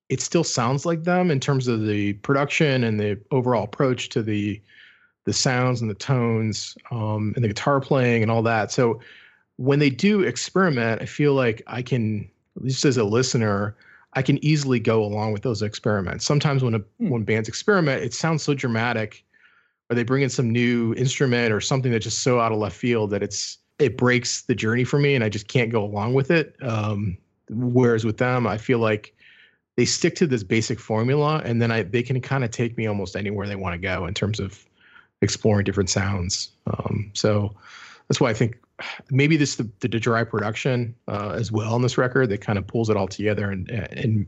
it 0.08 0.20
still 0.20 0.44
sounds 0.44 0.84
like 0.84 1.04
them 1.04 1.30
in 1.30 1.40
terms 1.40 1.66
of 1.68 1.86
the 1.86 2.12
production 2.14 2.84
and 2.84 3.00
the 3.00 3.18
overall 3.30 3.64
approach 3.64 4.08
to 4.10 4.22
the 4.22 4.60
the 5.24 5.32
sounds 5.32 5.80
and 5.80 5.88
the 5.90 5.94
tones 5.94 6.76
um, 6.90 7.32
and 7.34 7.42
the 7.42 7.48
guitar 7.48 7.80
playing 7.80 8.20
and 8.22 8.30
all 8.30 8.42
that. 8.42 8.70
So 8.70 9.00
when 9.56 9.78
they 9.78 9.90
do 9.90 10.22
experiment 10.22 11.00
i 11.00 11.06
feel 11.06 11.32
like 11.32 11.62
i 11.68 11.80
can 11.80 12.28
just 12.64 12.84
as 12.84 12.96
a 12.96 13.04
listener 13.04 13.76
i 14.14 14.22
can 14.22 14.44
easily 14.44 14.80
go 14.80 15.04
along 15.04 15.32
with 15.32 15.42
those 15.42 15.62
experiments. 15.62 16.24
Sometimes 16.26 16.62
when 16.64 16.74
a, 16.74 16.80
Hmm. 16.98 17.10
when 17.10 17.22
bands 17.22 17.48
experiment 17.48 18.02
it 18.02 18.12
sounds 18.12 18.42
so 18.42 18.54
dramatic 18.54 19.24
or 19.88 19.96
they 19.96 20.02
bring 20.02 20.22
in 20.22 20.30
some 20.30 20.50
new 20.50 20.92
instrument 20.94 21.52
or 21.52 21.60
something 21.60 21.92
that's 21.92 22.04
just 22.04 22.22
so 22.22 22.40
out 22.40 22.50
of 22.52 22.58
left 22.58 22.76
field 22.76 23.10
that 23.10 23.22
it's 23.22 23.58
it 23.78 23.96
breaks 23.96 24.42
the 24.42 24.54
journey 24.54 24.84
for 24.84 24.98
me 24.98 25.14
and 25.14 25.22
i 25.24 25.28
just 25.28 25.48
can't 25.48 25.70
go 25.70 25.84
along 25.84 26.14
with 26.14 26.30
it. 26.30 26.56
Um, 26.62 27.16
whereas 27.48 28.04
with 28.04 28.18
them 28.18 28.46
i 28.46 28.58
feel 28.58 28.78
like 28.80 29.14
they 29.76 29.84
stick 29.84 30.14
to 30.14 30.26
this 30.26 30.42
basic 30.42 30.78
formula 30.78 31.42
and 31.44 31.60
then 31.60 31.70
i 31.70 31.82
they 31.82 32.02
can 32.02 32.20
kind 32.20 32.44
of 32.44 32.50
take 32.50 32.76
me 32.76 32.86
almost 32.86 33.16
anywhere 33.16 33.46
they 33.46 33.56
want 33.56 33.74
to 33.74 33.78
go 33.78 34.06
in 34.06 34.14
terms 34.14 34.40
of 34.40 34.64
exploring 35.22 35.64
different 35.64 35.90
sounds 35.90 36.50
um, 36.66 37.10
so 37.14 37.54
that's 38.08 38.20
why 38.20 38.30
i 38.30 38.34
think 38.34 38.58
maybe 39.10 39.36
this 39.36 39.56
the, 39.56 39.68
the 39.80 39.88
dry 39.88 40.24
production 40.24 40.94
uh, 41.08 41.30
as 41.30 41.52
well 41.52 41.74
on 41.74 41.82
this 41.82 41.96
record 41.96 42.28
that 42.28 42.40
kind 42.40 42.58
of 42.58 42.66
pulls 42.66 42.90
it 42.90 42.96
all 42.96 43.08
together 43.08 43.50
and 43.50 43.70
and 43.70 44.26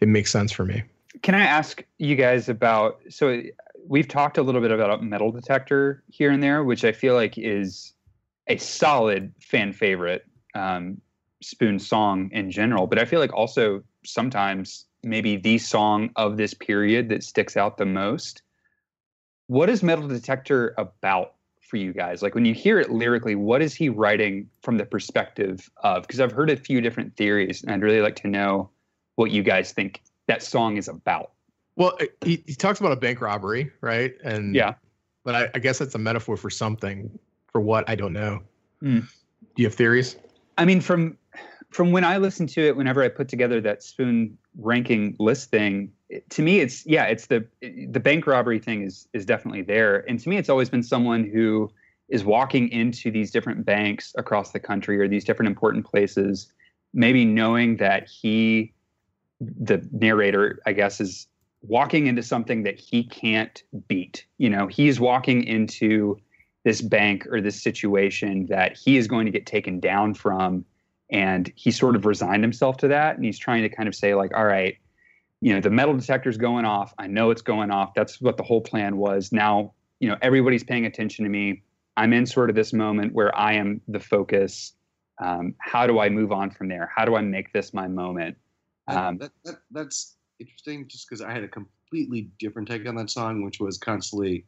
it 0.00 0.08
makes 0.08 0.30
sense 0.30 0.52
for 0.52 0.64
me 0.64 0.82
Can 1.22 1.34
I 1.34 1.44
ask 1.44 1.84
you 1.98 2.14
guys 2.16 2.48
about? 2.48 3.00
So 3.08 3.42
we've 3.86 4.06
talked 4.06 4.38
a 4.38 4.42
little 4.42 4.60
bit 4.60 4.70
about 4.70 5.02
metal 5.02 5.32
detector 5.32 6.02
here 6.08 6.30
and 6.30 6.42
there, 6.42 6.62
which 6.62 6.84
I 6.84 6.92
feel 6.92 7.14
like 7.14 7.36
is 7.36 7.92
a 8.46 8.56
solid 8.58 9.32
fan 9.40 9.72
favorite 9.72 10.26
um, 10.54 11.00
spoon 11.42 11.78
song 11.78 12.30
in 12.32 12.50
general. 12.50 12.86
But 12.86 12.98
I 12.98 13.04
feel 13.04 13.20
like 13.20 13.32
also 13.32 13.82
sometimes 14.08 14.86
maybe 15.04 15.36
the 15.36 15.58
song 15.58 16.10
of 16.16 16.36
this 16.36 16.54
period 16.54 17.08
that 17.10 17.22
sticks 17.22 17.56
out 17.56 17.76
the 17.76 17.86
most. 17.86 18.42
What 19.46 19.70
is 19.70 19.82
metal 19.82 20.08
detector 20.08 20.74
about 20.76 21.34
for 21.62 21.76
you 21.76 21.92
guys? 21.92 22.22
Like 22.22 22.34
when 22.34 22.44
you 22.44 22.54
hear 22.54 22.78
it 22.80 22.90
lyrically, 22.90 23.34
what 23.34 23.62
is 23.62 23.74
he 23.74 23.88
writing 23.88 24.48
from 24.62 24.76
the 24.78 24.84
perspective 24.84 25.70
of? 25.82 26.02
Because 26.02 26.20
I've 26.20 26.32
heard 26.32 26.50
a 26.50 26.56
few 26.56 26.80
different 26.80 27.16
theories, 27.16 27.62
and 27.62 27.70
I'd 27.72 27.82
really 27.82 28.00
like 28.00 28.16
to 28.16 28.28
know 28.28 28.70
what 29.16 29.30
you 29.30 29.42
guys 29.42 29.72
think 29.72 30.02
that 30.26 30.42
song 30.42 30.76
is 30.76 30.88
about. 30.88 31.32
well 31.76 31.96
he, 32.24 32.42
he 32.46 32.54
talks 32.54 32.80
about 32.80 32.92
a 32.92 32.96
bank 32.96 33.20
robbery 33.20 33.70
right 33.80 34.14
and 34.22 34.54
Yeah. 34.54 34.74
but 35.24 35.34
I, 35.34 35.48
I 35.54 35.58
guess 35.58 35.78
that's 35.78 35.94
a 35.94 35.98
metaphor 35.98 36.36
for 36.36 36.50
something 36.50 37.18
for 37.50 37.60
what 37.60 37.88
i 37.88 37.94
don't 37.94 38.12
know 38.12 38.40
Hmm. 38.80 38.98
do 39.00 39.62
you 39.62 39.66
have 39.66 39.74
theories 39.74 40.16
I 40.58 40.64
mean, 40.64 40.80
from 40.80 41.16
from 41.70 41.92
when 41.92 42.04
I 42.04 42.16
listen 42.18 42.46
to 42.48 42.66
it, 42.66 42.76
whenever 42.76 43.02
I 43.02 43.08
put 43.08 43.28
together 43.28 43.60
that 43.60 43.82
spoon 43.82 44.38
ranking 44.58 45.16
list 45.18 45.50
thing, 45.50 45.92
to 46.30 46.42
me, 46.42 46.60
it's 46.60 46.86
yeah, 46.86 47.04
it's 47.04 47.26
the 47.26 47.46
the 47.60 48.00
bank 48.00 48.26
robbery 48.26 48.58
thing 48.58 48.82
is 48.82 49.08
is 49.12 49.26
definitely 49.26 49.62
there, 49.62 50.08
and 50.08 50.18
to 50.20 50.28
me, 50.28 50.36
it's 50.36 50.48
always 50.48 50.70
been 50.70 50.82
someone 50.82 51.24
who 51.24 51.70
is 52.08 52.24
walking 52.24 52.70
into 52.70 53.10
these 53.10 53.30
different 53.30 53.66
banks 53.66 54.14
across 54.16 54.52
the 54.52 54.60
country 54.60 54.98
or 54.98 55.06
these 55.06 55.24
different 55.24 55.48
important 55.48 55.84
places, 55.84 56.50
maybe 56.94 57.24
knowing 57.24 57.76
that 57.76 58.08
he, 58.08 58.72
the 59.40 59.86
narrator, 59.92 60.58
I 60.64 60.72
guess, 60.72 61.00
is 61.02 61.26
walking 61.60 62.06
into 62.06 62.22
something 62.22 62.62
that 62.62 62.78
he 62.78 63.04
can't 63.04 63.62
beat. 63.88 64.24
You 64.38 64.48
know, 64.48 64.66
he's 64.68 64.98
walking 64.98 65.44
into 65.44 66.18
this 66.64 66.80
bank 66.80 67.26
or 67.30 67.42
this 67.42 67.62
situation 67.62 68.46
that 68.46 68.76
he 68.76 68.96
is 68.96 69.06
going 69.06 69.26
to 69.26 69.32
get 69.32 69.44
taken 69.44 69.78
down 69.78 70.14
from 70.14 70.64
and 71.10 71.52
he 71.56 71.70
sort 71.70 71.96
of 71.96 72.04
resigned 72.06 72.42
himself 72.42 72.76
to 72.78 72.88
that. 72.88 73.16
And 73.16 73.24
he's 73.24 73.38
trying 73.38 73.62
to 73.62 73.68
kind 73.68 73.88
of 73.88 73.94
say 73.94 74.14
like 74.14 74.32
all 74.36 74.44
right 74.44 74.76
you 75.40 75.54
know 75.54 75.60
the 75.60 75.70
metal 75.70 75.96
detector's 75.96 76.36
going 76.36 76.64
off. 76.64 76.92
I 76.98 77.06
know 77.06 77.30
it's 77.30 77.42
going 77.42 77.70
off. 77.70 77.94
That's 77.94 78.20
what 78.20 78.36
the 78.36 78.42
whole 78.42 78.60
plan 78.60 78.96
was. 78.96 79.32
Now 79.32 79.72
you 80.00 80.08
know 80.08 80.16
everybody's 80.22 80.64
paying 80.64 80.86
attention 80.86 81.24
to 81.24 81.30
me. 81.30 81.62
I'm 81.96 82.12
in 82.12 82.26
sort 82.26 82.48
of 82.48 82.54
this 82.54 82.72
moment 82.72 83.12
where 83.12 83.36
i 83.36 83.54
am 83.54 83.80
the 83.88 84.00
focus. 84.00 84.72
Um, 85.20 85.54
how 85.58 85.86
do 85.86 85.98
i 85.98 86.08
move 86.08 86.32
on 86.32 86.50
from 86.50 86.68
there? 86.68 86.90
How 86.94 87.04
do 87.04 87.16
i 87.16 87.20
make 87.20 87.52
this 87.52 87.74
my 87.74 87.88
moment? 87.88 88.36
Um, 88.86 89.18
that, 89.18 89.32
that, 89.44 89.58
that's 89.70 90.16
interesting 90.40 90.88
just 90.88 91.08
because 91.08 91.20
I 91.20 91.30
had 91.30 91.44
a 91.44 91.48
completely 91.48 92.30
different 92.38 92.68
take 92.68 92.86
on 92.88 92.94
that 92.96 93.10
song, 93.10 93.42
which 93.42 93.60
was 93.60 93.76
constantly 93.78 94.44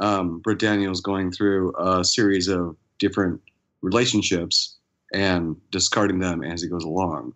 um, 0.00 0.40
Britt 0.40 0.58
Daniels 0.58 1.00
going 1.00 1.32
through 1.32 1.72
a 1.78 2.04
series 2.04 2.48
of 2.48 2.76
different 2.98 3.40
relationships 3.80 4.77
and 5.12 5.56
discarding 5.70 6.18
them 6.18 6.42
as 6.44 6.62
he 6.62 6.68
goes 6.68 6.84
along. 6.84 7.32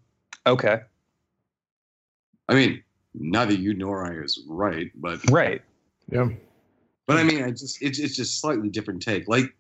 okay 0.47 0.81
I 2.49 2.55
mean, 2.55 2.83
neither 3.15 3.55
you 3.55 3.73
nor 3.75 4.05
I 4.05 4.23
is 4.23 4.43
right, 4.49 4.91
but 4.95 5.21
right 5.31 5.63
yeah 6.11 6.29
but 7.07 7.17
I 7.17 7.25
mean, 7.25 7.43
I 7.43 7.51
just 7.51 7.83
it's 7.83 7.99
it's 7.99 8.17
just 8.17 8.41
slightly 8.41 8.69
different 8.69 9.03
take. 9.03 9.27
Like 9.29 9.53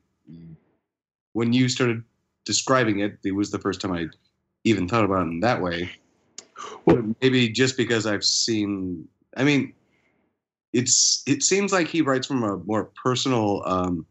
when 1.33 1.53
you 1.53 1.69
started 1.69 2.03
describing 2.45 3.01
it, 3.01 3.19
it 3.25 3.33
was 3.33 3.51
the 3.51 3.59
first 3.59 3.81
time 3.81 3.93
I 3.93 4.07
even 4.65 4.89
thought 4.89 5.05
about 5.05 5.27
it 5.27 5.31
in 5.31 5.41
that 5.41 5.61
way. 5.61 5.91
Well- 6.87 6.97
But 6.97 7.17
maybe 7.21 7.49
just 7.49 7.77
because 7.77 8.07
I've 8.07 8.25
seen, 8.25 9.09
I 9.37 9.45
mean, 9.45 9.73
it's 10.73 11.23
it 11.27 11.43
seems 11.43 11.73
like 11.73 11.89
he 11.89 12.01
writes 12.01 12.27
from 12.27 12.43
a 12.45 12.59
more 12.59 12.91
personal 13.03 13.63
um, 13.67 14.07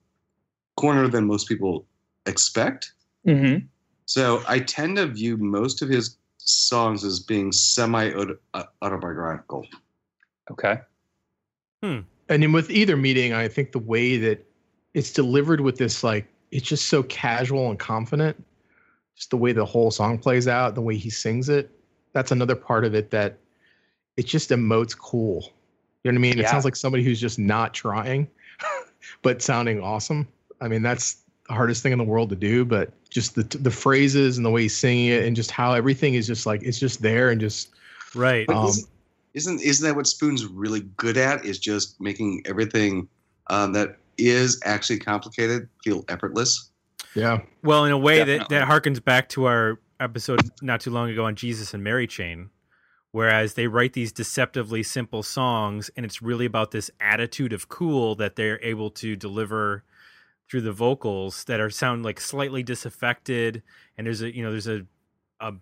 corner 0.75 1.07
than 1.07 1.25
most 1.25 1.47
people 1.47 1.85
expect. 2.25 2.91
mm-hmm. 3.25 3.65
So 4.11 4.43
I 4.45 4.59
tend 4.59 4.97
to 4.97 5.05
view 5.05 5.37
most 5.37 5.81
of 5.81 5.87
his 5.87 6.17
songs 6.35 7.05
as 7.05 7.21
being 7.21 7.53
semi 7.53 8.11
autobiographical. 8.81 9.65
Okay. 10.51 10.81
Hmm. 11.81 11.99
And 12.27 12.43
then 12.43 12.51
with 12.51 12.69
either 12.69 12.97
meeting, 12.97 13.31
I 13.31 13.47
think 13.47 13.71
the 13.71 13.79
way 13.79 14.17
that 14.17 14.45
it's 14.93 15.13
delivered 15.13 15.61
with 15.61 15.77
this 15.77 16.03
like 16.03 16.27
it's 16.51 16.67
just 16.67 16.89
so 16.89 17.03
casual 17.03 17.69
and 17.69 17.79
confident. 17.79 18.35
Just 19.15 19.29
the 19.29 19.37
way 19.37 19.53
the 19.53 19.63
whole 19.63 19.91
song 19.91 20.17
plays 20.17 20.45
out, 20.45 20.75
the 20.75 20.81
way 20.81 20.97
he 20.97 21.09
sings 21.09 21.47
it. 21.47 21.71
That's 22.11 22.33
another 22.33 22.57
part 22.57 22.83
of 22.83 22.93
it 22.93 23.11
that 23.11 23.37
it 24.17 24.25
just 24.25 24.49
emotes 24.49 24.97
cool. 24.97 25.53
You 26.03 26.11
know 26.11 26.17
what 26.17 26.27
I 26.27 26.31
mean? 26.33 26.37
It 26.37 26.49
sounds 26.49 26.65
like 26.65 26.75
somebody 26.75 27.05
who's 27.05 27.21
just 27.21 27.39
not 27.39 27.73
trying, 27.73 28.27
but 29.21 29.41
sounding 29.41 29.79
awesome. 29.81 30.27
I 30.59 30.67
mean, 30.67 30.81
that's 30.81 31.23
the 31.47 31.53
hardest 31.53 31.81
thing 31.81 31.93
in 31.93 31.97
the 31.97 32.03
world 32.03 32.29
to 32.31 32.35
do, 32.35 32.65
but 32.65 32.91
just 33.11 33.35
the 33.35 33.43
the 33.59 33.71
phrases 33.71 34.37
and 34.37 34.45
the 34.45 34.49
way 34.49 34.63
he's 34.63 34.75
singing 34.75 35.07
it 35.07 35.25
and 35.25 35.35
just 35.35 35.51
how 35.51 35.73
everything 35.73 36.15
is 36.15 36.25
just 36.25 36.45
like 36.45 36.63
it's 36.63 36.79
just 36.79 37.01
there 37.01 37.29
and 37.29 37.39
just 37.39 37.71
Right. 38.15 38.49
Um, 38.49 38.67
isn't, 38.67 38.89
isn't 39.33 39.61
isn't 39.61 39.87
that 39.87 39.95
what 39.95 40.07
Spoon's 40.07 40.45
really 40.45 40.81
good 40.97 41.17
at? 41.17 41.45
Is 41.45 41.59
just 41.59 41.99
making 42.01 42.43
everything 42.45 43.07
um, 43.47 43.73
that 43.73 43.97
is 44.17 44.59
actually 44.65 44.99
complicated 44.99 45.67
feel 45.83 46.03
effortless. 46.09 46.69
yeah. 47.15 47.39
Well, 47.63 47.85
in 47.85 47.91
a 47.91 47.97
way 47.97 48.23
that, 48.23 48.49
that 48.49 48.67
harkens 48.67 49.03
back 49.03 49.29
to 49.29 49.45
our 49.45 49.79
episode 49.99 50.41
not 50.61 50.81
too 50.81 50.91
long 50.91 51.09
ago 51.09 51.25
on 51.25 51.35
Jesus 51.35 51.73
and 51.73 51.83
Mary 51.83 52.07
Chain, 52.07 52.49
whereas 53.11 53.53
they 53.53 53.67
write 53.67 53.93
these 53.93 54.11
deceptively 54.11 54.83
simple 54.83 55.23
songs, 55.23 55.89
and 55.95 56.05
it's 56.05 56.21
really 56.21 56.45
about 56.45 56.71
this 56.71 56.91
attitude 56.99 57.53
of 57.53 57.69
cool 57.69 58.15
that 58.15 58.35
they're 58.35 58.61
able 58.63 58.91
to 58.91 59.15
deliver 59.15 59.83
through 60.51 60.61
the 60.61 60.73
vocals 60.73 61.45
that 61.45 61.61
are 61.61 61.69
sound 61.69 62.03
like 62.03 62.19
slightly 62.19 62.61
disaffected, 62.61 63.63
and 63.97 64.05
there's 64.05 64.21
a 64.21 64.35
you 64.35 64.43
know 64.43 64.51
there's 64.51 64.67
a 64.67 64.85
a 65.39 65.53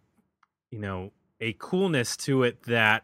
you 0.72 0.80
know 0.80 1.12
a 1.40 1.54
coolness 1.60 2.18
to 2.18 2.42
it 2.42 2.64
that 2.64 3.04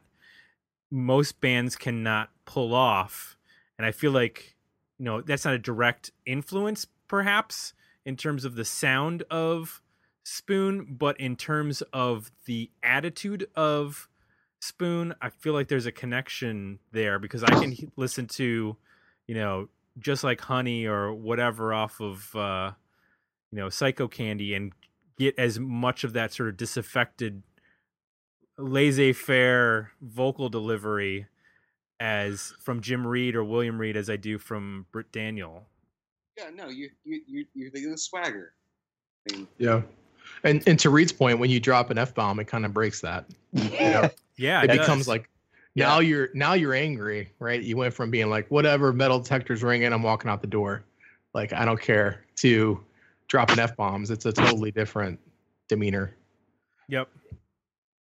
most 0.90 1.40
bands 1.40 1.76
cannot 1.76 2.32
pull 2.46 2.74
off, 2.74 3.38
and 3.78 3.86
I 3.86 3.92
feel 3.92 4.12
like 4.12 4.56
you 4.98 5.06
know 5.06 5.22
that's 5.22 5.46
not 5.46 5.54
a 5.54 5.60
direct 5.60 6.10
influence 6.26 6.88
perhaps 7.08 7.76
in 8.04 8.16
terms 8.16 8.46
of 8.46 8.56
the 8.56 8.66
sound 8.66 9.22
of 9.30 9.84
Spoon, 10.24 10.88
but 10.90 11.20
in 11.20 11.36
terms 11.36 11.84
of 11.94 12.32
the 12.46 12.72
attitude 12.82 13.48
of 13.56 14.10
Spoon, 14.60 15.14
I 15.22 15.30
feel 15.30 15.54
like 15.54 15.68
there's 15.68 15.86
a 15.86 15.92
connection 15.92 16.80
there 16.92 17.20
because 17.20 17.44
I 17.44 17.52
can 17.60 17.92
listen 17.96 18.26
to, 18.28 18.76
you 19.28 19.36
know, 19.36 19.70
just 20.00 20.24
like 20.24 20.42
Honey 20.42 20.86
or 20.86 21.14
whatever 21.14 21.74
off 21.74 22.00
of, 22.02 22.36
uh, 22.36 22.72
you 23.52 23.58
know, 23.58 23.68
Psychocandy 23.68 24.56
and 24.56 24.74
get 25.18 25.38
as 25.38 25.60
much 25.60 26.04
of 26.04 26.14
that 26.14 26.34
sort 26.34 26.50
of 26.50 26.58
disaffected, 26.58 27.42
laissez 28.58 29.14
faire 29.14 29.92
vocal 30.02 30.50
delivery 30.50 31.28
as 32.00 32.54
from 32.60 32.82
Jim 32.82 33.06
Reid 33.08 33.36
or 33.36 33.44
William 33.44 33.80
Reid 33.80 33.96
as 33.96 34.10
I 34.10 34.18
do 34.18 34.38
from 34.38 34.86
Britt 34.92 35.12
Daniel. 35.12 35.66
Yeah, 36.38 36.50
no, 36.54 36.68
you 36.68 36.90
you 37.06 37.22
you 37.28 37.46
you're 37.54 37.72
thinking 37.72 37.94
of 37.94 38.00
swagger. 38.00 38.54
I 39.32 39.38
mean, 39.38 39.48
Yeah. 39.58 39.82
And 40.44 40.68
and 40.68 40.78
to 40.80 40.90
Reed's 40.90 41.14
point, 41.14 41.40
when 41.40 41.50
you 41.50 41.60
drop 41.60 41.90
an 41.92 41.98
F 41.98 42.14
bomb, 42.14 42.40
it 42.40 42.46
kind 42.46 42.66
of 42.66 42.74
breaks 42.74 43.00
that. 43.02 43.26
Yeah. 43.54 44.10
Yeah, 44.38 44.64
it 44.64 44.68
does. 44.68 44.80
becomes 44.80 45.08
like 45.08 45.30
Yeah. 45.76 45.88
now 45.88 46.00
you're 46.00 46.30
now 46.34 46.54
you're 46.54 46.74
angry, 46.74 47.32
right? 47.40 47.62
You 47.62 47.78
went 47.78 47.94
from 47.94 48.10
being 48.10 48.30
like, 48.30 48.50
whatever, 48.50 48.94
metal 48.94 49.20
detector's 49.20 49.62
ringing, 49.62 49.92
I'm 49.92 50.04
walking 50.04 50.32
out 50.32 50.42
the 50.42 50.48
door. 50.48 50.84
Like, 51.34 51.52
I 51.52 51.66
don't 51.66 51.82
care, 51.82 52.24
to 52.38 52.82
dropping 53.28 53.60
F 53.60 53.76
bombs. 53.76 54.10
It's 54.10 54.26
a 54.26 54.32
totally 54.32 54.72
different 54.72 55.20
demeanor. 55.68 56.16
Yep. 56.88 57.10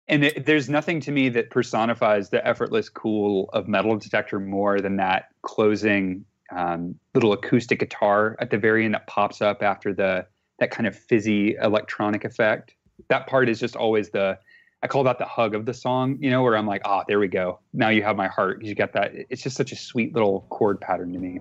And 0.07 0.25
it, 0.25 0.45
there's 0.47 0.67
nothing 0.67 0.99
to 1.01 1.11
me 1.11 1.29
that 1.29 1.51
personifies 1.51 2.29
the 2.29 2.45
effortless 2.45 2.89
cool 2.89 3.49
of 3.53 3.67
Metal 3.67 3.95
Detector 3.97 4.39
more 4.39 4.81
than 4.81 4.95
that 4.97 5.29
closing 5.43 6.25
um, 6.51 6.95
little 7.13 7.33
acoustic 7.33 7.79
guitar 7.79 8.35
at 8.39 8.49
the 8.49 8.57
very 8.57 8.85
end 8.85 8.95
that 8.95 9.05
pops 9.05 9.41
up 9.41 9.61
after 9.61 9.93
the 9.93 10.25
that 10.57 10.71
kind 10.71 10.87
of 10.87 10.97
fizzy 10.97 11.55
electronic 11.61 12.25
effect. 12.25 12.73
That 13.09 13.27
part 13.27 13.47
is 13.47 13.59
just 13.59 13.75
always 13.75 14.09
the 14.09 14.39
I 14.81 14.87
call 14.87 15.03
that 15.03 15.17
the 15.17 15.25
hug 15.25 15.55
of 15.55 15.65
the 15.65 15.73
song, 15.73 16.17
you 16.21 16.29
know, 16.29 16.41
where 16.41 16.55
I'm 16.55 16.65
like, 16.65 16.81
ah, 16.85 17.03
there 17.05 17.19
we 17.19 17.27
go. 17.27 17.59
Now 17.73 17.89
you 17.89 18.01
have 18.03 18.15
my 18.15 18.27
heart. 18.27 18.63
You 18.63 18.75
got 18.75 18.93
that. 18.93 19.11
It's 19.29 19.43
just 19.43 19.57
such 19.57 19.73
a 19.73 19.75
sweet 19.75 20.13
little 20.13 20.45
chord 20.49 20.79
pattern 20.79 21.11
to 21.11 21.19
me. 21.19 21.39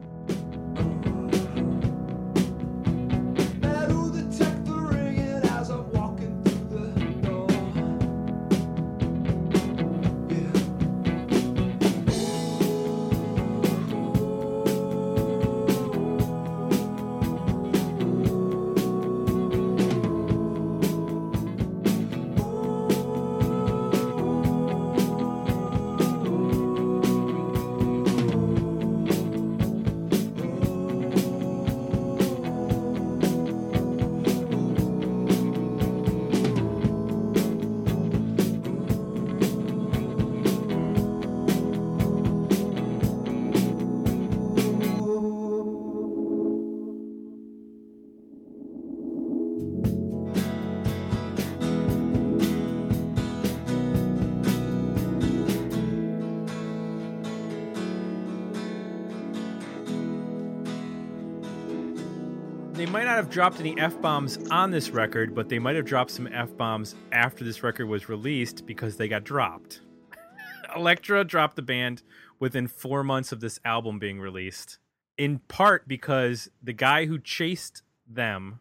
Have 63.19 63.31
dropped 63.31 63.59
any 63.59 63.77
F 63.81 64.01
bombs 64.01 64.39
on 64.53 64.71
this 64.71 64.91
record, 64.91 65.35
but 65.35 65.49
they 65.49 65.59
might 65.59 65.75
have 65.75 65.85
dropped 65.85 66.13
some 66.13 66.29
F 66.29 66.57
bombs 66.57 66.95
after 67.11 67.43
this 67.43 67.65
record 67.65 67.89
was 67.89 68.09
released 68.09 68.65
because 68.65 68.97
they 68.97 69.09
got 69.09 69.25
dropped. 69.25 69.81
Elektra 70.77 71.25
dropped 71.25 71.57
the 71.57 71.63
band 71.63 72.05
within 72.39 72.69
four 72.69 73.03
months 73.03 73.33
of 73.33 73.41
this 73.41 73.59
album 73.65 73.99
being 73.99 74.21
released, 74.21 74.79
in 75.17 75.41
part 75.49 75.89
because 75.89 76.49
the 76.63 76.73
guy 76.73 77.07
who 77.07 77.19
chased 77.19 77.83
them 78.07 78.61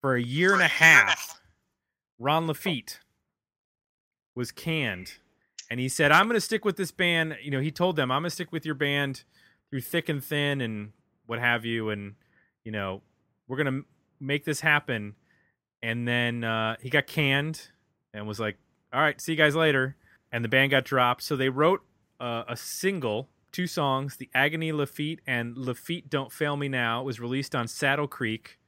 for 0.00 0.16
a 0.16 0.22
year 0.22 0.52
and 0.52 0.62
a 0.62 0.66
half, 0.66 1.40
Ron 2.18 2.48
Laffitte, 2.48 2.98
was 4.34 4.50
canned. 4.50 5.12
And 5.70 5.78
he 5.78 5.88
said, 5.88 6.10
I'm 6.10 6.26
going 6.26 6.34
to 6.34 6.40
stick 6.40 6.64
with 6.64 6.76
this 6.76 6.90
band. 6.90 7.38
You 7.40 7.52
know, 7.52 7.60
he 7.60 7.70
told 7.70 7.94
them, 7.94 8.10
I'm 8.10 8.22
going 8.22 8.30
to 8.30 8.34
stick 8.34 8.50
with 8.50 8.66
your 8.66 8.74
band 8.74 9.22
through 9.70 9.82
thick 9.82 10.08
and 10.08 10.24
thin 10.24 10.60
and 10.60 10.90
what 11.26 11.38
have 11.38 11.64
you. 11.64 11.90
And, 11.90 12.16
you 12.64 12.72
know, 12.72 13.02
we're 13.50 13.56
gonna 13.56 13.82
make 14.20 14.44
this 14.44 14.60
happen. 14.60 15.16
And 15.82 16.06
then 16.06 16.44
uh, 16.44 16.76
he 16.80 16.88
got 16.88 17.06
canned 17.06 17.68
and 18.14 18.28
was 18.28 18.38
like 18.38 18.56
all 18.92 19.00
right 19.00 19.20
see 19.20 19.32
you 19.32 19.38
guys 19.38 19.56
later. 19.56 19.96
And 20.32 20.44
the 20.44 20.48
band 20.48 20.70
got 20.70 20.84
dropped. 20.84 21.24
So 21.24 21.36
they 21.36 21.48
wrote 21.48 21.82
uh, 22.20 22.44
a 22.48 22.56
single 22.56 23.28
two 23.50 23.66
songs 23.66 24.16
the 24.16 24.30
agony 24.32 24.70
laffitte 24.70 25.18
and 25.26 25.56
laffitte 25.56 26.08
don't 26.08 26.30
fail 26.30 26.56
me 26.56 26.68
now. 26.68 27.02
Was 27.02 27.18
released 27.18 27.56
on 27.56 27.66
saddle 27.66 28.06
creek 28.06 28.60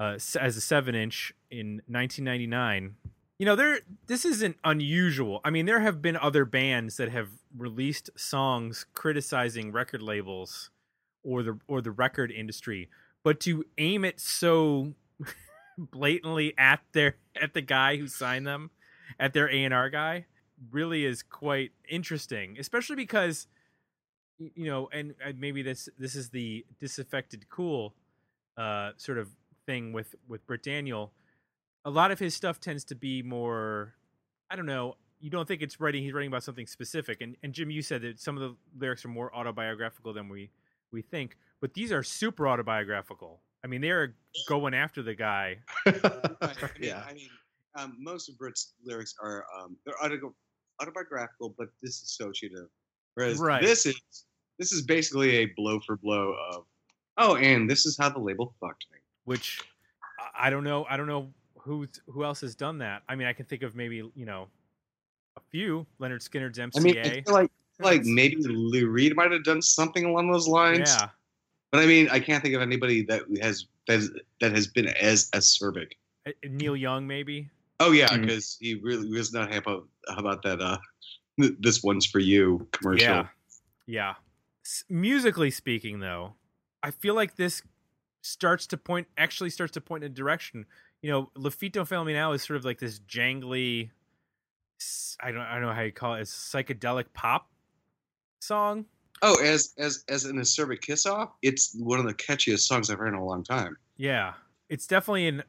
uh, 0.00 0.14
as 0.40 0.56
a 0.56 0.60
seven 0.60 0.94
inch 0.94 1.34
in 1.50 1.82
1999 1.86 2.96
you 3.38 3.46
know 3.46 3.54
there 3.54 3.80
this 4.06 4.24
isn't 4.24 4.56
unusual. 4.64 5.40
I 5.44 5.50
mean 5.50 5.66
there 5.66 5.80
have 5.80 6.02
been 6.02 6.16
other 6.16 6.44
bands 6.44 6.96
that 6.96 7.10
have 7.10 7.28
released 7.56 8.10
songs 8.16 8.86
criticizing 8.94 9.70
record 9.70 10.02
labels 10.02 10.70
or 11.22 11.42
the 11.42 11.58
or 11.68 11.80
the 11.80 11.90
record 11.90 12.32
industry 12.32 12.88
but 13.28 13.40
to 13.40 13.62
aim 13.76 14.06
it 14.06 14.18
so 14.18 14.94
blatantly 15.78 16.54
at 16.56 16.80
their 16.92 17.16
at 17.38 17.52
the 17.52 17.60
guy 17.60 17.98
who 17.98 18.08
signed 18.08 18.46
them 18.46 18.70
at 19.20 19.34
their 19.34 19.50
A&R 19.50 19.90
guy 19.90 20.24
really 20.70 21.04
is 21.04 21.22
quite 21.22 21.72
interesting 21.90 22.56
especially 22.58 22.96
because 22.96 23.46
you 24.38 24.64
know 24.64 24.88
and, 24.94 25.14
and 25.22 25.38
maybe 25.38 25.60
this 25.60 25.90
this 25.98 26.14
is 26.14 26.30
the 26.30 26.64
disaffected 26.80 27.50
cool 27.50 27.92
uh 28.56 28.92
sort 28.96 29.18
of 29.18 29.28
thing 29.66 29.92
with 29.92 30.14
with 30.26 30.46
Britt 30.46 30.62
Daniel. 30.62 31.12
A 31.84 31.90
lot 31.90 32.10
of 32.10 32.18
his 32.18 32.34
stuff 32.34 32.58
tends 32.58 32.82
to 32.84 32.94
be 32.94 33.22
more 33.22 33.92
I 34.50 34.56
don't 34.56 34.64
know 34.64 34.94
you 35.20 35.28
don't 35.28 35.46
think 35.46 35.60
it's 35.60 35.78
writing 35.78 36.02
he's 36.02 36.14
writing 36.14 36.28
about 36.28 36.44
something 36.44 36.66
specific 36.66 37.20
and 37.20 37.36
and 37.42 37.52
Jim 37.52 37.70
you 37.70 37.82
said 37.82 38.00
that 38.00 38.18
some 38.18 38.38
of 38.38 38.40
the 38.40 38.56
lyrics 38.80 39.04
are 39.04 39.08
more 39.08 39.36
autobiographical 39.36 40.14
than 40.14 40.30
we 40.30 40.48
we 40.90 41.02
think 41.02 41.36
but 41.60 41.74
these 41.74 41.92
are 41.92 42.02
super 42.02 42.46
autobiographical 42.48 43.40
I 43.64 43.66
mean, 43.66 43.80
they're 43.80 44.14
going 44.48 44.72
after 44.72 45.02
the 45.02 45.14
guy. 45.16 45.56
Right, 45.86 46.00
I 46.04 46.46
mean, 46.46 46.68
yeah. 46.80 47.02
I 47.08 47.12
mean, 47.12 47.28
um, 47.74 47.96
most 47.98 48.28
of 48.28 48.38
Britt's 48.38 48.74
lyrics 48.84 49.16
are 49.20 49.44
um, 49.58 49.76
they're 49.84 49.96
autobiographical, 50.80 51.54
but 51.58 51.68
disassociative. 51.84 52.68
Whereas 53.14 53.38
Right. 53.38 53.60
this 53.62 53.84
is 53.86 54.00
this 54.58 54.72
is 54.72 54.82
basically 54.82 55.38
a 55.38 55.46
blow 55.56 55.80
for 55.80 55.96
blow 55.96 56.34
of 56.52 56.64
oh, 57.16 57.34
and 57.36 57.68
this 57.68 57.84
is 57.84 57.96
how 57.98 58.08
the 58.08 58.18
label 58.20 58.54
fucked 58.60 58.86
me. 58.92 58.98
which 59.24 59.60
I- 60.20 60.46
I 60.46 60.50
don't 60.50 60.64
know. 60.64 60.86
I 60.88 60.96
don't 60.96 61.08
know 61.08 61.32
who 61.58 61.86
who 62.06 62.22
else 62.24 62.40
has 62.42 62.54
done 62.54 62.78
that. 62.78 63.02
I 63.08 63.16
mean, 63.16 63.26
I 63.26 63.32
can 63.32 63.44
think 63.44 63.62
of 63.64 63.74
maybe 63.74 63.96
you 64.14 64.24
know 64.24 64.46
a 65.36 65.40
few. 65.50 65.84
Lynyrd 66.00 66.22
Skynyrd's 66.22 66.58
MCA. 66.58 66.76
I 66.78 66.80
mean, 66.80 66.98
I 66.98 67.22
feel 67.22 67.34
like 67.34 67.50
like 67.80 68.04
maybe 68.04 68.36
Lou 68.36 68.86
Reed 68.88 69.16
might 69.16 69.32
have 69.32 69.42
done 69.44 69.62
something 69.62 70.04
along 70.04 70.30
those 70.30 70.46
lines. 70.48 70.90
yeah, 70.96 71.08
But 71.70 71.82
I 71.82 71.86
mean, 71.86 72.08
I 72.10 72.20
can't 72.20 72.42
think 72.42 72.54
of 72.54 72.62
anybody 72.62 73.02
that 73.06 73.22
has 73.42 73.66
that 73.86 73.94
has, 73.94 74.10
that 74.40 74.52
has 74.52 74.66
been 74.66 74.88
as 74.88 75.30
acerbic. 75.30 75.92
Uh, 76.26 76.32
Neil 76.44 76.76
Young 76.76 77.06
maybe. 77.06 77.50
Oh 77.80 77.92
yeah, 77.92 78.16
because 78.16 78.56
he 78.60 78.74
really 78.74 79.08
was 79.08 79.32
not 79.32 79.52
happy 79.52 79.70
about, 79.70 79.88
about 80.08 80.42
that. 80.42 80.60
Uh, 80.60 80.78
this 81.60 81.82
one's 81.82 82.06
for 82.06 82.18
you 82.18 82.66
commercial. 82.72 83.06
Yeah, 83.06 83.26
yeah. 83.86 84.14
S- 84.64 84.84
musically 84.88 85.50
speaking, 85.50 86.00
though, 86.00 86.34
I 86.82 86.90
feel 86.90 87.14
like 87.14 87.36
this 87.36 87.62
starts 88.22 88.66
to 88.66 88.76
point 88.76 89.06
actually 89.16 89.50
starts 89.50 89.72
to 89.74 89.80
point 89.80 90.04
in 90.04 90.10
a 90.10 90.14
direction. 90.14 90.66
You 91.02 91.10
know, 91.12 91.30
Lafito 91.36 91.86
Fail 91.86 92.04
Me 92.04 92.12
Now 92.12 92.32
is 92.32 92.42
sort 92.42 92.56
of 92.56 92.64
like 92.64 92.80
this 92.80 92.98
jangly. 93.00 93.90
s- 94.80 95.16
I 95.20 95.30
don't 95.30 95.42
I 95.42 95.54
don't 95.54 95.62
know 95.62 95.72
how 95.72 95.82
you 95.82 95.92
call 95.92 96.14
it. 96.14 96.22
It's 96.22 96.32
psychedelic 96.32 97.06
pop 97.14 97.48
song. 98.40 98.86
Oh, 99.22 99.42
as 99.42 99.74
as 99.78 100.04
as 100.08 100.24
an 100.24 100.36
acerbic 100.36 100.80
kiss 100.80 101.06
off, 101.06 101.30
it's 101.42 101.74
one 101.78 101.98
of 101.98 102.06
the 102.06 102.14
catchiest 102.14 102.60
songs 102.60 102.90
I've 102.90 102.98
heard 102.98 103.08
in 103.08 103.14
a 103.14 103.24
long 103.24 103.42
time. 103.42 103.76
Yeah, 103.96 104.34
it's 104.68 104.86
definitely 104.86 105.28
an 105.28 105.42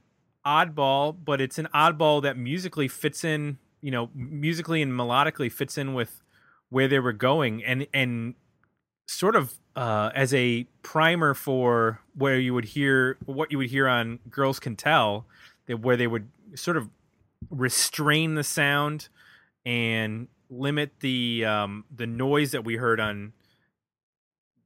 oddball, 0.45 1.15
but 1.23 1.41
it's 1.41 1.59
an 1.59 1.67
oddball 1.73 2.21
that 2.23 2.37
musically 2.37 2.87
fits 2.87 3.23
in. 3.23 3.57
You 3.81 3.91
know, 3.91 4.09
musically 4.13 4.81
and 4.81 4.91
melodically 4.91 5.51
fits 5.51 5.77
in 5.77 5.93
with 5.93 6.21
where 6.69 6.87
they 6.87 6.99
were 6.99 7.13
going, 7.13 7.63
and 7.63 7.87
and 7.93 8.35
sort 9.07 9.35
of 9.35 9.53
uh, 9.75 10.11
as 10.13 10.33
a 10.33 10.65
primer 10.83 11.33
for 11.33 12.01
where 12.13 12.37
you 12.37 12.53
would 12.53 12.65
hear 12.65 13.17
what 13.25 13.51
you 13.51 13.57
would 13.57 13.69
hear 13.69 13.87
on 13.87 14.19
"Girls 14.29 14.59
Can 14.59 14.75
Tell," 14.75 15.25
that 15.67 15.79
where 15.79 15.95
they 15.95 16.07
would 16.07 16.29
sort 16.55 16.77
of 16.77 16.89
restrain 17.49 18.35
the 18.35 18.43
sound 18.43 19.09
and 19.65 20.27
limit 20.49 20.91
the 20.99 21.45
um, 21.45 21.85
the 21.95 22.07
noise 22.07 22.51
that 22.51 22.65
we 22.65 22.75
heard 22.75 22.99
on 22.99 23.33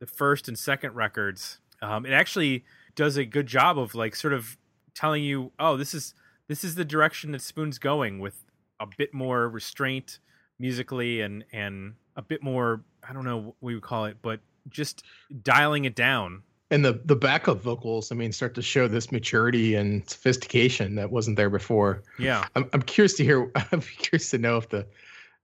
the 0.04 0.08
first 0.08 0.50
and 0.50 0.60
second 0.60 0.94
records. 0.96 1.60
Um, 1.82 2.06
it 2.06 2.12
actually 2.12 2.66
does 2.94 3.16
a 3.16 3.24
good 3.24 3.48
job 3.48 3.80
of 3.80 3.96
like 3.96 4.18
sort 4.18 4.34
of 4.34 4.58
telling 4.94 5.24
you, 5.24 5.54
oh, 5.60 5.78
this 5.78 5.94
is 5.94 6.14
this 6.50 6.66
is 6.66 6.76
the 6.76 6.84
direction 6.84 7.32
that 7.32 7.42
Spoon's 7.42 7.80
going 7.80 8.20
with 8.20 8.44
a 8.82 8.88
bit 8.98 9.14
more 9.14 9.48
restraint 9.48 10.20
musically 10.60 11.22
and 11.22 11.46
and 11.54 11.94
a 12.18 12.22
bit 12.22 12.44
more 12.44 12.82
I 13.08 13.14
don't 13.14 13.24
know 13.24 13.38
what 13.38 13.56
we 13.62 13.76
would 13.76 13.84
call 13.84 14.04
it, 14.04 14.18
but 14.22 14.42
just 14.70 15.04
dialing 15.42 15.86
it 15.86 15.96
down. 15.96 16.44
and 16.70 16.84
the 16.84 17.00
the 17.06 17.16
backup 17.16 17.62
vocals, 17.62 18.12
I 18.12 18.16
mean, 18.16 18.34
start 18.34 18.56
to 18.56 18.62
show 18.62 18.90
this 18.90 19.10
maturity 19.10 19.76
and 19.76 20.08
sophistication 20.10 20.96
that 20.96 21.12
wasn't 21.12 21.38
there 21.38 21.50
before. 21.50 22.04
Yeah. 22.20 22.46
I'm 22.58 22.70
I'm 22.74 22.82
curious 22.82 23.14
to 23.14 23.24
hear. 23.24 23.50
I'm 23.72 23.80
curious 23.80 24.30
to 24.32 24.38
know 24.38 24.58
if 24.58 24.68
the 24.68 24.86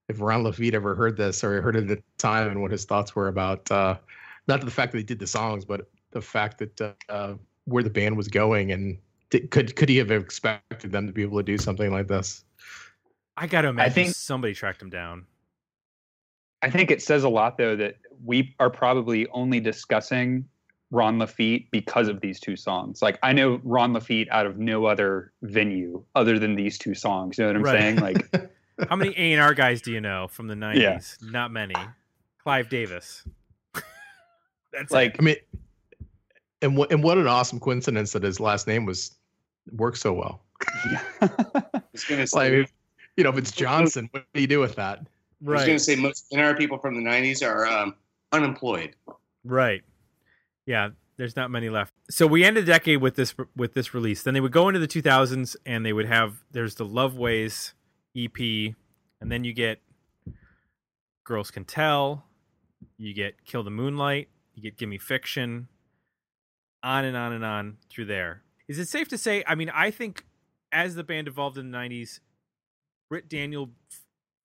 if 0.10 0.20
Ron 0.20 0.44
Laffitte 0.44 0.74
ever 0.74 0.96
heard 0.96 1.16
this 1.16 1.46
or 1.46 1.62
heard 1.62 1.78
it 1.78 1.84
at 1.84 1.88
the 1.88 2.04
time 2.18 2.50
and 2.50 2.62
what 2.62 2.72
his 2.72 2.84
thoughts 2.84 3.16
were 3.16 3.30
about 3.30 3.72
uh, 3.72 3.96
not 4.50 4.60
the 4.62 4.70
fact 4.72 4.92
that 4.92 4.98
they 4.98 5.04
did 5.04 5.20
the 5.20 5.28
songs, 5.28 5.64
but 5.64 5.90
the 6.12 6.22
fact 6.22 6.58
that 6.58 6.82
uh, 6.82 6.92
uh, 7.08 7.34
where 7.66 7.84
the 7.84 7.90
band 7.90 8.18
was 8.18 8.28
going 8.28 8.72
and 8.74 8.98
did, 9.30 9.50
could 9.52 9.76
could 9.78 9.88
he 9.88 9.96
have 9.98 10.12
expected 10.12 10.92
them 10.92 11.08
to 11.08 11.14
be 11.14 11.22
able 11.22 11.38
to 11.38 11.44
do 11.44 11.58
something 11.58 11.92
like 11.92 12.08
this? 12.08 12.44
I 13.38 13.48
got 13.48 13.62
to 13.62 13.70
imagine 13.70 13.94
think- 13.94 14.16
somebody 14.16 14.54
tracked 14.54 14.82
him 14.82 14.90
down. 14.90 15.26
I 16.62 16.70
think 16.70 16.92
it 16.92 17.02
says 17.02 17.24
a 17.24 17.30
lot 17.30 17.58
though 17.58 17.76
that 17.78 17.96
we 18.26 18.54
are 18.60 18.70
probably 18.70 19.28
only 19.30 19.62
discussing 19.62 20.44
Ron 20.92 21.18
Laffitte 21.20 21.68
because 21.72 22.10
of 22.10 22.20
these 22.20 22.38
two 22.40 22.58
songs. 22.58 23.02
Like 23.02 23.18
I 23.24 23.32
know 23.32 23.62
Ron 23.64 23.94
Laffitte 23.94 24.28
out 24.30 24.46
of 24.46 24.58
no 24.58 24.86
other 24.86 25.32
venue 25.44 26.04
other 26.16 26.38
than 26.38 26.56
these 26.56 26.78
two 26.78 26.96
songs. 26.96 27.38
You 27.38 27.46
know 27.46 27.50
what 27.52 27.56
I'm 27.56 27.64
Right. 27.64 27.80
saying? 27.80 27.96
Like 27.98 28.52
How 28.90 28.96
many 28.98 29.12
A 29.18 29.32
and 29.34 29.42
R 29.42 29.54
guys 29.54 29.82
do 29.82 29.92
you 29.94 30.02
know 30.02 30.28
from 30.28 30.48
the 30.48 30.56
'90s? 30.56 30.76
Yeah. 30.76 31.00
Not 31.32 31.52
many. 31.52 31.76
Clive 32.44 32.68
Davis. 32.70 33.24
That's 34.72 34.92
like 34.92 35.16
I 35.20 35.24
mean, 35.24 35.36
and 36.62 36.78
what 36.78 36.92
and 36.92 37.04
what 37.04 37.18
an 37.18 37.28
awesome 37.28 37.60
coincidence 37.60 38.12
that 38.14 38.24
his 38.24 38.40
last 38.40 38.68
name 38.68 38.86
was 38.86 39.16
worked 39.72 39.98
so 39.98 40.14
well. 40.14 40.42
Yeah. 40.92 41.02
I 41.22 41.82
was 41.92 42.04
gonna 42.06 42.28
say, 42.28 42.60
Like, 42.60 42.74
you 43.18 43.24
know, 43.24 43.32
if 43.32 43.38
it's 43.38 43.52
Johnson, 43.52 44.10
what 44.12 44.26
do 44.34 44.42
you 44.42 44.48
do 44.48 44.60
with 44.60 44.76
that? 44.76 45.06
Right. 45.42 45.56
I 45.56 45.62
was 45.62 45.66
gonna 45.66 45.80
say 45.80 45.96
most 45.96 46.32
NR 46.32 46.58
people 46.58 46.78
from 46.78 46.96
the 46.96 47.10
'90s 47.10 47.46
are 47.46 47.66
um, 47.66 47.96
unemployed. 48.32 48.96
Right. 49.44 49.82
Yeah, 50.66 50.90
there's 51.18 51.36
not 51.36 51.50
many 51.50 51.70
left. 51.70 51.94
So 52.10 52.28
we 52.28 52.44
end 52.44 52.58
the 52.58 52.62
decade 52.62 53.02
with 53.02 53.16
this 53.16 53.34
with 53.56 53.74
this 53.74 53.94
release. 53.94 54.24
Then 54.24 54.34
they 54.34 54.42
would 54.42 54.52
go 54.52 54.68
into 54.70 54.80
the 54.80 54.88
2000s 54.88 55.56
and 55.66 55.86
they 55.86 55.94
would 55.94 56.06
have 56.06 56.44
there's 56.52 56.76
the 56.76 56.86
Love 56.86 57.18
Ways 57.18 57.74
EP 58.16 58.40
and 59.22 59.32
then 59.32 59.44
you 59.44 59.54
get 59.54 59.82
Girls 61.24 61.52
Can 61.52 61.66
Tell, 61.66 62.26
you 62.98 63.14
get 63.14 63.44
Kill 63.46 63.64
the 63.64 63.70
Moonlight, 63.70 64.30
you 64.60 64.72
get 64.72 64.78
Gimme 64.78 64.98
Fiction, 64.98 65.68
on 66.84 67.06
and 67.06 67.16
on 67.16 67.34
and 67.34 67.46
on 67.46 67.78
through 67.90 68.06
there. 68.06 68.44
Is 68.68 68.80
it 68.80 68.88
safe 68.88 69.08
to 69.10 69.18
say 69.18 69.44
I 69.48 69.56
mean 69.56 69.70
I 69.70 69.92
think 69.92 70.26
as 70.72 70.96
the 70.96 71.04
band 71.04 71.28
evolved 71.28 71.58
in 71.58 71.72
the 71.72 71.78
90s 71.78 72.20
Britt 73.10 73.28
Daniel 73.28 73.72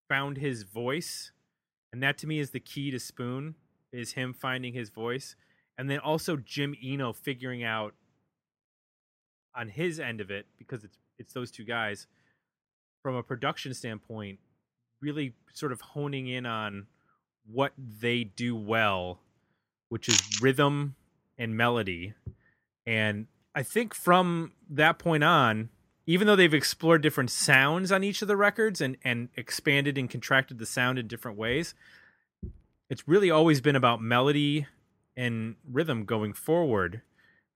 found 0.09 0.39
his 0.39 0.63
voice 0.63 1.33
and 1.93 2.03
that 2.03 2.19
to 2.19 2.27
me 2.27 2.39
is 2.39 2.51
the 2.51 2.61
key 2.61 2.91
to 2.91 2.99
Spoon 2.99 3.55
is 3.93 4.13
him 4.13 4.33
finding 4.33 4.73
his 4.73 4.91
voice 4.91 5.37
and 5.77 5.91
then 5.91 5.99
also 5.99 6.37
Jim 6.37 6.75
Eno 6.83 7.13
figuring 7.13 7.63
out 7.63 7.95
on 9.55 9.69
his 9.69 10.01
end 10.01 10.21
of 10.21 10.31
it 10.31 10.47
because 10.59 10.85
it's 10.85 10.99
it's 11.19 11.33
those 11.33 11.51
two 11.51 11.65
guys 11.65 12.07
from 13.03 13.15
a 13.15 13.23
production 13.23 13.75
standpoint 13.75 14.39
really 15.01 15.35
sort 15.53 15.71
of 15.71 15.81
honing 15.81 16.27
in 16.27 16.47
on 16.47 16.87
what 17.47 17.73
they 17.77 18.25
do 18.25 18.57
well 18.57 19.21
which 19.95 20.09
is 20.09 20.21
rhythm 20.43 20.97
and 21.39 21.57
melody 21.57 22.15
and 22.87 23.27
I 23.55 23.63
think 23.63 23.95
from 23.95 24.53
that 24.69 24.99
point 24.99 25.25
on 25.25 25.71
even 26.07 26.27
though 26.27 26.37
they've 26.37 26.53
explored 26.53 27.01
different 27.01 27.31
sounds 27.31 27.91
on 27.91 28.05
each 28.05 28.21
of 28.21 28.29
the 28.29 28.37
records 28.37 28.81
and 28.81 28.97
and 29.05 29.29
expanded 29.37 29.97
and 29.97 30.11
contracted 30.11 30.59
the 30.59 30.67
sound 30.67 30.99
in 30.99 31.07
different 31.07 31.39
ways 31.39 31.75
it's 32.91 33.09
really 33.09 33.31
always 33.31 33.61
been 33.61 33.77
about 33.77 34.03
melody 34.03 34.67
and 35.17 35.57
rhythm 35.71 36.05
going 36.05 36.33
forward 36.33 37.03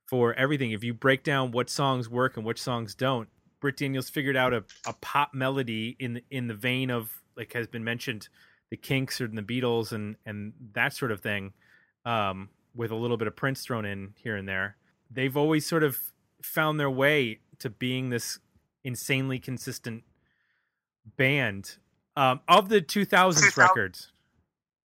for 0.07 0.35
everything. 0.35 0.73
If 0.73 0.83
you 0.83 0.95
break 0.95 1.23
down 1.23 1.53
what 1.53 1.69
songs 1.69 2.09
work 2.09 2.37
and 2.37 2.47
which 2.47 2.61
songs 2.61 2.95
don't, 2.95 3.29
Britt 3.61 3.77
Daniels 3.77 4.09
figured 4.09 4.37
out 4.37 4.55
a, 4.55 4.65
a 4.87 4.95
pop 5.01 5.35
melody 5.35 5.97
in 5.99 6.15
the, 6.15 6.25
in 6.31 6.47
the 6.47 6.55
vein 6.55 6.91
of 6.91 7.23
like 7.37 7.53
has 7.53 7.67
been 7.67 7.85
mentioned, 7.85 8.29
the 8.71 8.77
Kinks 8.77 9.21
or 9.21 9.29
the 9.29 9.43
Beatles 9.43 9.93
and 9.93 10.17
and 10.25 10.53
that 10.73 10.95
sort 10.95 11.13
of 11.13 11.21
thing, 11.21 11.53
um, 12.09 12.49
with 12.75 12.91
a 12.91 12.95
little 12.95 13.19
bit 13.19 13.29
of 13.29 13.37
Prince 13.37 13.63
thrown 13.63 13.85
in 13.85 14.15
here 14.17 14.35
and 14.35 14.49
there. 14.49 14.77
They've 15.11 15.37
always 15.37 15.67
sort 15.67 15.83
of 15.83 15.99
found 16.43 16.81
their 16.81 16.91
way 16.91 17.41
to 17.59 17.69
being 17.69 18.09
this 18.09 18.39
insanely 18.83 19.39
consistent 19.39 20.05
band. 21.17 21.77
Um, 22.17 22.41
of 22.49 22.69
the 22.71 22.81
2000s 22.81 23.57
records, 23.57 24.13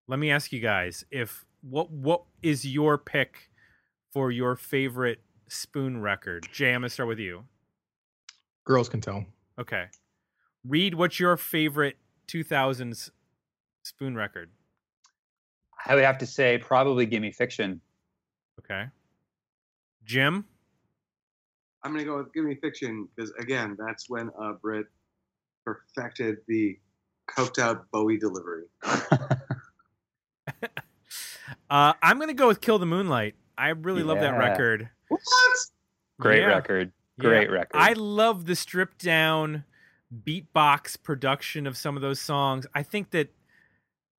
let 0.07 0.19
me 0.19 0.31
ask 0.31 0.51
you 0.51 0.59
guys 0.59 1.05
if 1.11 1.45
what 1.61 1.89
what 1.89 2.23
is 2.41 2.65
your 2.65 2.97
pick 2.97 3.49
for 4.11 4.31
your 4.31 4.55
favorite 4.55 5.21
spoon 5.47 6.01
record 6.01 6.45
jay 6.51 6.73
i'm 6.73 6.81
gonna 6.81 6.89
start 6.89 7.07
with 7.07 7.19
you 7.19 7.45
Girls 8.65 8.89
can 8.89 8.99
tell. 9.01 9.25
okay 9.57 9.85
Reed 10.67 10.93
what's 10.95 11.19
your 11.19 11.37
favorite 11.37 11.95
2000s 12.27 13.11
spoon 13.83 14.15
record 14.15 14.49
I 15.85 15.95
would 15.95 16.03
have 16.03 16.17
to 16.19 16.25
say 16.25 16.57
probably 16.57 17.05
Gimme 17.05 17.31
Fiction. 17.31 17.81
okay 18.59 18.85
jim 20.05 20.45
I'm 21.83 21.91
gonna 21.91 22.05
go 22.05 22.17
with 22.17 22.33
Give 22.33 22.45
Me 22.45 22.55
Fiction 22.55 23.09
because 23.15 23.31
again, 23.39 23.75
that's 23.77 24.09
when 24.09 24.29
uh, 24.41 24.53
Britt 24.61 24.85
perfected 25.65 26.37
the 26.47 26.77
coked 27.29 27.59
out 27.59 27.89
Bowie 27.91 28.17
delivery. 28.17 28.63
uh 31.69 31.93
i'm 32.01 32.19
gonna 32.19 32.33
go 32.33 32.47
with 32.47 32.61
kill 32.61 32.77
the 32.79 32.85
moonlight 32.85 33.35
i 33.57 33.69
really 33.69 34.03
love 34.03 34.19
that 34.19 34.37
record 34.37 34.89
What? 35.09 35.21
Great 36.19 36.41
Yeah. 36.41 36.47
record. 36.47 36.91
Yeah. 37.17 37.21
Great 37.23 37.49
record. 37.51 37.77
I 37.77 37.93
love 37.93 38.45
the 38.45 38.55
stripped 38.55 39.03
down 39.03 39.63
beatbox 40.25 41.01
production 41.01 41.65
of 41.67 41.75
some 41.75 41.95
of 41.95 42.01
those 42.01 42.19
songs. 42.21 42.65
I 42.73 42.83
think 42.83 43.09
that 43.11 43.33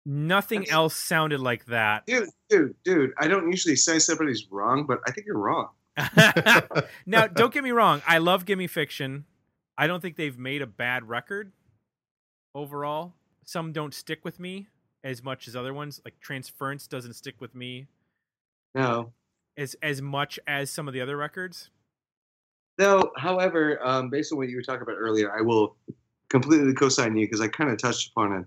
nothing 0.07 0.61
That's- 0.61 0.75
else 0.75 0.97
sounded 0.97 1.41
like 1.41 1.67
that. 1.67 2.07
Dude, 2.07 2.29
dude, 2.49 2.75
dude! 2.85 3.13
I 3.19 3.29
don't 3.29 3.51
usually 3.51 3.77
say 3.77 3.99
somebody's 3.99 4.47
wrong, 4.51 4.87
but 4.87 5.01
I 5.07 5.11
think 5.13 5.27
you're 5.27 5.39
wrong. 5.39 5.69
now, 7.07 7.27
don't 7.27 7.53
get 7.53 7.63
me 7.65 7.71
wrong. 7.71 8.03
I 8.07 8.19
love 8.19 8.45
Gimme 8.45 8.67
Fiction. 8.67 9.25
I 9.79 9.87
don't 9.87 10.01
think 10.01 10.17
they've 10.17 10.39
made 10.39 10.63
a 10.63 10.67
bad 10.67 11.09
record 11.09 11.53
overall. 12.55 13.15
Some 13.45 13.73
don't 13.73 13.93
stick 13.93 14.25
with 14.25 14.39
me 14.41 14.69
as 15.03 15.23
much 15.23 15.49
as 15.49 15.55
other 15.57 15.75
ones. 15.75 16.01
Like 16.05 16.19
Transference 16.21 16.87
doesn't 16.87 17.15
stick 17.15 17.35
with 17.41 17.55
me 17.55 17.87
No, 18.75 19.13
as 19.57 19.77
as 19.83 20.01
much 20.01 20.39
as 20.47 20.71
some 20.71 20.89
of 20.89 20.95
the 20.95 21.01
other 21.01 21.17
records. 21.17 21.71
no. 22.79 23.11
However, 23.17 23.79
um, 23.87 24.11
based 24.11 24.33
on 24.33 24.39
what 24.39 24.49
you 24.49 24.57
were 24.57 24.63
talking 24.63 24.83
about 24.83 24.97
earlier, 24.97 25.37
I 25.37 25.43
will 25.43 25.77
completely 26.29 26.73
co-sign 26.75 27.17
you 27.17 27.27
because 27.27 27.41
I 27.41 27.49
kind 27.49 27.71
of 27.71 27.79
touched 27.79 28.11
upon 28.11 28.33
it. 28.33 28.45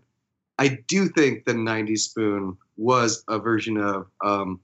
I 0.60 0.80
do 0.88 1.08
think 1.10 1.46
the 1.46 1.54
'90s 1.54 2.00
Spoon 2.00 2.58
was 2.78 3.24
a 3.28 3.40
version 3.40 3.78
of 3.78 4.08
um, 4.24 4.60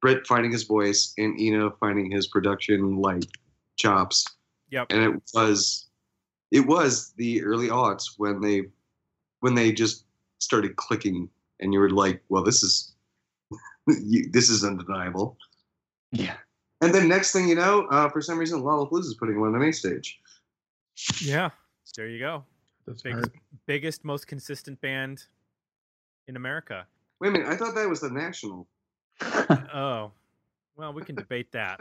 Brett 0.00 0.26
finding 0.26 0.52
his 0.52 0.64
voice 0.64 1.12
and 1.18 1.38
Eno 1.40 1.76
finding 1.80 2.10
his 2.10 2.26
production 2.28 2.96
like 2.96 3.24
chops. 3.76 4.26
Yep. 4.70 4.86
and 4.90 5.02
it 5.02 5.22
was 5.34 5.88
it 6.50 6.66
was 6.66 7.12
the 7.18 7.42
early 7.44 7.68
aughts 7.68 8.14
when 8.16 8.40
they 8.40 8.62
when 9.40 9.54
they 9.54 9.70
just 9.70 10.06
started 10.38 10.76
clicking 10.76 11.28
and 11.60 11.74
you 11.74 11.78
were 11.80 11.90
like 11.90 12.22
well 12.30 12.42
this 12.42 12.62
is 12.62 12.94
you, 13.86 14.30
this 14.32 14.48
is 14.48 14.64
undeniable 14.64 15.36
Yeah. 16.10 16.36
and 16.80 16.94
then 16.94 17.06
next 17.06 17.32
thing 17.32 17.48
you 17.48 17.54
know 17.54 17.86
uh, 17.90 18.08
for 18.08 18.22
some 18.22 18.38
reason 18.38 18.62
Lollapalooza 18.62 19.00
is 19.00 19.16
putting 19.20 19.40
one 19.40 19.48
on 19.48 19.52
the 19.52 19.58
main 19.58 19.74
stage 19.74 20.18
Yeah. 21.20 21.50
There 21.94 22.08
you 22.08 22.18
go. 22.18 22.44
That's 22.86 23.02
Big, 23.02 23.12
hard. 23.14 23.30
biggest, 23.66 24.04
most 24.04 24.26
consistent 24.26 24.80
band 24.80 25.24
in 26.28 26.36
America. 26.36 26.86
wait 27.20 27.28
a 27.28 27.32
minute 27.32 27.48
I 27.48 27.56
thought 27.56 27.74
that 27.74 27.88
was 27.88 28.00
the 28.00 28.10
national 28.10 28.66
Oh, 29.74 30.12
well, 30.76 30.92
we 30.92 31.02
can 31.02 31.14
debate 31.14 31.52
that. 31.52 31.80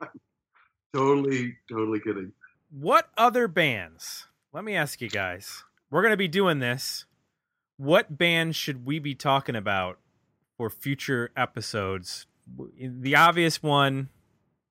totally 0.94 1.56
totally 1.70 2.00
kidding 2.00 2.32
What 2.70 3.10
other 3.16 3.48
bands? 3.48 4.26
Let 4.52 4.64
me 4.64 4.74
ask 4.74 5.00
you 5.00 5.08
guys. 5.08 5.64
We're 5.90 6.02
going 6.02 6.12
to 6.12 6.16
be 6.18 6.28
doing 6.28 6.58
this. 6.58 7.06
What 7.78 8.16
bands 8.18 8.56
should 8.56 8.84
we 8.86 8.98
be 8.98 9.14
talking 9.14 9.56
about 9.56 9.98
for 10.56 10.68
future 10.70 11.30
episodes? 11.36 12.26
The 12.78 13.14
obvious 13.16 13.62
one 13.62 14.08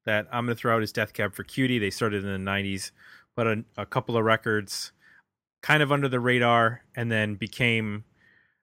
that 0.06 0.28
I'm 0.32 0.46
going 0.46 0.56
to 0.56 0.60
throw 0.60 0.76
out 0.76 0.84
is 0.84 0.92
Death 0.92 1.14
Cab 1.14 1.34
for 1.34 1.44
Cutie. 1.44 1.80
They 1.80 1.90
started 1.90 2.24
in 2.24 2.32
the 2.46 2.52
90s, 2.52 2.92
but 3.36 3.48
a, 3.48 3.64
a 3.78 3.86
couple 3.86 4.16
of 4.18 4.24
records 4.24 4.92
kind 5.62 5.84
of 5.84 5.92
under 5.92 6.08
the 6.08 6.20
radar, 6.20 6.84
and 6.96 7.12
then 7.12 7.36
became 7.36 8.04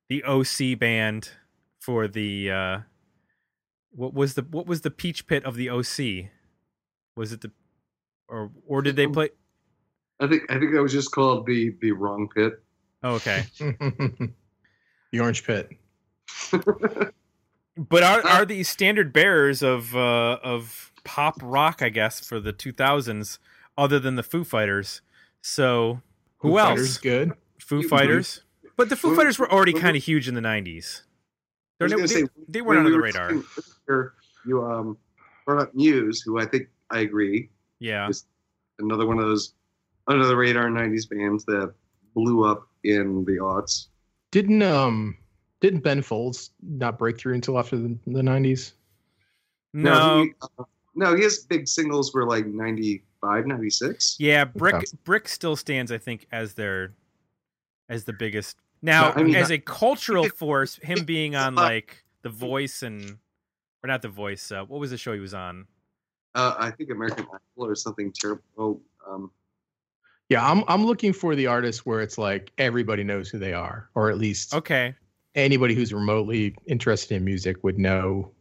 the 0.08 0.24
OC 0.24 0.78
band 0.78 1.30
for 1.78 2.08
the 2.08 2.50
uh, 2.50 2.78
what 3.90 4.14
was 4.14 4.34
the 4.34 4.42
what 4.42 4.66
was 4.66 4.82
the 4.82 4.90
Peach 4.90 5.26
Pit 5.26 5.44
of 5.44 5.56
the 5.56 5.70
OC? 5.70 6.30
Was 7.16 7.32
it 7.32 7.40
the 7.40 7.50
or 8.28 8.50
or 8.66 8.82
did 8.82 8.96
they 8.96 9.06
play? 9.06 9.30
I 10.20 10.26
think 10.26 10.50
I 10.50 10.58
think 10.58 10.72
that 10.72 10.82
was 10.82 10.92
just 10.92 11.12
called 11.12 11.46
the 11.46 11.74
the 11.80 11.92
wrong 11.92 12.28
pit 12.34 12.62
Oh, 13.02 13.14
okay, 13.14 13.44
the 13.58 15.20
Orange 15.20 15.44
Pit. 15.44 15.70
but 17.76 18.02
are 18.02 18.26
are 18.26 18.44
these 18.44 18.68
standard 18.68 19.12
bearers 19.12 19.62
of 19.62 19.94
uh, 19.94 20.38
of 20.42 20.92
pop 21.04 21.36
rock? 21.42 21.80
I 21.80 21.88
guess 21.88 22.20
for 22.20 22.40
the 22.40 22.52
2000s, 22.52 23.38
other 23.76 23.98
than 23.98 24.16
the 24.16 24.22
Foo 24.22 24.44
Fighters. 24.44 25.00
So 25.40 26.02
who 26.38 26.50
Foo 26.50 26.58
else? 26.58 26.68
Fighters, 26.70 26.98
good. 26.98 27.32
Foo 27.60 27.80
You- 27.80 27.88
Fighters. 27.88 28.42
But 28.76 28.88
the 28.88 28.96
Foo 28.96 29.10
Foo- 29.10 29.16
Fighters 29.16 29.38
were 29.38 29.50
already 29.50 29.72
kind 29.72 29.96
of 29.96 30.04
huge 30.04 30.28
in 30.28 30.34
the 30.34 30.40
90s. 30.40 31.02
I 31.80 31.86
They're 31.86 31.98
was 31.98 32.12
they, 32.12 32.22
say, 32.22 32.28
they 32.48 32.60
when 32.60 32.76
weren't 32.76 32.78
on 32.80 32.84
we 32.86 32.90
the 32.92 33.00
radar. 33.00 33.28
talking 33.30 34.10
you 34.46 34.64
um 34.64 34.96
brought 35.46 35.62
up 35.62 35.74
Muse 35.74 36.20
who 36.20 36.38
I 36.38 36.44
think 36.46 36.68
I 36.90 37.00
agree 37.00 37.50
Yeah. 37.80 38.08
another 38.78 39.06
one 39.06 39.18
of 39.18 39.26
those 39.26 39.54
under 40.06 40.26
the 40.26 40.36
radar 40.36 40.68
'90s 40.70 41.08
bands 41.08 41.44
that 41.46 41.72
blew 42.14 42.44
up 42.44 42.66
in 42.84 43.24
the 43.24 43.32
aughts. 43.38 43.86
Didn't 44.30 44.62
um 44.62 45.16
didn't 45.60 45.80
Ben 45.80 46.02
Folds 46.02 46.50
not 46.62 46.98
break 46.98 47.18
through 47.18 47.34
until 47.34 47.58
after 47.58 47.76
the, 47.76 47.96
the 48.06 48.22
90s? 48.22 48.72
No. 49.74 50.22
he, 50.22 50.32
uh, 50.58 50.64
no, 50.94 51.16
his 51.16 51.40
big 51.46 51.66
singles 51.68 52.12
were 52.14 52.26
like 52.26 52.46
'95, 53.22 53.46
'96. 53.46 54.16
Yeah, 54.18 54.44
Brick 54.44 54.74
Okay. 54.76 54.86
Brick 55.04 55.28
still 55.28 55.56
stands, 55.56 55.90
I 55.92 55.98
think, 55.98 56.26
as 56.32 56.54
their 56.54 56.92
as 57.88 58.04
the 58.04 58.12
biggest. 58.12 58.56
Now, 58.82 59.12
I 59.12 59.22
mean, 59.22 59.34
as 59.34 59.50
a 59.50 59.58
cultural 59.58 60.24
it- 60.26 60.34
force, 60.34 60.76
him 60.76 61.04
being 61.04 61.34
on 61.34 61.58
uh, 61.58 61.62
like 61.62 62.04
The 62.22 62.28
Voice 62.28 62.82
and 62.82 63.18
or 63.82 63.86
not 63.86 64.02
The 64.02 64.08
Voice. 64.08 64.52
Uh, 64.52 64.64
what 64.64 64.80
was 64.80 64.90
the 64.90 64.98
show 64.98 65.12
he 65.14 65.20
was 65.20 65.34
on? 65.34 65.66
Uh, 66.34 66.54
I 66.58 66.70
think 66.70 66.90
American 66.90 67.24
Idol 67.24 67.66
or 67.70 67.74
something 67.74 68.12
terrible. 68.12 68.42
Oh, 68.56 68.80
um, 69.08 69.30
Yeah, 70.28 70.48
I'm 70.48 70.62
I'm 70.68 70.84
looking 70.84 71.12
for 71.12 71.34
the 71.34 71.46
artist 71.46 71.86
where 71.86 72.00
it's 72.00 72.18
like 72.18 72.52
everybody 72.58 73.02
knows 73.02 73.28
who 73.28 73.38
they 73.38 73.52
are, 73.52 73.88
or 73.94 74.10
at 74.10 74.18
least 74.18 74.54
Okay, 74.54 74.94
anybody 75.34 75.74
who's 75.74 75.92
remotely 75.92 76.54
interested 76.66 77.16
in 77.16 77.24
music 77.24 77.64
would 77.64 77.78
know 77.78 78.32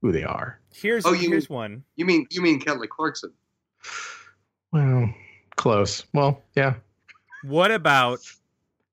who 0.00 0.12
they 0.12 0.24
are. 0.24 0.60
here's 0.72 1.06
Oh, 1.06 1.12
you 1.12 1.28
here's 1.30 1.48
mean- 1.50 1.56
one. 1.56 1.84
you 1.96 2.04
mean 2.04 2.26
you 2.30 2.40
mean 2.42 2.60
Kelly 2.60 2.86
Clarkson? 2.86 3.32
Well, 4.72 5.12
close. 5.56 6.04
Well, 6.14 6.42
yeah. 6.54 6.74
What 7.44 7.70
about? 7.70 8.20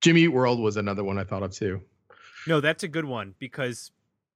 Jimmy 0.02 0.22
Eat 0.22 0.30
World 0.30 0.60
was 0.60 0.78
another 0.78 1.04
one 1.04 1.18
I 1.18 1.24
thought 1.24 1.44
of 1.44 1.52
too. 1.52 1.82
No, 2.48 2.60
that's 2.62 2.84
a 2.84 2.88
good 2.88 3.06
one 3.06 3.36
because 3.38 3.92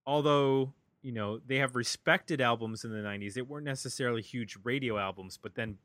although 0.05 0.73
you 1.01 1.11
know 1.11 1.39
they 1.45 1.57
have 1.57 1.75
respected 1.75 2.41
albums 2.41 2.83
in 2.83 2.91
the 2.91 2.97
'90s, 2.97 3.33
they 3.33 3.41
weren't 3.41 3.65
necessarily 3.65 4.21
huge 4.21 4.57
radio 4.63 4.97
albums. 4.97 5.37
But 5.41 5.55
then 5.55 5.77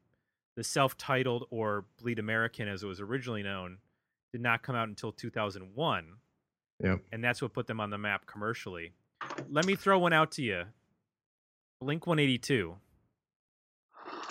the 0.56 0.64
self-titled 0.64 1.46
or 1.50 1.84
Bleed 2.00 2.18
American, 2.18 2.68
as 2.68 2.82
it 2.82 2.86
was 2.86 3.00
originally 3.00 3.42
known, 3.42 3.78
did 4.32 4.40
not 4.40 4.62
come 4.62 4.74
out 4.74 4.88
until 4.88 5.12
2001. 5.12 6.06
Yep. 6.82 7.00
and 7.10 7.24
that's 7.24 7.42
what 7.42 7.52
put 7.52 7.66
them 7.66 7.80
on 7.80 7.90
the 7.90 7.98
map 7.98 8.26
commercially. 8.26 8.92
Let 9.50 9.66
me 9.66 9.74
throw 9.74 9.98
one 9.98 10.12
out 10.12 10.30
to 10.32 10.42
you. 10.42 10.62
Blink 11.80 12.06
182. 12.06 12.76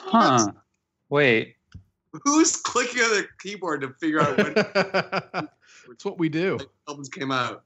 Huh. 0.09 0.51
Wait. 1.09 1.55
Who's 2.23 2.55
clicking 2.55 3.01
on 3.01 3.09
the 3.11 3.27
keyboard 3.39 3.81
to 3.81 3.89
figure 3.99 4.21
out 4.21 4.37
when 4.37 5.47
It's 5.91 6.03
what 6.05 6.17
we 6.17 6.29
do. 6.29 6.57
albums 6.87 7.09
came 7.09 7.31
out? 7.31 7.63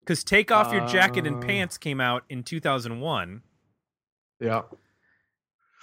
Because 0.00 0.22
Take 0.22 0.50
Off 0.52 0.72
Your 0.72 0.86
Jacket 0.86 1.26
and 1.26 1.36
Uh. 1.42 1.46
Pants 1.46 1.78
came 1.78 2.00
out 2.00 2.24
in 2.28 2.42
2001. 2.44 3.42
Yeah. 4.40 4.62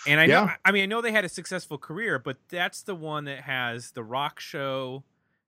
And 0.08 0.20
I 0.20 0.26
know, 0.26 0.44
Yeah. 0.44 0.56
I 0.66 0.72
mean, 0.72 0.84
I 0.84 0.86
know 0.86 1.02
they 1.02 1.12
had 1.12 1.26
a 1.26 1.30
successful 1.30 1.78
career, 1.78 2.20
but 2.20 2.38
that's 2.50 2.84
the 2.84 2.96
one 2.96 3.26
that 3.26 3.42
has 3.42 3.92
the 3.92 4.04
rock 4.04 4.40
show, 4.40 5.04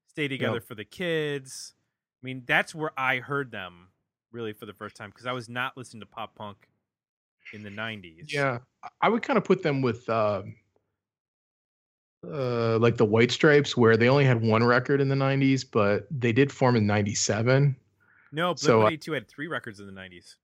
Stay 0.08 0.28
Together 0.28 0.56
Yep. 0.56 0.64
for 0.64 0.76
the 0.76 0.86
Kids. 0.86 1.74
I 2.22 2.26
mean, 2.26 2.44
that's 2.46 2.74
where 2.76 2.92
I 2.98 3.20
heard 3.20 3.52
them 3.52 3.90
really 4.32 4.54
for 4.54 4.66
the 4.66 4.74
first 4.74 4.96
time 4.96 5.10
because 5.12 5.26
I 5.26 5.32
was 5.32 5.48
not 5.48 5.78
listening 5.78 6.02
to 6.02 6.06
pop 6.08 6.36
punk 6.36 6.68
in 7.54 7.64
the 7.64 7.70
90s. 7.70 8.32
Yeah. 8.32 8.60
I- 8.84 8.90
I 9.02 9.10
would 9.10 9.24
kind 9.24 9.38
of 9.38 9.44
put 9.44 9.64
them 9.64 9.82
with 9.82 10.08
um 10.10 10.56
uh 12.28 12.78
like 12.80 12.98
the 12.98 13.06
White 13.06 13.32
Stripes 13.32 13.78
where 13.78 13.98
they 13.98 14.10
only 14.10 14.26
had 14.26 14.42
one 14.42 14.64
record 14.64 15.00
in 15.02 15.10
the 15.10 15.16
90s, 15.16 15.64
but 15.70 16.08
they 16.12 16.32
did 16.34 16.52
form 16.52 16.76
in 16.76 16.88
97. 16.88 17.76
No, 18.32 18.48
Blink 18.48 18.60
So, 18.60 18.74
uh, 18.82 18.84
182 18.86 19.12
had 19.14 19.28
three 19.28 19.48
records 19.48 19.80
in 19.80 19.86
the 19.86 19.94
90s. 19.94 20.36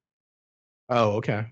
Oh, 0.89 1.13
okay. 1.17 1.47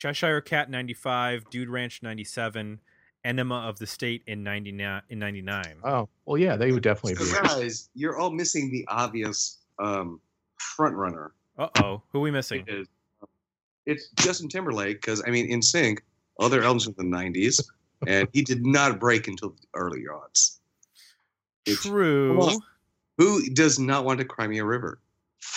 Cheshire 0.00 0.40
Cat 0.40 0.70
95, 0.70 1.48
Dude 1.50 1.68
Ranch 1.68 2.02
97, 2.02 2.80
Enema 3.24 3.54
of 3.68 3.78
the 3.78 3.86
State 3.86 4.22
in 4.26 4.42
99 4.42 5.02
in 5.08 5.18
99. 5.18 5.64
Oh, 5.82 6.08
well 6.26 6.38
yeah, 6.38 6.56
they 6.56 6.72
would 6.72 6.82
definitely 6.82 7.14
be. 7.24 7.30
Guys, 7.32 7.88
you're 7.94 8.18
all 8.18 8.30
missing 8.30 8.70
the 8.70 8.84
obvious 8.88 9.58
um, 9.78 10.20
front 10.58 10.94
runner. 10.94 11.32
Uh-oh, 11.58 12.02
who 12.10 12.18
are 12.18 12.22
we 12.22 12.30
missing? 12.30 12.64
It 12.66 12.74
is, 12.74 12.88
it's 13.86 14.08
Justin 14.16 14.48
Timberlake 14.48 15.00
because 15.00 15.22
I 15.26 15.30
mean, 15.30 15.50
NSYNC, 15.50 15.98
other 16.40 16.62
albums 16.62 16.84
from 16.84 16.94
the 16.96 17.04
'90s, 17.04 17.62
and 18.06 18.28
he 18.32 18.42
did 18.42 18.64
not 18.64 18.98
break 19.00 19.28
until 19.28 19.50
the 19.50 19.66
early 19.74 20.04
aughts. 20.10 20.58
It's- 21.66 21.82
True. 21.82 22.40
On. 22.40 22.58
Who 23.18 23.48
does 23.50 23.78
not 23.78 24.04
want 24.04 24.18
to 24.18 24.24
cry 24.24 24.46
me 24.48 24.58
a 24.58 24.64
river? 24.64 24.98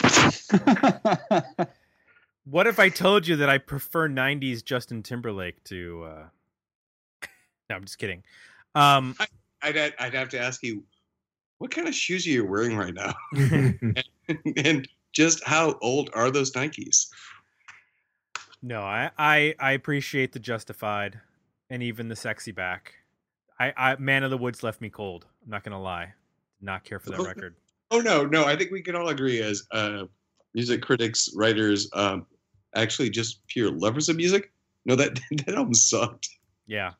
What 2.50 2.66
if 2.66 2.80
I 2.80 2.88
told 2.88 3.28
you 3.28 3.36
that 3.38 3.50
I 3.50 3.58
prefer 3.58 4.08
90s 4.08 4.64
Justin 4.64 5.04
Timberlake 5.04 5.62
to 5.66 6.04
uh 6.06 6.26
No, 7.70 7.76
I'm 7.76 7.84
just 7.84 7.98
kidding. 7.98 8.24
Um 8.74 9.16
I'd 9.62 9.78
I'd 10.00 10.14
have 10.14 10.30
to 10.30 10.40
ask 10.40 10.64
you, 10.64 10.84
what 11.58 11.72
kind 11.72 11.90
of 11.90 11.94
shoes 11.94 12.26
are 12.26 12.30
you 12.30 12.46
wearing 12.46 12.78
right 12.78 12.94
now, 12.94 13.14
and 14.56 14.88
just 15.12 15.44
how 15.44 15.78
old 15.82 16.10
are 16.14 16.32
those 16.32 16.54
Nikes? 16.54 17.08
No, 18.62 18.82
I 18.82 19.12
I 19.18 19.56
I 19.60 19.72
appreciate 19.74 20.34
the 20.34 20.40
justified 20.40 21.20
and 21.70 21.84
even 21.84 22.10
the 22.10 22.16
sexy 22.16 22.52
back. 22.52 22.94
I 23.60 23.74
I 23.76 23.96
Man 23.98 24.24
of 24.24 24.32
the 24.32 24.38
Woods 24.38 24.64
left 24.64 24.82
me 24.82 24.90
cold. 24.90 25.26
I'm 25.44 25.50
not 25.50 25.64
going 25.64 25.74
to 25.74 25.78
lie. 25.78 26.14
Not 26.62 26.84
care 26.84 27.00
for 27.00 27.12
that 27.12 27.22
record. 27.22 27.56
Oh 27.92 28.00
no, 28.00 28.26
no, 28.26 28.46
I 28.46 28.56
think 28.56 28.72
we 28.72 28.82
can 28.82 28.96
all 28.96 29.10
agree 29.10 29.42
as 29.42 29.66
uh, 29.72 30.04
music 30.54 30.82
critics, 30.82 31.30
writers, 31.36 31.90
um, 31.94 32.26
actually 32.76 33.10
just 33.10 33.46
pure 33.48 33.72
lovers 33.72 34.10
of 34.10 34.16
music. 34.16 34.52
No, 34.86 34.96
that 34.96 35.20
that 35.46 35.56
album 35.56 35.74
sucked. 35.74 36.30
Yeah. 36.66 36.94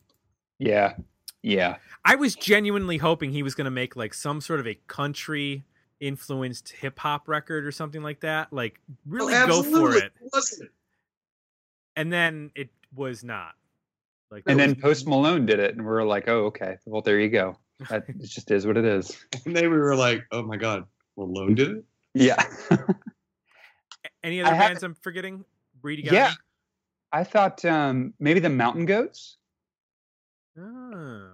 Yeah. 0.60 0.96
Yeah. 1.44 1.78
I 2.06 2.16
was 2.16 2.36
genuinely 2.36 2.98
hoping 2.98 3.32
he 3.32 3.44
was 3.44 3.56
going 3.56 3.66
to 3.66 3.72
make 3.72 3.96
like 3.96 4.14
some 4.14 4.42
sort 4.42 4.60
of 4.60 4.68
a 4.68 4.76
country 4.88 5.66
influenced 6.00 6.70
hip 6.70 7.00
hop 7.00 7.28
record 7.28 7.66
or 7.66 7.72
something 7.72 8.04
like 8.04 8.22
that. 8.22 8.52
Like 8.54 8.80
really 9.06 9.34
Oh, 9.36 9.48
go 9.48 9.64
for 9.64 9.96
it. 9.96 10.12
Wasn't 10.34 10.68
it? 10.68 10.72
And 11.98 12.14
then 12.14 12.52
it 12.56 12.70
was 12.96 13.24
not. 13.24 13.56
Like 14.32 14.44
And 14.48 14.58
then 14.60 14.70
was- 14.70 14.78
Post 14.82 15.08
Malone 15.08 15.46
did 15.46 15.60
it, 15.60 15.76
and 15.76 15.84
we 15.86 15.92
are 15.92 16.06
like, 16.06 16.28
oh, 16.30 16.46
okay. 16.46 16.78
Well, 16.86 17.02
there 17.02 17.20
you 17.20 17.30
go. 17.30 17.58
That 17.90 18.04
it 18.08 18.22
just 18.22 18.50
is 18.52 18.66
what 18.66 18.78
it 18.78 18.86
is. 18.86 19.18
And 19.46 19.56
then 19.56 19.64
we 19.70 19.78
were 19.78 19.96
like, 19.96 20.26
oh 20.32 20.44
my 20.44 20.58
god, 20.58 20.86
Malone 21.18 21.56
did 21.56 21.70
it. 21.78 21.84
Yeah. 22.14 22.42
any 24.24 24.42
other 24.42 24.56
have- 24.56 24.70
bands 24.70 24.84
I'm 24.84 24.96
forgetting? 24.96 25.44
Breed 25.82 25.98
together. 25.98 26.16
yeah. 26.16 26.34
I 27.12 27.24
thought 27.24 27.64
um, 27.66 28.14
maybe 28.20 28.40
the 28.40 28.50
Mountain 28.50 28.86
Goats. 28.86 29.38
Ah. 30.60 31.30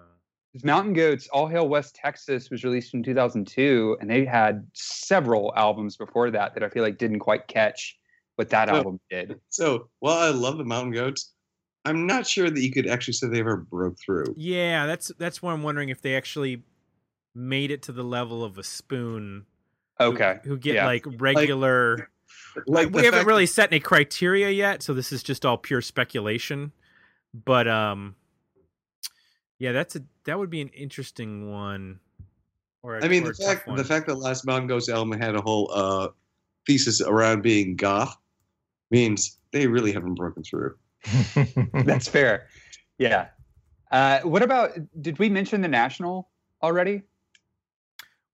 'Cause 0.53 0.63
Mountain 0.63 0.93
Goats, 0.93 1.27
All 1.29 1.47
Hail 1.47 1.67
West 1.67 1.95
Texas 1.95 2.51
was 2.51 2.63
released 2.63 2.93
in 2.93 3.01
2002, 3.01 3.97
and 3.99 4.07
they 4.07 4.23
had 4.23 4.67
several 4.73 5.51
albums 5.55 5.97
before 5.97 6.29
that 6.29 6.53
that 6.53 6.61
I 6.61 6.69
feel 6.69 6.83
like 6.83 6.99
didn't 6.99 7.19
quite 7.19 7.47
catch 7.47 7.97
what 8.35 8.49
that 8.49 8.69
So- 8.69 8.75
album 8.75 8.99
did. 9.09 9.39
So, 9.49 9.89
while 9.99 10.17
I 10.17 10.29
love 10.29 10.57
the 10.57 10.63
Mountain 10.65 10.93
Goats, 10.93 11.33
I'm 11.85 12.07
not 12.07 12.25
sure 12.25 12.49
that 12.49 12.61
you 12.61 12.71
could 12.71 12.87
actually 12.87 13.13
say 13.13 13.27
they 13.27 13.39
ever 13.39 13.57
broke 13.57 13.97
through. 13.99 14.33
Yeah, 14.37 14.85
that's 14.85 15.11
that's 15.17 15.41
why 15.41 15.53
I'm 15.53 15.63
wondering 15.63 15.89
if 15.89 16.01
they 16.01 16.15
actually 16.15 16.63
made 17.35 17.71
it 17.71 17.81
to 17.83 17.91
the 17.91 18.03
level 18.03 18.43
of 18.43 18.57
a 18.57 18.63
spoon. 18.63 19.45
Okay. 19.99 20.39
Who, 20.43 20.57
get 20.57 20.75
yeah. 20.75 20.85
like 20.85 21.05
regular. 21.17 22.09
Like 22.67 22.91
we 22.91 23.03
haven't 23.03 23.19
fact- 23.19 23.27
really 23.27 23.45
set 23.45 23.71
any 23.71 23.79
criteria 23.79 24.49
yet, 24.49 24.83
so 24.83 24.93
this 24.93 25.11
is 25.11 25.23
just 25.23 25.45
all 25.45 25.57
pure 25.57 25.81
speculation. 25.81 26.71
But 27.33 27.67
um, 27.67 28.15
yeah, 29.59 29.71
that's 29.71 29.95
a 29.95 30.03
that 30.25 30.39
would 30.39 30.49
be 30.49 30.61
an 30.61 30.69
interesting 30.69 31.51
one. 31.51 31.99
Or 32.81 32.97
a- 32.97 33.05
I 33.05 33.07
mean, 33.07 33.23
or 33.23 33.33
the 33.33 33.43
fact 33.43 33.75
the 33.75 33.83
fact 33.83 34.07
that 34.07 34.15
Last 34.15 34.45
Mountain 34.45 34.67
Goats 34.67 34.89
album 34.89 35.19
had 35.19 35.35
a 35.35 35.41
whole 35.41 35.69
uh, 35.73 36.09
thesis 36.65 37.01
around 37.01 37.41
being 37.41 37.75
goth 37.75 38.15
means 38.93 39.39
they 39.51 39.67
really 39.67 39.91
haven't 39.91 40.13
broken 40.15 40.43
through. 40.43 40.75
That's 41.73 42.07
fair. 42.07 42.47
Yeah. 42.97 43.27
Uh, 43.91 44.19
what 44.21 44.41
about, 44.43 44.71
did 45.01 45.19
we 45.19 45.29
mention 45.29 45.61
the 45.61 45.67
National 45.67 46.29
already? 46.61 47.01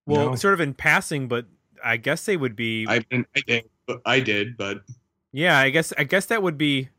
well, 0.06 0.30
No. 0.32 0.36
sort 0.36 0.54
of 0.54 0.60
in 0.60 0.74
passing, 0.74 1.28
but 1.28 1.46
I 1.84 1.98
guess 1.98 2.26
they 2.26 2.38
would 2.38 2.56
be. 2.56 2.86
I 2.88 3.00
didn't, 3.00 3.28
I 3.36 3.42
did, 3.48 3.64
but 3.88 4.02
I 4.06 4.20
did, 4.20 4.58
but 4.58 4.82
Yeah, 5.32 5.58
I 5.58 5.70
guess 5.70 5.94
I 5.98 6.04
guess 6.04 6.26
that 6.28 6.44
would 6.44 6.58
be 6.58 6.90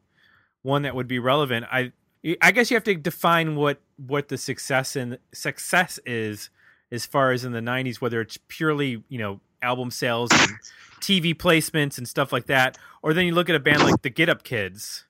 one 0.62 0.82
that 0.82 0.94
would 0.94 1.08
be 1.08 1.18
relevant. 1.18 1.66
I 1.70 1.92
I 2.40 2.50
guess 2.52 2.70
you 2.70 2.76
have 2.76 2.84
to 2.84 2.94
define 2.94 3.56
what 3.56 3.80
what 3.96 4.28
the 4.28 4.38
success 4.38 4.96
in 4.96 5.18
success 5.34 5.98
is 6.06 6.48
as 6.92 7.04
far 7.06 7.32
as 7.32 7.44
in 7.44 7.52
the 7.52 7.60
90s 7.60 7.96
whether 8.00 8.20
it's 8.20 8.38
purely, 8.48 9.02
you 9.08 9.18
know, 9.18 9.40
album 9.62 9.90
sales 9.90 10.30
and 10.32 10.52
TV 11.00 11.34
placements 11.34 11.98
and 11.98 12.08
stuff 12.08 12.32
like 12.32 12.46
that 12.46 12.78
or 13.02 13.14
then 13.14 13.26
you 13.26 13.34
look 13.34 13.48
at 13.48 13.56
a 13.56 13.60
band 13.60 13.82
like 13.82 14.02
the 14.02 14.10
Get 14.10 14.28
Up 14.28 14.42
Kids 14.42 15.04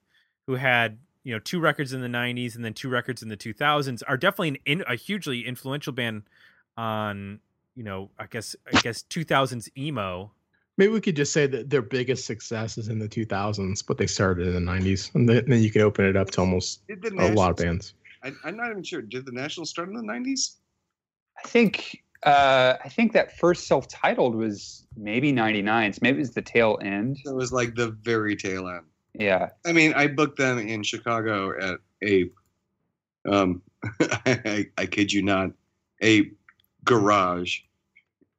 who 0.47 0.55
had, 0.55 0.97
you 1.23 1.33
know, 1.33 1.39
two 1.39 1.59
records 1.59 1.93
in 1.93 2.01
the 2.01 2.07
90s 2.07 2.55
and 2.55 2.63
then 2.63 2.73
two 2.73 2.89
records 2.89 3.21
in 3.21 3.29
the 3.29 3.37
2000s 3.37 4.01
are 4.07 4.17
definitely 4.17 4.49
an 4.49 4.57
in, 4.65 4.83
a 4.87 4.95
hugely 4.95 5.45
influential 5.45 5.93
band 5.93 6.23
on, 6.77 7.39
you 7.75 7.83
know, 7.83 8.09
I 8.17 8.25
guess 8.27 8.55
I 8.73 8.79
guess 8.81 9.03
2000s 9.03 9.69
emo. 9.77 10.31
Maybe 10.77 10.93
we 10.93 11.01
could 11.01 11.15
just 11.15 11.33
say 11.33 11.47
that 11.47 11.69
their 11.69 11.81
biggest 11.81 12.25
success 12.25 12.77
is 12.77 12.87
in 12.87 12.97
the 12.97 13.09
2000s, 13.09 13.85
but 13.85 13.97
they 13.97 14.07
started 14.07 14.47
in 14.47 14.53
the 14.53 14.71
90s, 14.71 15.13
and 15.13 15.27
then, 15.27 15.43
then 15.45 15.61
you 15.61 15.69
can 15.69 15.81
open 15.81 16.05
it 16.05 16.15
up 16.15 16.31
to 16.31 16.39
almost 16.39 16.81
a 16.89 17.33
lot 17.33 17.51
of 17.51 17.57
bands. 17.57 17.93
I, 18.23 18.31
I'm 18.45 18.55
not 18.55 18.71
even 18.71 18.81
sure. 18.81 19.01
Did 19.01 19.25
the 19.25 19.31
National 19.33 19.65
start 19.65 19.89
in 19.89 19.95
the 19.95 20.01
90s? 20.01 20.55
I 21.43 21.47
think, 21.47 22.01
uh, 22.23 22.75
I 22.83 22.89
think 22.89 23.13
that 23.13 23.37
first 23.37 23.67
self-titled 23.67 24.35
was 24.35 24.85
maybe 24.95 25.31
99. 25.31 25.93
So 25.93 25.99
maybe 26.01 26.17
it 26.17 26.19
was 26.19 26.31
the 26.31 26.41
tail 26.41 26.77
end. 26.81 27.17
It 27.25 27.33
was 27.33 27.51
like 27.51 27.75
the 27.75 27.91
very 28.03 28.35
tail 28.35 28.67
end. 28.67 28.85
Yeah. 29.13 29.49
I 29.65 29.71
mean, 29.71 29.93
I 29.93 30.07
booked 30.07 30.37
them 30.37 30.59
in 30.59 30.83
Chicago 30.83 31.51
at 31.59 31.79
a, 32.03 32.29
um, 33.27 33.61
I, 33.99 34.67
I 34.77 34.85
kid 34.85 35.11
you 35.11 35.21
not, 35.23 35.51
a 36.03 36.31
garage 36.83 37.59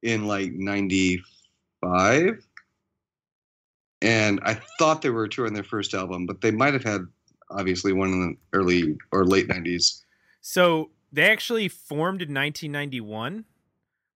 in 0.02 0.26
like 0.26 0.52
'95, 0.52 2.44
and 4.00 4.40
I 4.42 4.60
thought 4.78 5.02
they 5.02 5.10
were 5.10 5.28
touring 5.28 5.54
their 5.54 5.62
first 5.62 5.94
album, 5.94 6.26
but 6.26 6.40
they 6.40 6.50
might 6.50 6.72
have 6.72 6.82
had 6.82 7.06
obviously 7.50 7.92
one 7.92 8.08
in 8.08 8.20
the 8.20 8.36
early 8.52 8.96
or 9.12 9.24
late 9.24 9.48
'90s. 9.48 10.02
So 10.40 10.90
they 11.12 11.30
actually 11.30 11.68
formed 11.68 12.22
in 12.22 12.34
1991, 12.34 13.44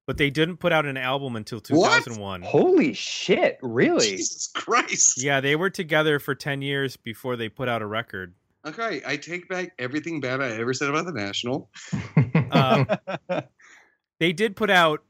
but 0.06 0.16
they 0.16 0.30
didn't 0.30 0.58
put 0.58 0.72
out 0.72 0.86
an 0.86 0.96
album 0.96 1.36
until 1.36 1.60
2001. 1.60 1.90
What? 1.90 2.04
2001. 2.04 2.42
Holy 2.42 2.92
shit. 2.94 3.58
Really? 3.62 4.16
Jesus 4.16 4.48
Christ! 4.54 5.22
Yeah, 5.22 5.40
they 5.40 5.56
were 5.56 5.70
together 5.70 6.18
for 6.18 6.34
10 6.34 6.62
years 6.62 6.96
before 6.96 7.36
they 7.36 7.48
put 7.48 7.68
out 7.68 7.82
a 7.82 7.86
record. 7.86 8.34
Okay, 8.64 9.02
I 9.06 9.16
take 9.16 9.48
back 9.48 9.72
everything 9.78 10.20
bad 10.20 10.40
I 10.40 10.50
ever 10.56 10.74
said 10.74 10.88
about 10.88 11.06
the 11.06 11.12
National. 11.12 11.70
Um, 12.50 12.88
they 14.20 14.32
did 14.32 14.56
put 14.56 14.70
out. 14.70 15.02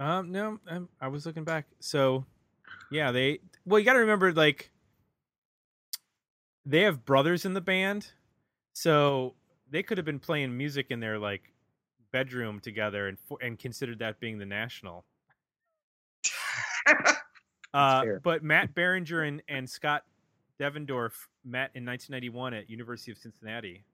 Um, 0.00 0.32
no, 0.32 0.58
um, 0.68 0.88
I 1.00 1.08
was 1.08 1.26
looking 1.26 1.44
back. 1.44 1.66
So, 1.80 2.24
yeah, 2.90 3.12
they. 3.12 3.40
Well, 3.64 3.78
you 3.78 3.84
got 3.84 3.92
to 3.92 4.00
remember, 4.00 4.32
like, 4.32 4.70
they 6.66 6.80
have 6.80 7.04
brothers 7.04 7.44
in 7.44 7.54
the 7.54 7.60
band, 7.60 8.10
so 8.72 9.34
they 9.70 9.84
could 9.84 9.98
have 9.98 10.04
been 10.04 10.18
playing 10.18 10.56
music 10.56 10.86
in 10.90 10.98
their 10.98 11.18
like 11.18 11.51
bedroom 12.12 12.60
together 12.60 13.08
and 13.08 13.18
for, 13.18 13.38
and 13.42 13.58
considered 13.58 13.98
that 13.98 14.20
being 14.20 14.38
the 14.38 14.46
national. 14.46 15.04
Uh, 17.74 18.04
but 18.22 18.42
Matt 18.42 18.74
Berninger 18.74 19.26
and, 19.26 19.42
and 19.48 19.68
Scott 19.68 20.04
Devendorf 20.60 21.12
met 21.44 21.70
in 21.74 21.86
1991 21.86 22.54
at 22.54 22.70
University 22.70 23.10
of 23.10 23.18
Cincinnati, 23.18 23.84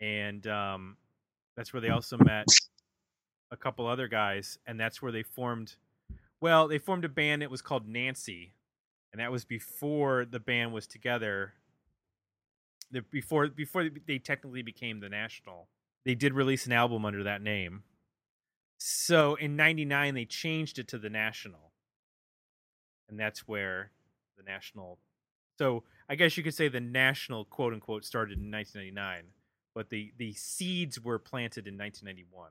and 0.00 0.46
um, 0.46 0.96
that's 1.56 1.72
where 1.72 1.80
they 1.80 1.90
also 1.90 2.18
met 2.18 2.46
a 3.50 3.56
couple 3.56 3.86
other 3.86 4.08
guys, 4.08 4.58
and 4.66 4.78
that's 4.78 5.00
where 5.00 5.12
they 5.12 5.22
formed. 5.22 5.76
Well, 6.40 6.68
they 6.68 6.78
formed 6.78 7.04
a 7.04 7.08
band. 7.08 7.42
It 7.42 7.50
was 7.50 7.62
called 7.62 7.86
Nancy, 7.88 8.52
and 9.12 9.20
that 9.20 9.30
was 9.30 9.44
before 9.44 10.24
the 10.24 10.40
band 10.40 10.72
was 10.72 10.86
together. 10.86 11.54
The, 12.90 13.00
before 13.00 13.48
before 13.48 13.88
they 14.06 14.18
technically 14.18 14.62
became 14.62 15.00
the 15.00 15.08
National, 15.08 15.68
they 16.04 16.14
did 16.14 16.34
release 16.34 16.66
an 16.66 16.72
album 16.72 17.04
under 17.04 17.24
that 17.24 17.42
name. 17.42 17.82
So 18.78 19.34
in 19.36 19.56
'99 19.56 20.14
they 20.14 20.24
changed 20.24 20.78
it 20.78 20.88
to 20.88 20.98
the 20.98 21.10
National, 21.10 21.72
and 23.08 23.18
that's 23.18 23.48
where 23.48 23.90
the 24.36 24.42
National. 24.42 24.98
So 25.58 25.84
I 26.08 26.16
guess 26.16 26.36
you 26.36 26.42
could 26.42 26.54
say 26.54 26.68
the 26.68 26.80
National 26.80 27.44
quote 27.44 27.72
unquote 27.72 28.04
started 28.04 28.38
in 28.38 28.50
1999, 28.50 29.32
but 29.74 29.90
the 29.90 30.12
the 30.18 30.34
seeds 30.34 31.00
were 31.00 31.18
planted 31.18 31.66
in 31.66 31.78
1991. 31.78 32.50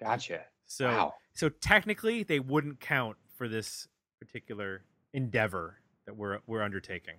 Gotcha. 0.00 0.44
So 0.66 0.88
wow. 0.88 1.14
so 1.34 1.48
technically 1.48 2.22
they 2.22 2.40
wouldn't 2.40 2.80
count 2.80 3.16
for 3.36 3.48
this 3.48 3.88
particular 4.18 4.84
endeavor 5.12 5.80
that 6.06 6.16
we're 6.16 6.38
we're 6.46 6.62
undertaking. 6.62 7.16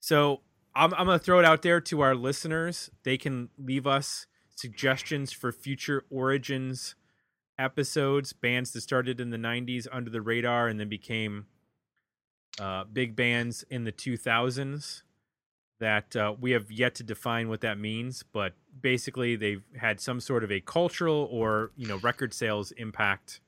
So 0.00 0.42
I'm 0.78 0.94
I'm 0.94 1.06
gonna 1.06 1.18
throw 1.18 1.40
it 1.40 1.44
out 1.44 1.62
there 1.62 1.80
to 1.80 2.00
our 2.02 2.14
listeners. 2.14 2.88
They 3.02 3.18
can 3.18 3.48
leave 3.58 3.86
us 3.86 4.26
suggestions 4.54 5.32
for 5.32 5.50
future 5.50 6.04
origins 6.08 6.94
episodes, 7.58 8.32
bands 8.32 8.70
that 8.70 8.82
started 8.82 9.20
in 9.20 9.30
the 9.30 9.36
'90s 9.36 9.88
under 9.90 10.08
the 10.08 10.22
radar 10.22 10.68
and 10.68 10.78
then 10.78 10.88
became 10.88 11.46
uh, 12.60 12.84
big 12.84 13.16
bands 13.16 13.64
in 13.68 13.84
the 13.84 13.92
2000s. 13.92 15.02
That 15.80 16.14
uh, 16.14 16.34
we 16.40 16.52
have 16.52 16.70
yet 16.70 16.94
to 16.96 17.02
define 17.02 17.48
what 17.48 17.60
that 17.60 17.78
means, 17.78 18.24
but 18.32 18.54
basically 18.80 19.36
they've 19.36 19.62
had 19.76 20.00
some 20.00 20.20
sort 20.20 20.44
of 20.44 20.52
a 20.52 20.60
cultural 20.60 21.28
or 21.30 21.72
you 21.76 21.88
know 21.88 21.98
record 21.98 22.32
sales 22.32 22.70
impact 22.72 23.40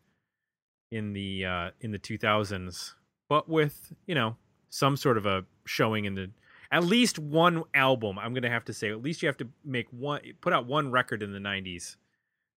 in 0.91 1.13
the 1.13 1.45
uh, 1.45 1.71
in 1.81 1.93
the 1.93 1.99
2000s, 1.99 2.95
but 3.29 3.49
with 3.49 3.93
you 4.07 4.17
know 4.17 4.37
some 4.69 4.97
sort 4.97 5.17
of 5.17 5.27
a 5.27 5.45
showing 5.65 6.05
in 6.05 6.15
the 6.17 6.31
at 6.71 6.85
least 6.85 7.19
one 7.19 7.65
album. 7.75 8.19
I'm 8.19 8.35
gonna 8.35 8.51
have 8.51 8.65
to 8.67 8.73
say 8.73 8.91
at 8.91 9.03
least 9.03 9.23
you 9.23 9.27
have 9.27 9.37
to 9.39 9.49
make 9.65 9.87
one 9.91 10.21
put 10.41 10.53
out 10.53 10.67
one 10.67 10.91
record 10.91 11.23
in 11.23 11.33
the 11.33 11.39
90s 11.39 11.97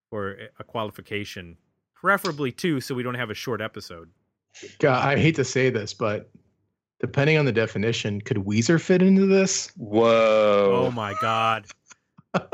for 0.09 0.37
a 0.59 0.63
qualification, 0.63 1.57
preferably 1.95 2.51
two, 2.51 2.79
so 2.79 2.93
we 2.93 3.03
don't 3.03 3.15
have 3.15 3.29
a 3.29 3.35
short 3.35 3.61
episode. 3.61 4.09
God, 4.79 5.07
I 5.07 5.17
hate 5.17 5.35
to 5.35 5.43
say 5.43 5.69
this, 5.71 5.93
but 5.93 6.29
depending 6.99 7.37
on 7.37 7.45
the 7.45 7.51
definition, 7.51 8.21
could 8.21 8.37
Weezer 8.37 8.79
fit 8.79 9.01
into 9.01 9.25
this? 9.25 9.71
Whoa. 9.77 10.85
Oh 10.85 10.91
my 10.91 11.15
god! 11.19 11.65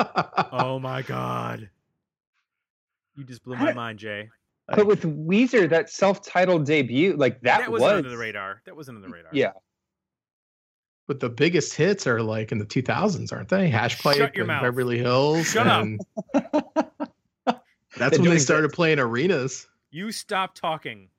Oh 0.51 0.77
my 0.77 1.01
god! 1.01 1.69
You 3.15 3.23
just 3.23 3.43
blew 3.43 3.55
my 3.55 3.71
mind, 3.73 3.99
Jay. 3.99 4.29
But 4.67 4.87
with 4.87 5.03
Weezer, 5.03 5.69
that 5.69 5.89
self-titled 5.89 6.65
debut, 6.65 7.15
like 7.15 7.39
that, 7.41 7.59
That, 7.59 7.71
was 7.71 7.81
was 7.81 7.93
under 7.93 8.09
the 8.09 8.17
radar. 8.17 8.61
That 8.65 8.75
wasn't 8.75 8.97
under 8.97 9.07
the 9.07 9.13
radar. 9.13 9.31
Yeah. 9.33 9.51
But 11.09 11.19
the 11.19 11.27
biggest 11.27 11.73
hits 11.73 12.05
are 12.05 12.21
like 12.21 12.51
in 12.51 12.59
the 12.59 12.65
2000s, 12.65 13.33
aren't 13.33 13.49
they? 13.49 13.67
Hash 13.67 13.99
pipe 13.99 14.17
Shut 14.17 14.35
your 14.35 14.43
and 14.43 14.47
mouth. 14.49 14.61
Beverly 14.61 14.99
Hills. 14.99 15.47
Shut 15.47 15.65
up. 15.65 15.81
and 15.81 15.99
They 16.35 17.53
That's 17.97 18.11
when 18.11 18.21
do 18.25 18.29
they 18.29 18.35
exist. 18.35 18.45
started 18.45 18.71
playing 18.71 18.99
arenas. 18.99 19.67
You 19.89 20.11
stop 20.11 20.53
talking. 20.53 21.09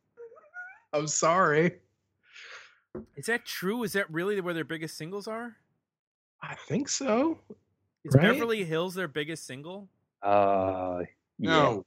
I'm 0.92 1.08
sorry. 1.08 1.72
Is 3.16 3.26
that 3.26 3.44
true? 3.44 3.82
Is 3.82 3.94
that 3.94 4.08
really 4.08 4.40
where 4.40 4.54
their 4.54 4.62
biggest 4.62 4.96
singles 4.96 5.26
are? 5.26 5.56
I 6.40 6.54
think 6.68 6.88
so. 6.88 7.40
Is 8.04 8.14
Right? 8.14 8.22
Beverly 8.22 8.62
Hills 8.64 8.94
their 8.94 9.08
biggest 9.08 9.48
single? 9.48 9.88
Uh, 10.22 11.00
yeah. 11.40 11.50
No. 11.50 11.84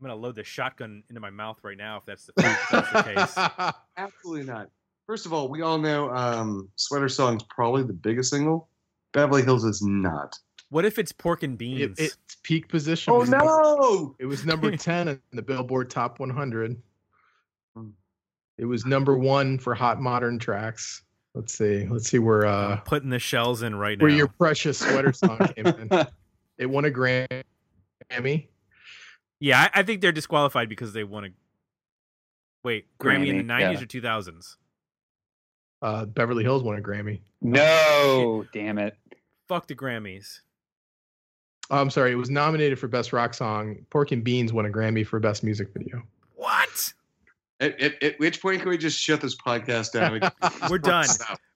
I'm 0.00 0.08
gonna 0.08 0.18
load 0.18 0.36
the 0.36 0.44
shotgun 0.44 1.02
into 1.10 1.20
my 1.20 1.28
mouth 1.30 1.58
right 1.62 1.76
now 1.76 1.98
if 1.98 2.06
that's 2.06 2.24
the, 2.24 2.32
if 2.38 2.68
that's 2.70 2.92
the 2.92 3.02
case. 3.02 3.74
Absolutely 3.98 4.44
not. 4.44 4.70
First 5.06 5.26
of 5.26 5.32
all, 5.32 5.48
we 5.48 5.62
all 5.62 5.78
know 5.78 6.10
um, 6.10 6.68
Sweater 6.76 7.08
Song's 7.08 7.42
probably 7.44 7.82
the 7.82 7.92
biggest 7.92 8.30
single. 8.30 8.68
Beverly 9.12 9.42
Hills 9.42 9.64
is 9.64 9.82
not. 9.82 10.38
What 10.70 10.84
if 10.84 10.98
it's 10.98 11.12
pork 11.12 11.42
and 11.42 11.54
It, 11.54 11.58
beans? 11.58 11.98
its 11.98 12.16
peak 12.42 12.68
position. 12.68 13.12
Oh 13.12 13.18
was 13.18 13.28
number- 13.28 13.44
no! 13.46 14.16
it 14.18 14.26
was 14.26 14.44
number 14.46 14.74
10 14.76 15.08
in 15.08 15.20
the 15.32 15.42
Billboard 15.42 15.90
Top 15.90 16.18
100. 16.20 16.80
Hmm. 17.76 17.88
It 18.58 18.64
was 18.64 18.86
number 18.86 19.16
one 19.18 19.58
for 19.58 19.74
hot 19.74 20.00
modern 20.00 20.38
tracks. 20.38 21.02
Let's 21.34 21.52
see. 21.56 21.86
Let's 21.88 22.08
see 22.08 22.18
where 22.18 22.46
uh 22.46 22.68
I'm 22.76 22.80
putting 22.82 23.10
the 23.10 23.18
shells 23.18 23.62
in 23.62 23.74
right 23.74 23.98
now. 23.98 24.04
where 24.04 24.12
your 24.14 24.28
precious 24.28 24.78
sweater 24.78 25.12
song 25.12 25.38
came 25.56 25.66
in. 25.66 26.06
It 26.58 26.66
won 26.66 26.84
a 26.84 26.90
Grammy. 26.90 28.46
Yeah, 29.40 29.60
I, 29.74 29.80
I 29.80 29.82
think 29.82 30.00
they're 30.00 30.12
disqualified 30.12 30.68
because 30.68 30.92
they 30.92 31.04
won 31.04 31.24
a. 31.24 31.28
Wait, 32.62 32.86
Grammy, 32.98 33.28
in 33.28 33.38
the 33.38 33.52
'90s 33.52 33.60
yeah. 33.60 33.82
or 33.82 33.86
2000s? 33.86 34.56
Uh, 35.82 36.06
Beverly 36.06 36.42
Hills 36.44 36.62
won 36.62 36.78
a 36.78 36.80
Grammy. 36.80 37.20
no, 37.42 38.46
damn 38.52 38.78
it. 38.78 38.96
Fuck 39.48 39.66
the 39.66 39.74
Grammys. 39.74 40.40
Oh, 41.70 41.80
I'm 41.80 41.90
sorry. 41.90 42.12
It 42.12 42.16
was 42.16 42.30
nominated 42.30 42.78
for 42.78 42.88
best 42.88 43.12
rock 43.12 43.34
song. 43.34 43.84
Pork 43.90 44.12
and 44.12 44.24
Beans 44.24 44.52
won 44.52 44.66
a 44.66 44.70
Grammy 44.70 45.06
for 45.06 45.18
best 45.20 45.42
music 45.42 45.68
video. 45.72 46.02
What? 46.34 46.92
At, 47.60 47.80
at, 47.80 48.02
at 48.02 48.18
which 48.18 48.42
point 48.42 48.60
can 48.60 48.68
we 48.68 48.78
just 48.78 48.98
shut 48.98 49.20
this 49.20 49.36
podcast 49.36 49.92
down? 49.92 50.20
We're 50.70 50.78
done. 50.78 51.06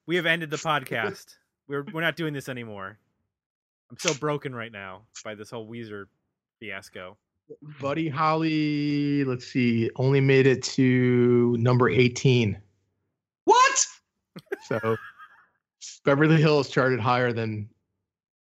We 0.05 0.15
have 0.15 0.25
ended 0.25 0.49
the 0.49 0.57
podcast. 0.57 1.35
We're 1.67 1.85
we're 1.93 2.01
not 2.01 2.15
doing 2.15 2.33
this 2.33 2.49
anymore. 2.49 2.97
I'm 3.91 3.97
so 3.99 4.13
broken 4.15 4.55
right 4.55 4.71
now 4.71 5.03
by 5.23 5.35
this 5.35 5.51
whole 5.51 5.67
Weezer 5.67 6.05
fiasco. 6.59 7.17
Buddy 7.79 8.09
Holly, 8.09 9.23
let's 9.23 9.45
see, 9.45 9.89
only 9.95 10.21
made 10.21 10.47
it 10.47 10.63
to 10.63 11.55
number 11.59 11.89
18. 11.89 12.57
What? 14.69 14.81
So 14.81 14.97
Beverly 16.05 16.41
Hills 16.41 16.69
charted 16.69 16.99
higher 16.99 17.33
than 17.33 17.69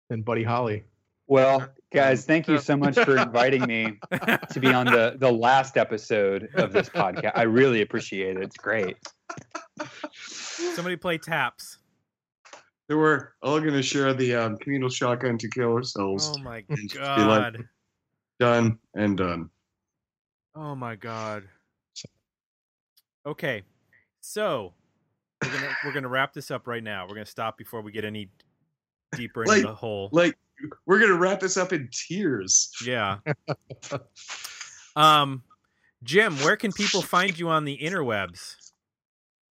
than 0.10 0.22
Buddy 0.22 0.44
Holly. 0.44 0.84
Well, 1.28 1.68
guys, 1.92 2.26
thank 2.26 2.48
you 2.48 2.60
so 2.60 2.78
much 2.78 2.96
for 3.00 3.18
inviting 3.18 3.66
me 3.66 4.00
to 4.52 4.60
be 4.60 4.68
on 4.68 4.86
the 4.86 5.16
the 5.20 5.32
last 5.32 5.78
episode 5.78 6.50
of 6.56 6.72
this 6.72 6.90
podcast. 6.90 7.32
I 7.36 7.44
really 7.44 7.82
appreciate 7.82 8.38
it. 8.38 8.44
It's 8.44 8.58
great. 8.58 8.98
Somebody 10.14 10.96
play 10.96 11.18
taps. 11.18 11.80
They 12.88 12.96
were 12.96 13.34
all 13.42 13.60
going 13.60 13.74
to 13.74 13.82
share 13.82 14.14
the 14.14 14.36
um, 14.36 14.58
communal 14.58 14.90
shotgun 14.90 15.40
to 15.40 15.50
kill 15.50 15.74
ourselves. 15.74 16.32
Oh 16.36 16.42
my 16.44 16.64
And 16.70 16.78
just 16.88 16.94
be 16.94 17.00
like, 17.00 17.54
god. 17.54 17.64
done 18.40 18.78
and 18.94 19.18
done. 19.18 19.50
Oh 20.54 20.76
my 20.76 20.96
god. 20.96 21.44
Okay. 23.26 23.64
So 24.22 24.74
we're 25.44 25.52
gonna 25.52 25.76
we're 25.86 25.92
gonna 25.94 26.08
wrap 26.08 26.34
this 26.34 26.52
up 26.52 26.68
right 26.68 26.84
now. 26.84 27.06
We're 27.08 27.16
gonna 27.16 27.26
stop 27.26 27.58
before 27.58 27.82
we 27.82 27.92
get 27.92 28.06
any 28.06 28.30
deeper 29.16 29.44
into 29.44 29.54
Like- 29.54 29.64
the 29.64 29.74
hole. 29.76 30.10
Like, 30.12 30.38
we're 30.86 31.00
going 31.00 31.12
to 31.12 31.18
wrap 31.18 31.40
this 31.40 31.58
up 31.58 31.74
in 31.74 31.90
tears. 31.92 32.72
Yeah. 32.86 33.18
um 34.96 35.44
Jim, 36.04 36.36
where 36.38 36.56
can 36.56 36.72
people 36.72 37.02
find 37.02 37.38
you 37.38 37.50
on 37.50 37.66
the 37.66 37.78
interwebs? 37.78 38.56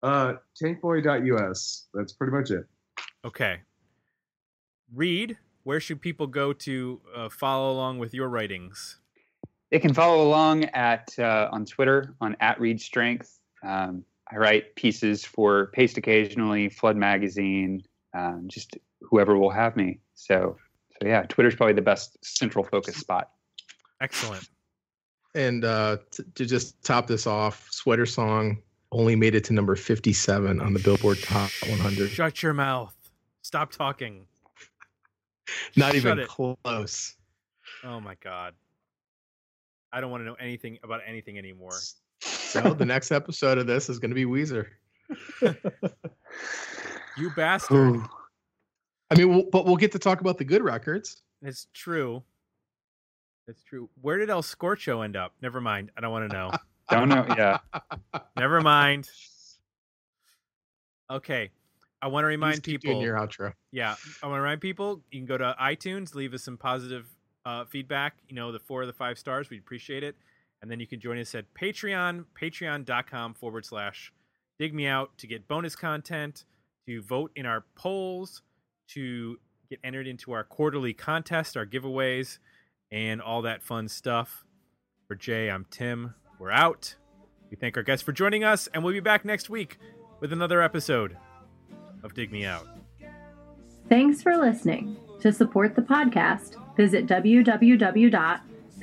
Uh, 0.04 0.36
tankboy.us. 0.62 1.88
That's 1.94 2.14
pretty 2.14 2.32
much 2.32 2.52
it. 2.52 2.66
Okay. 3.26 3.62
Reed, 4.94 5.38
where 5.64 5.80
should 5.80 6.00
people 6.00 6.28
go 6.28 6.54
to 6.54 7.02
uh, 7.16 7.30
follow 7.30 7.72
along 7.72 7.98
with 8.00 8.14
your 8.14 8.30
writings? 8.30 9.00
They 9.72 9.80
can 9.80 9.94
follow 9.96 10.28
along 10.28 10.66
at 10.66 11.10
uh, 11.18 11.50
on 11.52 11.66
Twitter 11.66 12.14
on 12.22 12.36
at 12.40 12.60
Read 12.60 12.80
Strength. 12.80 13.40
Um, 13.66 14.04
I 14.32 14.38
write 14.38 14.76
pieces 14.76 15.26
for 15.26 15.67
Paste 15.67 15.97
occasionally, 15.97 16.69
Flood 16.69 16.97
Magazine, 16.97 17.84
um, 18.13 18.45
just 18.47 18.78
whoever 19.01 19.38
will 19.38 19.49
have 19.49 19.76
me. 19.76 19.99
So, 20.15 20.57
so 21.01 21.07
yeah, 21.07 21.24
Twitter's 21.24 21.55
probably 21.55 21.74
the 21.74 21.82
best 21.82 22.17
central 22.24 22.63
focus 22.63 22.95
spot. 22.95 23.32
Excellent. 24.01 24.47
And 25.36 25.65
uh, 25.65 25.97
t- 26.11 26.24
to 26.36 26.45
just 26.45 26.82
top 26.84 27.07
this 27.07 27.28
off, 27.28 27.67
Sweater 27.71 28.05
Song 28.05 28.61
only 28.91 29.15
made 29.15 29.36
it 29.36 29.43
to 29.45 29.53
number 29.53 29.76
57 29.76 30.61
on 30.61 30.74
the 30.74 30.80
Billboard 30.80 31.21
Top 31.21 31.49
100. 31.67 32.09
Shut 32.09 32.43
your 32.43 32.53
mouth. 32.53 32.95
Stop 33.41 33.71
talking. 33.71 34.26
Not 35.76 35.88
shut 35.88 35.95
even 35.95 36.19
it. 36.19 36.28
close. 36.28 37.15
Oh 37.84 37.99
my 37.99 38.15
god. 38.24 38.53
I 39.91 40.01
don't 40.01 40.09
want 40.09 40.21
to 40.21 40.26
know 40.26 40.36
anything 40.39 40.80
about 40.84 41.01
anything 41.05 41.38
anymore. 41.38 41.78
So 42.54 42.74
the 42.74 42.86
next 42.86 43.12
episode 43.12 43.58
of 43.58 43.66
this 43.66 43.89
is 43.89 43.97
going 43.97 44.12
to 44.12 44.16
be 44.16 44.26
Weezer. 44.26 44.68
You 47.16 47.30
bastard. 47.36 48.01
I 49.12 49.16
mean, 49.16 49.30
we'll, 49.30 49.43
but 49.51 49.66
we'll 49.66 49.76
get 49.76 49.91
to 49.91 49.99
talk 49.99 50.22
about 50.22 50.39
the 50.39 50.43
good 50.43 50.64
records. 50.64 51.22
It's 51.43 51.68
true. 51.74 52.24
It's 53.47 53.62
true. 53.62 53.88
Where 54.01 54.17
did 54.17 54.32
El 54.32 54.42
Scorcho 54.42 55.04
end 55.04 55.16
up? 55.16 55.34
Never 55.42 55.62
mind. 55.62 55.92
I 55.96 56.01
don't 56.01 56.12
want 56.12 56.32
to 56.32 56.36
know. 56.36 56.51
Don't 56.89 57.09
know. 57.09 57.25
Yeah. 57.38 57.59
Never 58.36 58.62
mind. 58.62 59.08
Okay. 61.12 61.51
I 62.01 62.08
want 62.08 62.24
to 62.24 62.28
remind 62.28 62.55
Please 62.55 62.74
keep 62.74 62.82
doing 62.82 62.96
people. 62.96 63.04
your 63.04 63.16
outro. 63.16 63.54
Yeah, 63.71 63.96
I 64.21 64.28
want 64.28 64.39
to 64.39 64.42
remind 64.42 64.59
people 64.59 65.01
you 65.12 65.20
can 65.20 65.25
go 65.25 65.38
to 65.38 65.55
iTunes, 65.62 66.16
leave 66.16 66.34
us 66.34 66.43
some 66.43 66.58
positive 66.58 67.05
uh, 67.46 67.63
feedback. 67.66 68.17
You 68.28 68.36
know, 68.36 68.51
the 68.51 68.59
four 68.59 68.82
or 68.82 68.86
the 68.86 68.93
five 68.93 69.17
stars, 69.17 69.50
we'd 69.50 69.59
appreciate 69.59 70.04
it. 70.04 70.16
And 70.64 70.72
then 70.72 70.80
you 70.80 70.88
can 70.88 71.02
join 71.02 71.20
us 71.20 71.36
at 71.36 71.54
Patreon, 71.54 72.24
patreon.com 72.42 73.34
forward 73.34 73.66
slash 73.66 74.14
dig 74.58 74.74
me 74.74 74.88
out 74.88 75.18
to 75.18 75.28
get 75.28 75.46
bonus 75.46 75.76
content, 75.76 76.46
to 76.88 77.02
vote 77.02 77.32
in 77.36 77.46
our 77.46 77.66
polls, 77.76 78.44
to 78.92 79.38
get 79.70 79.80
entered 79.84 80.08
into 80.08 80.32
our 80.32 80.46
quarterly 80.46 80.94
contest, 80.94 81.58
our 81.58 81.66
giveaways, 81.66 82.38
and 82.94 83.22
all 83.22 83.42
that 83.42 83.62
fun 83.62 83.90
stuff. 83.90 84.46
For 85.10 85.16
Jay, 85.16 85.52
I'm 85.52 85.66
Tim. 85.70 86.16
We're 86.40 86.52
out. 86.52 86.96
We 87.52 87.58
thank 87.58 87.76
our 87.76 87.84
guests 87.84 88.06
for 88.06 88.14
joining 88.14 88.46
us, 88.46 88.70
and 88.74 88.86
we'll 88.86 88.94
be 88.94 89.02
back 89.02 89.26
next 89.26 89.50
week 89.50 89.78
with 90.22 90.32
another 90.32 90.62
episode 90.62 91.18
of 92.04 92.14
Dig 92.14 92.32
Me 92.32 92.46
Out. 92.46 92.68
Thanks 93.90 94.24
for 94.24 94.38
listening. 94.38 94.96
To 95.20 95.34
support 95.34 95.76
the 95.76 95.82
podcast, 95.82 96.56
visit 96.78 97.06